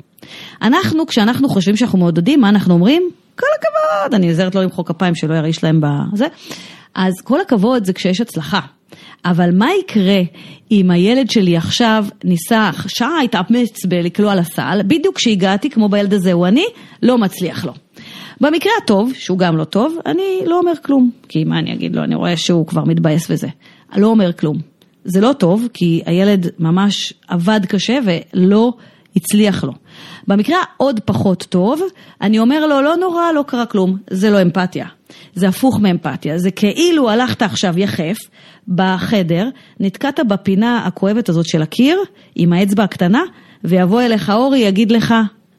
אנחנו, 0.62 1.06
כשאנחנו 1.06 1.48
חושבים 1.48 1.76
שאנחנו 1.76 1.98
מעודדים, 1.98 2.40
מה 2.40 2.48
אנחנו 2.48 2.74
אומרים? 2.74 3.10
כל 3.38 3.46
הכבוד, 3.58 4.14
אני 4.14 4.28
עוזרת 4.28 4.54
לא 4.54 4.62
למחוא 4.62 4.84
כפיים 4.84 5.14
שלא 5.14 5.34
ירעיש 5.34 5.64
להם 5.64 5.80
בזה. 5.80 6.26
אז 6.94 7.12
כל 7.24 7.40
הכבוד 7.40 7.84
זה 7.84 7.92
כשיש 7.92 8.20
הצלחה. 8.20 8.60
אבל 9.24 9.50
מה 9.54 9.68
יקרה 9.80 10.20
אם 10.70 10.90
הילד 10.90 11.30
שלי 11.30 11.56
עכשיו 11.56 12.04
ניסה 12.24 12.70
שעה 12.86 13.20
התאמץ 13.24 13.84
בלקלוע 13.84 14.34
לסל, 14.34 14.80
בדיוק 14.86 15.16
כשהגעתי, 15.16 15.70
כמו 15.70 15.88
בילד 15.88 16.14
הזה 16.14 16.32
הוא 16.32 16.46
אני, 16.46 16.64
לא 17.02 17.18
מצליח 17.18 17.64
לו. 17.64 17.72
במקרה 18.40 18.72
הטוב, 18.82 19.12
שהוא 19.14 19.38
גם 19.38 19.56
לא 19.56 19.64
טוב, 19.64 19.96
אני 20.06 20.40
לא 20.46 20.58
אומר 20.58 20.72
כלום. 20.82 21.10
כי 21.28 21.44
מה 21.44 21.58
אני 21.58 21.74
אגיד 21.74 21.96
לו, 21.96 22.04
אני 22.04 22.14
רואה 22.14 22.36
שהוא 22.36 22.66
כבר 22.66 22.84
מתבאס 22.84 23.26
וזה. 23.30 23.48
לא 23.96 24.06
אומר 24.06 24.32
כלום. 24.32 24.58
זה 25.04 25.20
לא 25.20 25.32
טוב, 25.32 25.68
כי 25.72 26.02
הילד 26.06 26.46
ממש 26.58 27.14
עבד 27.28 27.60
קשה 27.68 27.98
ולא 28.04 28.72
הצליח 29.16 29.64
לו. 29.64 29.72
במקרה 30.28 30.56
העוד 30.76 31.00
פחות 31.04 31.46
טוב, 31.48 31.80
אני 32.20 32.38
אומר 32.38 32.66
לו, 32.66 32.82
לא 32.82 32.96
נורא, 32.96 33.32
לא 33.32 33.44
קרה 33.46 33.66
כלום, 33.66 33.96
זה 34.10 34.30
לא 34.30 34.42
אמפתיה. 34.42 34.86
זה 35.34 35.48
הפוך 35.48 35.80
מאמפתיה, 35.80 36.38
זה 36.38 36.50
כאילו 36.50 37.10
הלכת 37.10 37.42
עכשיו 37.42 37.78
יחף 37.78 38.18
בחדר, 38.68 39.48
נתקעת 39.80 40.20
בפינה 40.28 40.86
הכואבת 40.86 41.28
הזאת 41.28 41.46
של 41.46 41.62
הקיר, 41.62 42.00
עם 42.34 42.52
האצבע 42.52 42.84
הקטנה, 42.84 43.22
ויבוא 43.64 44.02
אליך 44.02 44.30
אורי, 44.30 44.58
יגיד 44.58 44.92
לך, 44.92 45.14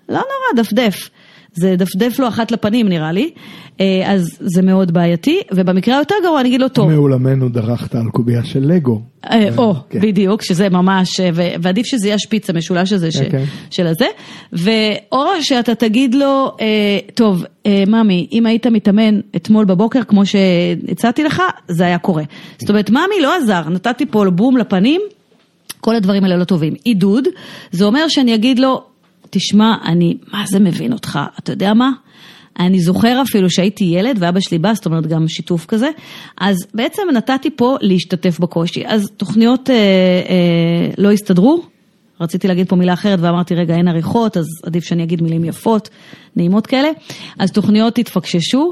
לא 0.09 0.15
נורא, 0.15 0.63
דפדף. 0.63 1.09
זה 1.53 1.75
דפדף 1.75 2.19
לו 2.19 2.27
אחת 2.27 2.51
לפנים 2.51 2.89
נראה 2.89 3.11
לי, 3.11 3.29
אה, 3.79 4.13
אז 4.13 4.37
זה 4.39 4.61
מאוד 4.61 4.91
בעייתי, 4.91 5.41
ובמקרה 5.53 5.97
היותר 5.97 6.15
גרוע 6.23 6.41
אני 6.41 6.49
אגיד 6.49 6.61
לו 6.61 6.69
טוב. 6.69 6.89
מעולמנו 6.91 7.49
דרכת 7.49 7.95
על 7.95 8.09
קובייה 8.11 8.43
של 8.43 8.59
לגו. 8.59 9.01
אה, 9.31 9.49
או, 9.57 9.75
כן. 9.89 10.01
בדיוק, 10.01 10.41
שזה 10.41 10.69
ממש, 10.69 11.19
אה, 11.19 11.29
ועדיף 11.61 11.85
שזה 11.85 12.07
יהיה 12.07 12.15
השפיץ 12.15 12.49
המשולש 12.49 12.93
הזה 12.93 13.09
כן. 13.31 13.43
של 13.69 13.87
הזה, 13.87 14.05
ואו 14.53 15.25
שאתה 15.41 15.75
תגיד 15.75 16.15
לו, 16.15 16.55
טוב, 17.13 17.43
ממי, 17.87 18.27
אם 18.31 18.45
היית 18.45 18.67
מתאמן 18.67 19.19
אתמול 19.35 19.65
בבוקר 19.65 20.03
כמו 20.03 20.21
שהצעתי 20.25 21.23
לך, 21.23 21.41
זה 21.67 21.85
היה 21.85 21.97
קורה. 21.97 22.23
זאת 22.57 22.69
אומרת, 22.69 22.89
ממי 22.89 23.21
לא 23.21 23.37
עזר, 23.37 23.69
נתתי 23.69 24.05
פה 24.05 24.25
בום 24.29 24.57
לפנים. 24.57 25.01
כל 25.81 25.95
הדברים 25.95 26.23
האלה 26.23 26.37
לא 26.37 26.43
טובים. 26.43 26.73
עידוד, 26.83 27.27
זה 27.71 27.85
אומר 27.85 28.07
שאני 28.07 28.35
אגיד 28.35 28.59
לו, 28.59 28.83
תשמע, 29.29 29.75
אני 29.85 30.17
מה 30.33 30.43
זה 30.47 30.59
מבין 30.59 30.93
אותך, 30.93 31.19
אתה 31.39 31.51
יודע 31.51 31.73
מה? 31.73 31.91
אני 32.59 32.79
זוכר 32.79 33.21
אפילו 33.21 33.49
שהייתי 33.49 33.83
ילד 33.83 34.17
ואבא 34.19 34.39
שלי 34.39 34.59
בא, 34.59 34.73
זאת 34.73 34.85
אומרת 34.85 35.07
גם 35.07 35.27
שיתוף 35.27 35.65
כזה, 35.65 35.89
אז 36.37 36.57
בעצם 36.73 37.01
נתתי 37.13 37.49
פה 37.55 37.77
להשתתף 37.81 38.39
בקושי. 38.39 38.83
אז 38.87 39.11
תוכניות 39.17 39.69
אה, 39.69 39.75
אה, 39.75 40.89
לא 40.97 41.11
הסתדרו, 41.11 41.63
רציתי 42.21 42.47
להגיד 42.47 42.69
פה 42.69 42.75
מילה 42.75 42.93
אחרת 42.93 43.19
ואמרתי 43.21 43.55
רגע 43.55 43.75
אין 43.75 43.87
עריכות, 43.87 44.37
אז 44.37 44.45
עדיף 44.63 44.83
שאני 44.83 45.03
אגיד 45.03 45.21
מילים 45.21 45.45
יפות, 45.45 45.89
נעימות 46.35 46.67
כאלה, 46.67 46.89
אז 47.39 47.51
תוכניות 47.51 47.97
התפקששו. 47.97 48.71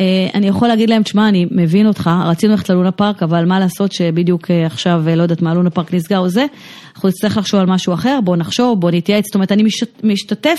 אה, 0.00 0.28
אני 0.34 0.46
יכול 0.46 0.68
להגיד 0.68 0.90
להם, 0.90 1.02
תשמע, 1.02 1.28
אני 1.28 1.46
מבין 1.50 1.86
אותך, 1.86 2.10
רצינו 2.24 2.52
ללכת 2.52 2.70
ללונה 2.70 2.92
פארק, 2.92 3.22
אבל 3.22 3.44
מה 3.44 3.60
לעשות 3.60 3.92
שבדיוק 3.92 4.50
אה, 4.50 4.66
עכשיו, 4.66 5.02
אה, 5.08 5.14
לא 5.14 5.22
יודעת 5.22 5.42
מה, 5.42 5.54
לונה 5.54 5.70
פארק 5.70 5.94
נסגר 5.94 6.18
או 6.18 6.28
זה, 6.28 6.46
אנחנו 6.94 7.08
נצטרך 7.08 7.36
לחשוב 7.36 7.60
על 7.60 7.66
משהו 7.66 7.94
אחר, 7.94 8.18
בואו 8.24 8.36
נחשוב, 8.36 8.80
בואו 8.80 8.92
נתייעץ, 8.92 9.24
זאת 9.26 9.34
אומרת, 9.34 9.52
אני 9.52 9.62
משתתף, 10.02 10.58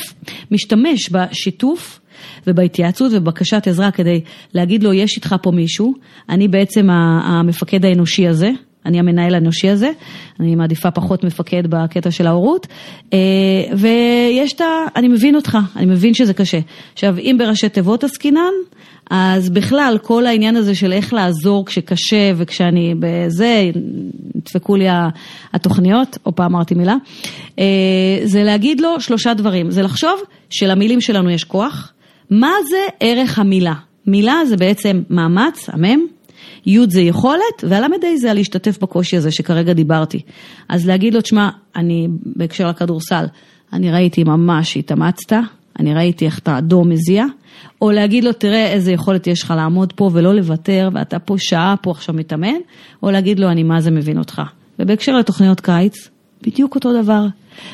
משתמש 0.51 1.09
בשיתוף. 1.11 1.99
ובהתייעצות 2.47 3.11
ובבקשת 3.15 3.67
עזרה 3.67 3.91
כדי 3.91 4.21
להגיד 4.53 4.83
לו, 4.83 4.93
יש 4.93 5.15
איתך 5.15 5.35
פה 5.41 5.51
מישהו, 5.51 5.93
אני 6.29 6.47
בעצם 6.47 6.89
המפקד 7.23 7.85
האנושי 7.85 8.27
הזה, 8.27 8.51
אני 8.88 8.99
המנהל 8.99 9.35
האנושי 9.35 9.69
הזה, 9.69 9.91
אני 10.39 10.55
מעדיפה 10.55 10.91
פחות 10.91 11.23
מפקד 11.23 11.67
בקטע 11.67 12.11
של 12.11 12.27
ההורות, 12.27 12.67
ויש 13.73 14.53
את 14.53 14.61
ה... 14.61 14.65
אני 14.95 15.07
מבין 15.07 15.35
אותך, 15.35 15.57
אני 15.75 15.85
מבין 15.85 16.13
שזה 16.13 16.33
קשה. 16.33 16.59
עכשיו, 16.93 17.17
אם 17.17 17.35
בראשי 17.39 17.69
תיבות 17.69 18.03
עסקינן, 18.03 18.53
אז 19.09 19.49
בכלל, 19.49 19.97
כל 20.01 20.25
העניין 20.25 20.55
הזה 20.55 20.75
של 20.75 20.93
איך 20.93 21.13
לעזור 21.13 21.65
כשקשה 21.65 22.31
וכשאני 22.35 22.93
בזה, 22.99 23.71
נדפקו 24.35 24.75
לי 24.75 24.88
התוכניות, 25.53 26.17
או 26.25 26.35
פעם 26.35 26.55
אמרתי 26.55 26.75
מילה, 26.75 26.95
אה, 27.59 27.65
זה 28.23 28.43
להגיד 28.43 28.79
לו 28.79 29.01
שלושה 29.01 29.33
דברים. 29.33 29.71
זה 29.71 29.81
לחשוב 29.81 30.19
שלמילים 30.49 31.01
שלנו 31.01 31.29
יש 31.29 31.43
כוח. 31.43 31.93
מה 32.29 32.51
זה 32.69 32.77
ערך 32.99 33.39
המילה? 33.39 33.73
מילה 34.07 34.41
זה 34.45 34.57
בעצם 34.57 35.01
מאמץ, 35.09 35.69
המם, 35.69 35.99
י' 36.66 36.89
זה 36.89 37.01
יכולת, 37.01 37.64
והל"ה 37.64 37.88
זה 38.18 38.34
להשתתף 38.34 38.78
בקושי 38.82 39.18
הזה 39.18 39.32
שכרגע 39.32 39.74
דיברתי. 39.74 40.22
אז 40.70 40.88
להגיד 40.88 41.14
לו, 41.14 41.22
תשמע, 41.22 41.49
אני 41.76 42.08
בהקשר 42.26 42.68
לכדורסל, 42.70 43.26
אני 43.74 43.91
ראיתי 43.91 44.24
ממש 44.24 44.78
התאמצת, 44.78 45.34
אני 45.80 45.93
ראיתי 45.93 46.26
איך 46.26 46.39
אתה 46.39 46.58
אדום 46.58 46.89
מזיע, 46.89 47.26
או 47.82 47.91
להגיד 47.91 48.24
לו, 48.24 48.34
תראה 48.34 48.68
איזה 48.68 48.91
יכולת 48.91 49.28
יש 49.28 49.43
לך 49.43 49.53
לעמוד 49.58 49.93
פה 49.93 50.10
ולא 50.14 50.36
לוותר, 50.36 50.89
ואתה 50.93 51.20
פה 51.20 51.36
שעה 51.38 51.76
פה 51.82 51.91
עכשיו 51.91 52.16
מתאמן, 52.16 52.58
או 53.03 53.12
להגיד 53.12 53.39
לו, 53.39 53.49
אני 53.49 53.64
מה 53.64 53.82
זה 53.82 53.91
מבין 53.91 54.18
אותך. 54.18 54.41
ובהקשר 54.80 55.18
לתוכניות 55.18 55.62
קיץ, 55.62 56.10
בדיוק 56.41 56.75
אותו 56.75 57.01
דבר. 57.01 57.25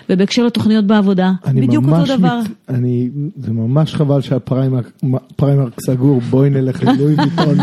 ובהקשר 0.09 0.45
לתוכניות 0.45 0.86
בעבודה, 0.86 1.32
בדיוק 1.53 1.86
אותו 1.86 2.18
דבר. 2.18 2.39
מת, 2.39 2.49
אני, 2.70 3.09
זה 3.38 3.51
ממש 3.51 3.95
חבל 3.95 4.22
שהפריימרק 4.22 4.91
סגור, 5.86 6.22
בואי 6.22 6.49
נלך 6.49 6.84
ללואי 6.84 7.16
ויטון. 7.16 7.57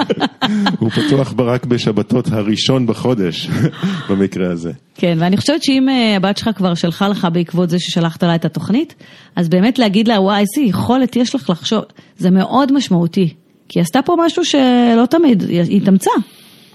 הוא 0.80 0.90
פתוח 0.90 1.34
רק 1.38 1.66
בשבתות 1.66 2.32
הראשון 2.32 2.86
בחודש, 2.86 3.48
במקרה 4.10 4.52
הזה. 4.52 4.72
כן, 4.94 5.16
ואני 5.20 5.36
חושבת 5.36 5.62
שאם 5.62 5.88
אה, 5.88 6.16
הבת 6.16 6.38
שלך 6.38 6.50
כבר 6.56 6.74
שלחה 6.74 7.08
לך 7.08 7.28
בעקבות 7.32 7.70
זה 7.70 7.78
ששלחת 7.78 8.22
לה 8.22 8.34
את 8.34 8.44
התוכנית, 8.44 8.94
אז 9.36 9.48
באמת 9.48 9.78
להגיד 9.78 10.08
לה, 10.08 10.20
וואי, 10.20 10.40
איזה 10.40 10.68
יכולת 10.68 11.16
יש 11.16 11.34
לך 11.34 11.50
לחשוב, 11.50 11.82
זה 12.18 12.30
מאוד 12.30 12.72
משמעותי. 12.72 13.34
כי 13.68 13.78
היא 13.78 13.82
עשתה 13.82 14.02
פה 14.02 14.16
משהו 14.26 14.44
שלא 14.44 15.06
תמיד, 15.10 15.42
היא 15.42 15.82
התאמצה. 15.82 16.10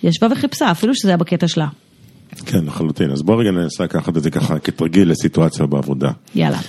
היא 0.02 0.10
ישבה 0.10 0.28
וחיפשה, 0.32 0.72
אפילו 0.72 0.96
שזה 0.96 1.10
היה 1.10 1.18
בקטע 1.18 1.48
שלה. 1.48 1.68
כן, 2.46 2.66
לחלוטין. 2.66 3.12
אז 3.12 3.22
בוא 3.22 3.42
רגע 3.42 3.52
ננסה 3.52 3.84
לקחת 3.84 4.18
את 4.18 4.24
זה 4.24 4.32
ככה 4.32 4.60
כתרגיל 4.60 5.12
לסיטואציה 5.12 5.66
בעבודה. 5.66 6.12
יאללה. 6.36 6.60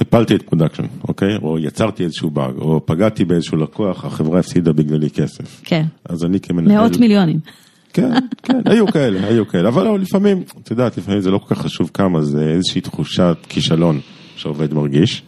הפלתי 0.00 0.34
את 0.34 0.42
production, 0.42 0.84
אוקיי? 1.08 1.36
או 1.42 1.58
יצרתי 1.58 2.04
איזשהו 2.04 2.30
באג, 2.30 2.58
או 2.58 2.86
פגעתי 2.86 3.24
באיזשהו 3.24 3.56
לקוח, 3.56 4.04
החברה 4.04 4.40
הפסידה 4.40 4.72
בגללי 4.72 5.10
כסף. 5.10 5.60
כן. 5.64 5.84
אז 6.04 6.24
אני 6.24 6.40
כמנהל... 6.40 6.78
מאות 6.78 6.96
מיליונים. 6.96 7.38
כן, 7.92 8.12
כן, 8.42 8.60
היו 8.64 8.86
כאלה, 8.86 9.26
היו 9.26 9.48
כאלה. 9.48 9.68
אבל 9.68 10.00
לפעמים, 10.00 10.42
את 10.62 10.70
יודעת, 10.70 10.98
לפעמים 10.98 11.20
זה 11.20 11.30
לא 11.30 11.38
כל 11.38 11.54
כך 11.54 11.60
חשוב 11.62 11.90
כמה, 11.94 12.22
זה 12.22 12.48
איזושהי 12.48 12.80
תחושת 12.80 13.36
כישלון 13.48 14.00
שעובד 14.36 14.74
מרגיש. 14.74 15.22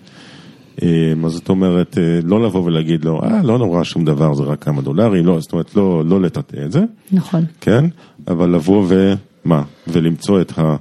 אמ, 0.83 1.25
אז 1.25 1.33
זאת 1.33 1.49
אומרת, 1.49 1.99
אה, 1.99 2.21
לא 2.25 2.43
לבוא 2.43 2.65
ולהגיד 2.65 3.05
לו, 3.05 3.21
אה, 3.23 3.43
לא 3.43 3.59
נורא 3.59 3.85
שום 3.85 4.05
דבר, 4.05 4.35
זה 4.35 4.43
רק 4.43 4.65
כמה 4.65 4.83
דולרים, 4.83 5.27
לא, 5.27 5.41
זאת 5.41 5.53
אומרת, 5.53 5.77
לא, 5.77 6.05
לא 6.07 6.21
לטאטא 6.21 6.57
את 6.65 6.73
זה. 6.73 6.81
נכון. 7.13 7.45
כן, 7.61 7.85
אבל 8.29 8.55
לבוא 8.55 8.87
ומה, 8.89 9.63
ולמצוא 9.87 10.41
את, 10.41 10.59
ה, 10.59 10.77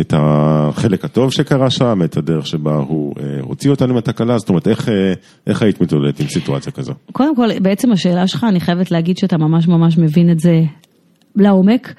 את 0.00 0.14
החלק 0.16 1.04
הטוב 1.04 1.32
שקרה 1.32 1.70
שם, 1.70 2.00
את 2.04 2.16
הדרך 2.16 2.46
שבה 2.46 2.76
הוא 2.76 3.14
אה, 3.20 3.24
הוציא 3.40 3.70
אותנו 3.70 3.94
מהתקלה, 3.94 4.38
זאת 4.38 4.48
אומרת, 4.48 4.68
איך, 4.68 4.88
אה, 4.88 5.12
איך 5.46 5.62
היית 5.62 5.80
מתמודדת 5.80 6.20
עם 6.20 6.26
סיטואציה 6.26 6.72
כזו? 6.72 6.92
קודם 7.12 7.36
כל, 7.36 7.58
בעצם 7.58 7.92
השאלה 7.92 8.26
שלך, 8.26 8.46
אני 8.48 8.60
חייבת 8.60 8.90
להגיד 8.90 9.18
שאתה 9.18 9.36
ממש 9.38 9.68
ממש 9.68 9.98
מבין 9.98 10.30
את 10.30 10.40
זה 10.40 10.62
לעומק, 11.36 11.94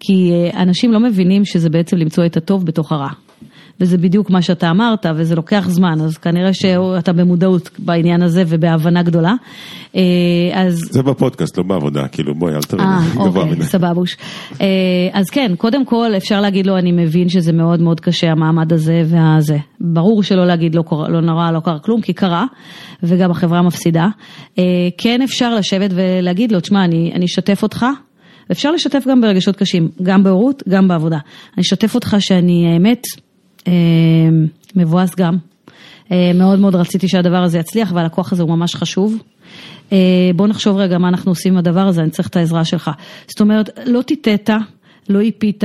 כי 0.00 0.32
אנשים 0.56 0.92
לא 0.92 1.00
מבינים 1.00 1.44
שזה 1.44 1.70
בעצם 1.70 1.96
למצוא 1.96 2.26
את 2.26 2.36
הטוב 2.36 2.64
בתוך 2.64 2.92
הרע. 2.92 3.10
וזה 3.80 3.98
בדיוק 3.98 4.30
מה 4.30 4.42
שאתה 4.42 4.70
אמרת, 4.70 5.06
וזה 5.16 5.34
לוקח 5.34 5.68
זמן, 5.68 6.00
אז 6.00 6.18
כנראה 6.18 6.52
שאתה 6.52 7.12
במודעות 7.12 7.70
בעניין 7.78 8.22
הזה 8.22 8.44
ובהבנה 8.46 9.02
גדולה. 9.02 9.34
אה, 9.96 10.00
אז... 10.54 10.80
זה 10.90 11.02
בפודקאסט, 11.02 11.58
לא 11.58 11.64
בעבודה, 11.64 12.08
כאילו 12.08 12.34
בואי, 12.34 12.54
אל 12.54 12.62
תראי 12.62 12.84
גבוה 13.14 13.26
אוקיי, 13.26 13.44
מדי. 13.44 13.64
סבבוש. 13.64 14.16
אה, 14.60 14.66
אז 15.12 15.30
כן, 15.30 15.52
קודם 15.58 15.84
כל 15.84 16.12
אפשר 16.16 16.40
להגיד 16.40 16.66
לו, 16.66 16.78
אני 16.78 16.92
מבין 16.92 17.28
שזה 17.28 17.52
מאוד 17.52 17.80
מאוד 17.80 18.00
קשה, 18.00 18.30
המעמד 18.30 18.72
הזה 18.72 19.02
והזה. 19.06 19.58
ברור 19.80 20.22
שלא 20.22 20.46
להגיד 20.46 20.74
לא, 20.74 20.82
לא 21.08 21.20
נורא, 21.20 21.50
לא 21.50 21.60
קרה 21.60 21.78
כלום, 21.78 22.00
כי 22.00 22.12
קרה, 22.12 22.44
וגם 23.02 23.30
החברה 23.30 23.62
מפסידה. 23.62 24.08
אה, 24.58 24.64
כן 24.98 25.22
אפשר 25.22 25.54
לשבת 25.54 25.90
ולהגיד 25.94 26.52
לו, 26.52 26.60
תשמע, 26.60 26.84
אני 26.84 27.24
אשתף 27.24 27.62
אותך. 27.62 27.86
אפשר 28.52 28.70
לשתף 28.70 29.04
גם 29.08 29.20
ברגשות 29.20 29.56
קשים, 29.56 29.88
גם 30.02 30.22
בהורות, 30.22 30.62
גם 30.68 30.88
בעבודה. 30.88 31.18
אני 31.56 31.62
אשתף 31.62 31.94
אותך 31.94 32.16
שאני, 32.18 32.72
האמת, 32.72 33.02
אה, 33.16 33.22
מבואס 34.74 35.14
גם. 35.16 35.36
אה, 36.12 36.32
מאוד 36.34 36.58
מאוד 36.58 36.74
רציתי 36.74 37.08
שהדבר 37.08 37.42
הזה 37.42 37.58
יצליח 37.58 37.92
והלקוח 37.94 38.32
הזה 38.32 38.42
הוא 38.42 38.50
ממש 38.50 38.74
חשוב. 38.74 39.22
אה, 39.92 40.30
בוא 40.36 40.46
נחשוב 40.46 40.76
רגע 40.76 40.98
מה 40.98 41.08
אנחנו 41.08 41.30
עושים 41.30 41.52
עם 41.52 41.58
הדבר 41.58 41.80
הזה, 41.80 42.02
אני 42.02 42.10
צריך 42.10 42.28
את 42.28 42.36
העזרה 42.36 42.64
שלך. 42.64 42.90
זאת 43.26 43.40
אומרת, 43.40 43.70
לא 43.86 44.02
טיטט, 44.02 44.50
לא 45.08 45.20
איפית, 45.20 45.64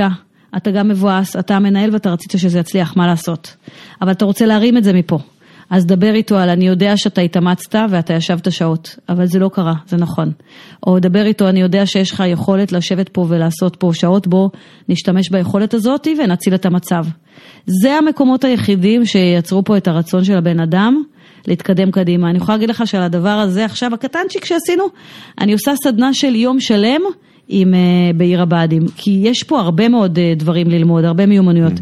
אתה 0.56 0.70
גם 0.70 0.88
מבואס, 0.88 1.36
אתה 1.36 1.56
המנהל 1.56 1.90
ואתה 1.92 2.10
רצית 2.10 2.30
שזה 2.36 2.58
יצליח, 2.58 2.96
מה 2.96 3.06
לעשות? 3.06 3.56
אבל 4.02 4.12
אתה 4.12 4.24
רוצה 4.24 4.46
להרים 4.46 4.76
את 4.76 4.84
זה 4.84 4.92
מפה. 4.92 5.18
אז 5.70 5.86
דבר 5.86 6.14
איתו 6.14 6.38
על 6.38 6.48
אני 6.48 6.66
יודע 6.66 6.96
שאתה 6.96 7.20
התאמצת 7.20 7.74
ואתה 7.90 8.14
ישבת 8.14 8.52
שעות, 8.52 8.96
אבל 9.08 9.26
זה 9.26 9.38
לא 9.38 9.48
קרה, 9.48 9.74
זה 9.86 9.96
נכון. 9.96 10.32
או 10.86 10.98
דבר 10.98 11.26
איתו, 11.26 11.48
אני 11.48 11.60
יודע 11.60 11.86
שיש 11.86 12.10
לך 12.10 12.22
יכולת 12.26 12.72
לשבת 12.72 13.08
פה 13.08 13.26
ולעשות 13.28 13.76
פה 13.76 13.90
שעות, 13.94 14.26
בוא 14.26 14.48
נשתמש 14.88 15.30
ביכולת 15.30 15.74
הזאת 15.74 16.08
ונציל 16.18 16.54
את 16.54 16.66
המצב. 16.66 17.04
זה 17.66 17.94
המקומות 17.94 18.44
היחידים 18.44 19.04
שיצרו 19.04 19.64
פה 19.64 19.76
את 19.76 19.88
הרצון 19.88 20.24
של 20.24 20.36
הבן 20.36 20.60
אדם 20.60 21.02
להתקדם 21.46 21.90
קדימה. 21.90 22.30
אני 22.30 22.38
יכולה 22.38 22.56
להגיד 22.56 22.70
לך 22.70 22.86
שעל 22.86 23.02
הדבר 23.02 23.28
הזה 23.28 23.64
עכשיו, 23.64 23.94
הקטנצ'יק 23.94 24.44
שעשינו, 24.44 24.84
אני 25.40 25.52
עושה 25.52 25.72
סדנה 25.84 26.14
של 26.14 26.34
יום 26.34 26.60
שלם 26.60 27.00
עם, 27.48 27.74
אה, 27.74 27.80
בעיר 28.16 28.42
הבה"דים, 28.42 28.82
כי 28.96 29.20
יש 29.24 29.42
פה 29.42 29.60
הרבה 29.60 29.88
מאוד 29.88 30.18
אה, 30.18 30.32
דברים 30.36 30.70
ללמוד, 30.70 31.04
הרבה 31.04 31.26
מיומנויות. 31.26 31.72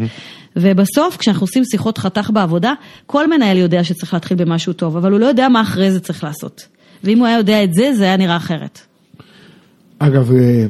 ובסוף, 0.57 1.17
כשאנחנו 1.17 1.45
עושים 1.45 1.65
שיחות 1.65 1.99
חתך 1.99 2.31
בעבודה, 2.35 2.73
כל 3.07 3.31
מנהל 3.31 3.57
יודע 3.57 3.85
שצריך 3.85 4.15
להתחיל 4.15 4.37
במשהו 4.37 4.73
טוב, 4.73 4.97
אבל 4.97 5.13
הוא 5.13 5.21
לא 5.21 5.27
יודע 5.27 5.49
מה 5.49 5.63
אחרי 5.63 5.93
זה 5.93 6.01
צריך 6.01 6.25
לעשות. 6.25 6.69
ואם 7.05 7.19
הוא 7.19 7.27
היה 7.27 7.39
יודע 7.39 7.65
את 7.65 7.75
זה, 7.75 7.95
זה 7.95 8.05
היה 8.05 8.17
נראה 8.17 8.37
אחרת. 8.37 8.81
אגב, 9.99 10.33
אה, 10.33 10.67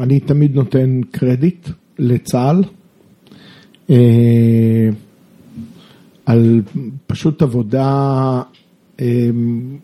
אני 0.00 0.20
תמיד 0.20 0.54
נותן 0.54 1.00
קרדיט 1.10 1.68
לצה"ל 1.98 2.62
אה, 3.90 4.88
על 6.26 6.62
פשוט 7.06 7.42
עבודה, 7.42 8.42
אה, 9.00 9.06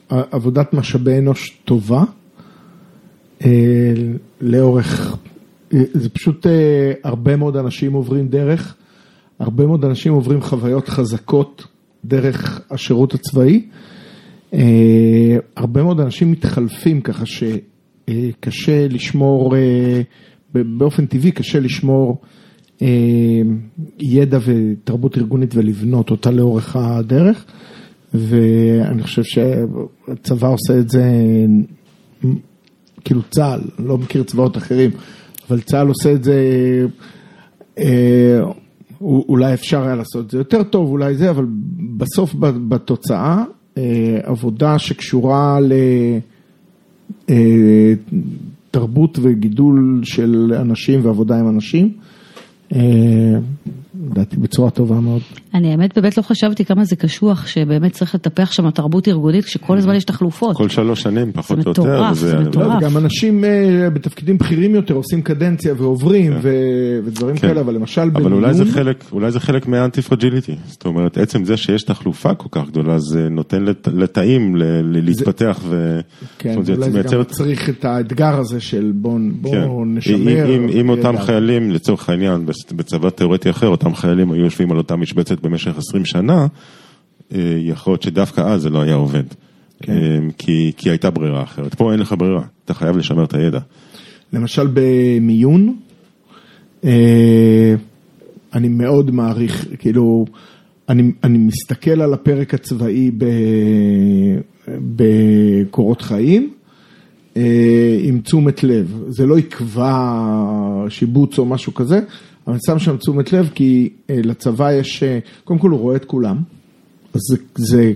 עבודת 0.09 0.75
משאבי 0.75 1.19
אנוש 1.19 1.59
טובה 1.65 2.05
לאורך, 4.41 5.17
זה 5.71 6.09
פשוט 6.09 6.47
הרבה 7.05 7.37
מאוד 7.37 7.57
אנשים 7.57 7.93
עוברים 7.93 8.29
דרך, 8.29 8.75
הרבה 9.39 9.67
מאוד 9.67 9.85
אנשים 9.85 10.13
עוברים 10.13 10.43
חוויות 10.43 10.89
חזקות 10.89 11.67
דרך 12.05 12.61
השירות 12.71 13.15
הצבאי. 13.15 13.67
הרבה 15.57 15.83
מאוד 15.83 16.01
אנשים 16.01 16.33
מתחלפים 16.33 17.01
ככה 17.01 17.27
ש... 17.27 17.43
אה, 18.09 18.87
לשמור, 18.91 19.57
אה, 19.57 20.03
באופן 20.55 21.07
טבעי 21.07 21.33
קשה 21.33 21.61
לשמור 21.61 22.21
אה, 22.83 22.89
ידע 24.01 24.39
ותרבות 24.45 25.19
ארגונית 25.19 25.55
ולבנות 25.55 26.11
אותה 26.11 26.31
לאורך 26.31 26.77
הדרך, 26.77 27.45
ואני 28.15 29.03
חושב 29.03 29.23
שהצבא 29.23 30.49
עושה 30.49 30.79
את 30.79 30.91
זה, 30.91 31.05
כאילו 33.05 33.21
צה"ל, 33.31 33.61
לא 33.79 33.99
מכיר 33.99 34.23
צבאות 34.23 34.57
אחרים, 34.57 34.91
אבל 35.49 35.61
צה"ל 35.61 35.89
עושה 35.89 36.13
את 36.13 36.25
זה, 36.25 36.41
אולי 39.05 39.55
אפשר 39.55 39.83
היה 39.83 39.95
לעשות 39.95 40.27
את 40.27 40.31
זה 40.31 40.39
יותר 40.39 40.63
טוב, 40.63 40.91
אולי 40.91 41.15
זה, 41.15 41.31
אבל 41.31 41.47
בסוף 41.97 42.35
בתוצאה, 42.69 43.45
עבודה 44.23 44.79
שקשורה 44.79 45.61
ל... 45.61 45.73
אה, 47.31 47.93
וגידול 49.23 50.01
של 50.05 50.53
אנשים 50.61 51.01
ועבודה 51.07 51.39
עם 51.41 51.49
אנשים. 51.49 51.93
אה, 53.95 54.07
לדעתי 54.11 54.37
בצורה 54.37 54.71
טובה 54.71 55.01
מאוד. 55.01 55.23
אני 55.55 55.71
האמת 55.71 55.99
באמת 55.99 56.17
לא 56.17 56.23
חשבתי 56.23 56.65
כמה 56.65 56.85
זה 56.85 56.97
קשוח, 56.97 57.47
שבאמת 57.47 57.93
צריך 57.93 58.15
לטפח 58.15 58.53
שם 58.53 58.71
תרבות 58.71 59.09
ארגונית, 59.09 59.45
כשכל 59.45 59.79
הזמן 59.79 59.95
יש 59.95 60.05
תחלופות. 60.05 60.57
כל 60.57 60.69
שלוש 60.69 61.03
שנים, 61.03 61.33
פחות 61.33 61.59
או 61.67 61.71
יותר. 61.71 61.83
זה 61.83 61.91
מטורף, 61.91 62.17
זה 62.17 62.39
מטורף. 62.39 62.83
גם 62.83 62.97
אנשים 62.97 63.45
אה, 63.45 63.91
בתפקידים 63.91 64.39
בכירים 64.39 64.75
יותר 64.75 64.95
עושים 64.95 65.23
קדנציה 65.23 65.75
ועוברים 65.77 66.33
כן. 66.33 66.39
ודברים 67.05 67.37
כן. 67.37 67.49
כאלה, 67.49 67.61
אבל 67.61 67.75
למשל 67.75 68.11
במיון... 68.11 68.33
אבל 68.33 68.33
אולי 68.33 68.55
זה 68.55 68.65
חלק, 68.65 69.05
אולי 69.13 69.31
זה 69.31 69.41
חלק 69.41 69.67
מהאנטי 69.67 70.03
פרג'יליטי. 70.03 70.57
זאת 70.67 70.87
אומרת, 70.87 71.19
עצם 71.19 71.45
זה 71.45 71.57
שיש 71.57 71.83
תחלופה 71.83 72.35
כל 72.35 72.49
כך 72.51 72.69
גדולה, 72.69 72.99
זה 72.99 73.29
נותן 73.31 73.65
לתאים 73.87 74.57
להתפתח 74.85 75.61
ו... 75.69 76.01
כן, 76.39 76.55
אולי 76.57 76.91
זה 76.91 77.03
גם 77.03 77.25
צריך 77.25 77.69
את 77.69 77.85
האתגר 77.85 78.39
הזה 78.39 78.61
של 78.61 78.93
בואו 78.95 79.19
כן. 79.53 79.99
נשמר. 79.99 80.55
אם 80.81 80.89
אותם 80.89 81.19
חיילים, 81.19 81.71
לצורך 81.71 82.09
העניין, 82.09 82.47
בצבא 82.77 83.11
תיאורטי 83.11 83.51
אחר, 83.51 83.67
אותם 83.85 83.97
חיילים 83.97 84.33
היו 84.33 84.45
יושבים 84.45 84.71
על 84.71 84.79
אותה 84.79 84.97
משבצת 84.97 85.41
במשך 85.41 85.79
20 85.79 86.05
שנה, 86.05 86.47
אה, 87.35 87.57
יכול 87.59 87.93
להיות 87.93 88.03
שדווקא 88.03 88.41
אז 88.41 88.63
זה 88.63 88.71
לא 88.71 88.83
היה 88.83 88.95
עובד. 88.95 89.23
כן. 89.83 89.93
אה, 89.93 90.19
כי, 90.39 90.73
כי 90.77 90.91
הייתה 90.91 91.11
ברירה 91.11 91.43
אחרת. 91.43 91.75
פה 91.75 91.93
אין 91.93 92.01
לך 92.01 92.15
ברירה, 92.19 92.43
אתה 92.65 92.75
חייב 92.75 92.97
לשמר 92.97 93.25
את 93.25 93.35
הידע. 93.35 93.59
למשל 94.33 94.67
במיון, 94.75 95.77
אה, 96.85 97.75
אני 98.53 98.69
מאוד 98.69 99.11
מעריך, 99.11 99.67
כאילו, 99.79 100.25
אני, 100.89 101.13
אני 101.25 101.39
מסתכל 101.39 102.03
על 102.03 102.15
הפרק 102.15 102.55
הצבאי 102.55 103.11
בקורות 104.69 106.03
חיים. 106.03 106.51
עם 108.03 108.21
תשומת 108.21 108.65
לב, 108.65 109.03
זה 109.09 109.27
לא 109.27 109.39
יקבע 109.39 110.17
שיבוץ 110.89 111.39
או 111.39 111.45
משהו 111.45 111.75
כזה, 111.75 112.01
אבל 112.47 112.55
אני 112.55 112.61
שם 112.67 112.79
שם 112.79 112.97
תשומת 112.97 113.33
לב 113.33 113.51
כי 113.55 113.89
אה, 114.11 114.21
לצבא 114.25 114.73
יש, 114.73 115.03
אה, 115.03 115.19
קודם 115.45 115.59
כל 115.59 115.71
הוא 115.71 115.81
רואה 115.81 115.97
את 115.97 116.05
כולם, 116.05 116.37
אז 117.15 117.21
זה, 117.31 117.37
זה 117.55 117.93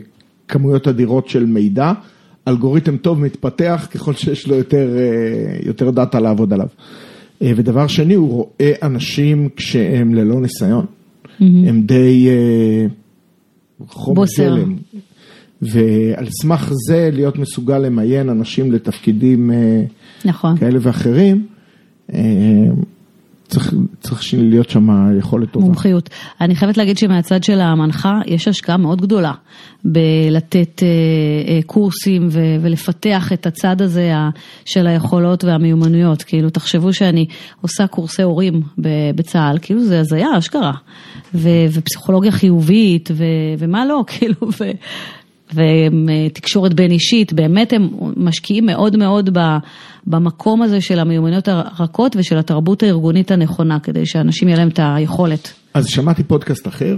כמויות 0.49 0.89
אדירות 0.89 1.29
של 1.29 1.47
מידע, 1.47 1.93
אלגוריתם 2.49 2.97
טוב 2.97 3.21
מתפתח 3.21 3.89
ככל 3.91 4.15
שיש 4.15 4.49
לו 4.49 4.55
יותר, 4.55 4.97
אה, 4.99 5.59
יותר 5.67 5.91
דאטה 5.91 6.21
לעבוד 6.21 6.53
עליו. 6.53 6.69
ודבר 7.41 7.87
שני, 7.87 8.15
הוא 8.15 8.29
רואה 8.29 8.73
אנשים 8.83 9.49
כשהם 9.57 10.15
ללא 10.15 10.41
ניסיון, 10.41 10.87
mm-hmm. 10.87 11.43
הם 11.43 11.83
די 11.83 12.29
חומר 13.89 14.25
גלם. 14.39 14.77
ועל 15.63 16.27
סמך 16.31 16.73
זה 16.87 17.11
להיות 17.13 17.39
מסוגל 17.39 17.79
למיין 17.79 18.29
אנשים 18.29 18.73
לתפקידים 18.73 19.51
נכון. 20.25 20.57
כאלה 20.57 20.79
ואחרים. 20.83 21.47
צריך, 23.49 23.75
צריך 24.01 24.23
להיות 24.33 24.71
שם 24.71 24.89
יכולת 25.19 25.51
טובה. 25.51 25.67
מומחיות. 25.67 26.11
אני 26.41 26.57
חייבת 26.57 26.77
להגיד 26.77 26.99
שמהצד 26.99 27.45
של 27.45 27.61
המנחה 27.61 28.21
יש 28.27 28.49
השקעה 28.49 28.77
מאוד 28.77 29.01
גדולה 29.01 29.33
בלתת 29.85 30.83
אה, 30.83 30.89
אה, 31.49 31.61
קורסים 31.67 32.29
ו, 32.31 32.41
ולפתח 32.61 33.33
את 33.33 33.47
הצד 33.47 33.83
הזה 33.83 34.13
של 34.65 34.87
היכולות 34.87 35.45
והמיומנויות. 35.45 36.23
כאילו, 36.23 36.51
תחשבו 36.51 36.93
שאני 36.93 37.27
עושה 37.61 37.87
קורסי 37.87 38.23
הורים 38.23 38.63
בצה"ל, 39.15 39.59
כאילו 39.63 39.85
זה 39.85 40.01
הזיה, 40.01 40.39
אשכרה. 40.39 40.73
ו, 41.35 41.49
ופסיכולוגיה 41.73 42.31
חיובית 42.31 43.11
ו, 43.15 43.25
ומה 43.59 43.87
לא, 43.87 44.05
כאילו, 44.13 44.37
ו, 44.61 44.71
ותקשורת 45.55 46.75
בין 46.75 46.91
אישית, 46.91 47.33
באמת 47.33 47.73
הם 47.73 47.89
משקיעים 48.17 48.67
מאוד 48.67 48.97
מאוד 48.97 49.39
במקום 50.07 50.63
הזה 50.63 50.81
של 50.81 50.99
המיומנויות 50.99 51.49
הרכות 51.49 52.17
ושל 52.17 52.39
התרבות 52.39 52.83
הארגונית 52.83 53.31
הנכונה, 53.31 53.81
כדי 53.81 54.07
שאנשים 54.07 54.49
יהיה 54.49 54.59
להם 54.59 54.69
את 54.69 54.81
היכולת. 54.83 55.53
אז 55.75 55.87
שמעתי 55.87 56.23
פודקאסט 56.23 56.69
אחר, 56.69 56.97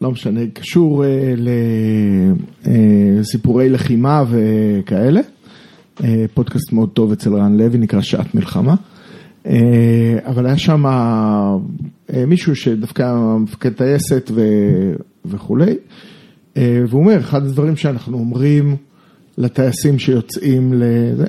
לא 0.00 0.10
משנה, 0.10 0.40
קשור 0.54 1.04
אה, 1.04 1.34
לסיפורי 2.66 3.64
אה, 3.64 3.70
לחימה 3.70 4.24
וכאלה, 4.30 5.20
אה, 6.04 6.24
פודקאסט 6.34 6.72
מאוד 6.72 6.88
טוב 6.88 7.12
אצל 7.12 7.34
רן 7.34 7.56
לוי, 7.56 7.78
נקרא 7.78 8.00
שעת 8.00 8.34
מלחמה. 8.34 8.74
אה, 9.46 10.18
אבל 10.26 10.46
היה 10.46 10.58
שם 10.58 10.86
אה, 10.86 12.26
מישהו 12.26 12.56
שדווקא 12.56 13.14
מפקד 13.40 13.72
טייסת 13.72 14.30
וכולי, 15.24 15.70
אה, 15.70 15.74
והוא 16.88 17.00
אומר, 17.00 17.18
אחד 17.18 17.44
הדברים 17.44 17.76
שאנחנו 17.76 18.18
אומרים 18.18 18.76
לטייסים 19.38 19.98
שיוצאים 19.98 20.72
לזה, 20.72 21.26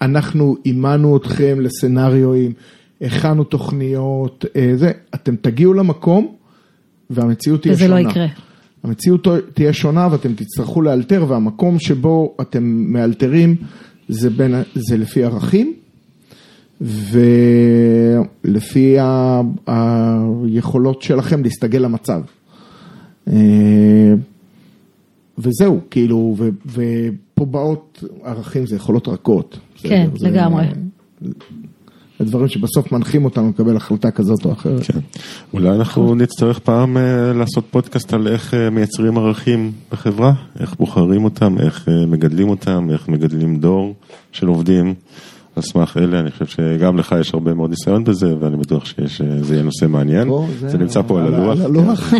אנחנו 0.00 0.56
אימנו 0.66 1.16
אתכם 1.16 1.60
לסצנריואים, 1.60 2.52
הכנו 3.00 3.44
תוכניות, 3.44 4.44
אה, 4.56 4.72
זה, 4.76 4.92
אתם 5.14 5.36
תגיעו 5.36 5.74
למקום 5.74 6.34
והמציאות 7.10 7.62
תהיה 7.62 7.76
שונה. 7.76 7.94
וזה 7.94 8.04
לא 8.04 8.10
יקרה. 8.10 8.26
המציאות 8.82 9.26
תהיה 9.54 9.72
שונה 9.72 10.08
ואתם 10.10 10.34
תצטרכו 10.34 10.82
לאלתר, 10.82 11.24
והמקום 11.28 11.78
שבו 11.78 12.36
אתם 12.40 12.62
מאלתרים 12.64 13.56
זה, 14.08 14.30
בין, 14.30 14.54
זה 14.74 14.96
לפי 14.96 15.24
ערכים 15.24 15.74
ולפי 18.44 18.98
ה, 18.98 19.40
היכולות 20.46 21.02
שלכם 21.02 21.42
להסתגל 21.42 21.78
למצב. 21.78 22.20
וזהו, 25.38 25.80
כאילו, 25.90 26.34
ו, 26.38 26.48
ופה 26.66 27.44
באות 27.44 28.04
ערכים, 28.24 28.66
זה 28.66 28.76
יכולות 28.76 29.08
רכות. 29.08 29.58
כן, 29.76 30.08
זה, 30.16 30.30
לגמרי. 30.30 30.64
זה 32.20 32.24
דברים 32.26 32.48
שבסוף 32.48 32.92
מנחים 32.92 33.24
אותנו 33.24 33.48
לקבל 33.48 33.76
החלטה 33.76 34.10
כזאת 34.10 34.44
או 34.44 34.52
אחרת. 34.52 34.82
כן. 34.82 34.98
אולי 35.54 35.68
אנחנו 35.68 36.14
נצטרך 36.14 36.58
פעם 36.58 36.96
uh, 36.96 37.00
לעשות 37.38 37.64
פודקאסט 37.70 38.12
על 38.12 38.28
איך 38.28 38.54
uh, 38.54 38.70
מייצרים 38.70 39.18
ערכים 39.18 39.72
בחברה, 39.92 40.32
איך 40.60 40.74
בוחרים 40.78 41.24
אותם, 41.24 41.58
איך 41.58 41.88
uh, 41.88 42.06
מגדלים 42.06 42.48
אותם, 42.48 42.88
איך 42.90 43.08
מגדלים 43.08 43.56
דור 43.56 43.94
של 44.32 44.46
עובדים. 44.46 44.94
על 45.56 45.62
סמך 45.62 45.96
אלה, 45.96 46.20
אני 46.20 46.30
חושב 46.30 46.46
שגם 46.46 46.98
לך 46.98 47.14
יש 47.20 47.34
הרבה 47.34 47.54
מאוד 47.54 47.70
ניסיון 47.70 48.04
בזה, 48.04 48.34
ואני 48.40 48.56
בטוח 48.56 48.84
שזה 48.84 49.54
יהיה 49.54 49.62
נושא 49.62 49.86
מעניין. 49.86 50.28
זה 50.58 50.78
נמצא 50.78 51.02
פה 51.02 51.20
על 51.20 51.34
הלוח. 51.34 52.12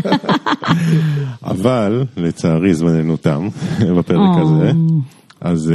אבל, 1.53 2.05
לצערי, 2.17 2.75
זמננו 2.75 3.17
תם 3.17 3.49
בפרק 3.99 4.39
הזה. 4.43 4.73
אז 5.41 5.73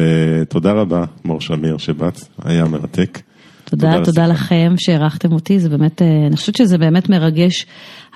תודה 0.50 0.72
רבה, 0.72 1.04
מור 1.26 1.42
שמיר, 1.42 1.78
שבאת, 1.78 2.20
היה 2.44 2.66
מרתק. 2.66 3.22
תודה, 3.64 4.06
תודה 4.06 4.28
לכם 4.28 4.74
שאירחתם 4.78 5.32
אותי, 5.32 5.60
זה 5.60 5.70
באמת, 5.70 6.02
אני 6.02 6.36
חושבת 6.36 6.56
שזה 6.56 6.78
באמת 6.78 7.10
מרגש, 7.10 7.66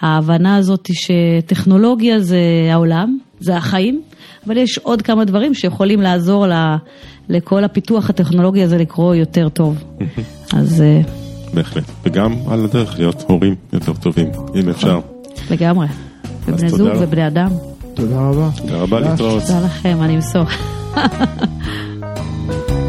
ההבנה 0.01 0.55
הזאת 0.55 0.89
שטכנולוגיה 0.93 2.19
זה 2.19 2.39
העולם, 2.71 3.17
זה 3.39 3.57
החיים, 3.57 4.01
אבל 4.47 4.57
יש 4.57 4.77
עוד 4.77 5.01
כמה 5.01 5.25
דברים 5.25 5.53
שיכולים 5.53 6.01
לעזור 6.01 6.47
ל, 6.47 6.75
לכל 7.29 7.63
הפיתוח 7.63 8.09
הטכנולוגי 8.09 8.63
הזה 8.63 8.77
לקרוא 8.77 9.15
יותר 9.15 9.49
טוב. 9.49 9.83
אז... 10.57 10.81
אה, 10.81 11.01
בהחלט, 11.53 11.83
וגם 12.03 12.35
על 12.49 12.65
הדרך 12.65 12.99
להיות 12.99 13.23
הורים 13.27 13.55
יותר 13.73 13.93
טובים, 13.93 14.31
אם 14.55 14.69
אפשר. 14.69 14.99
לגמרי, 15.51 15.87
ובני 16.47 16.69
זוג 16.69 16.89
ובני 16.99 17.27
אדם. 17.27 17.49
תודה 17.93 18.19
רבה. 18.19 18.49
תודה 18.57 18.77
רבה, 18.77 18.99
להתראות. 18.99 19.43
תודה 19.43 19.65
לכם, 19.65 19.97
אני 20.01 20.15
אמסור. 20.15 20.43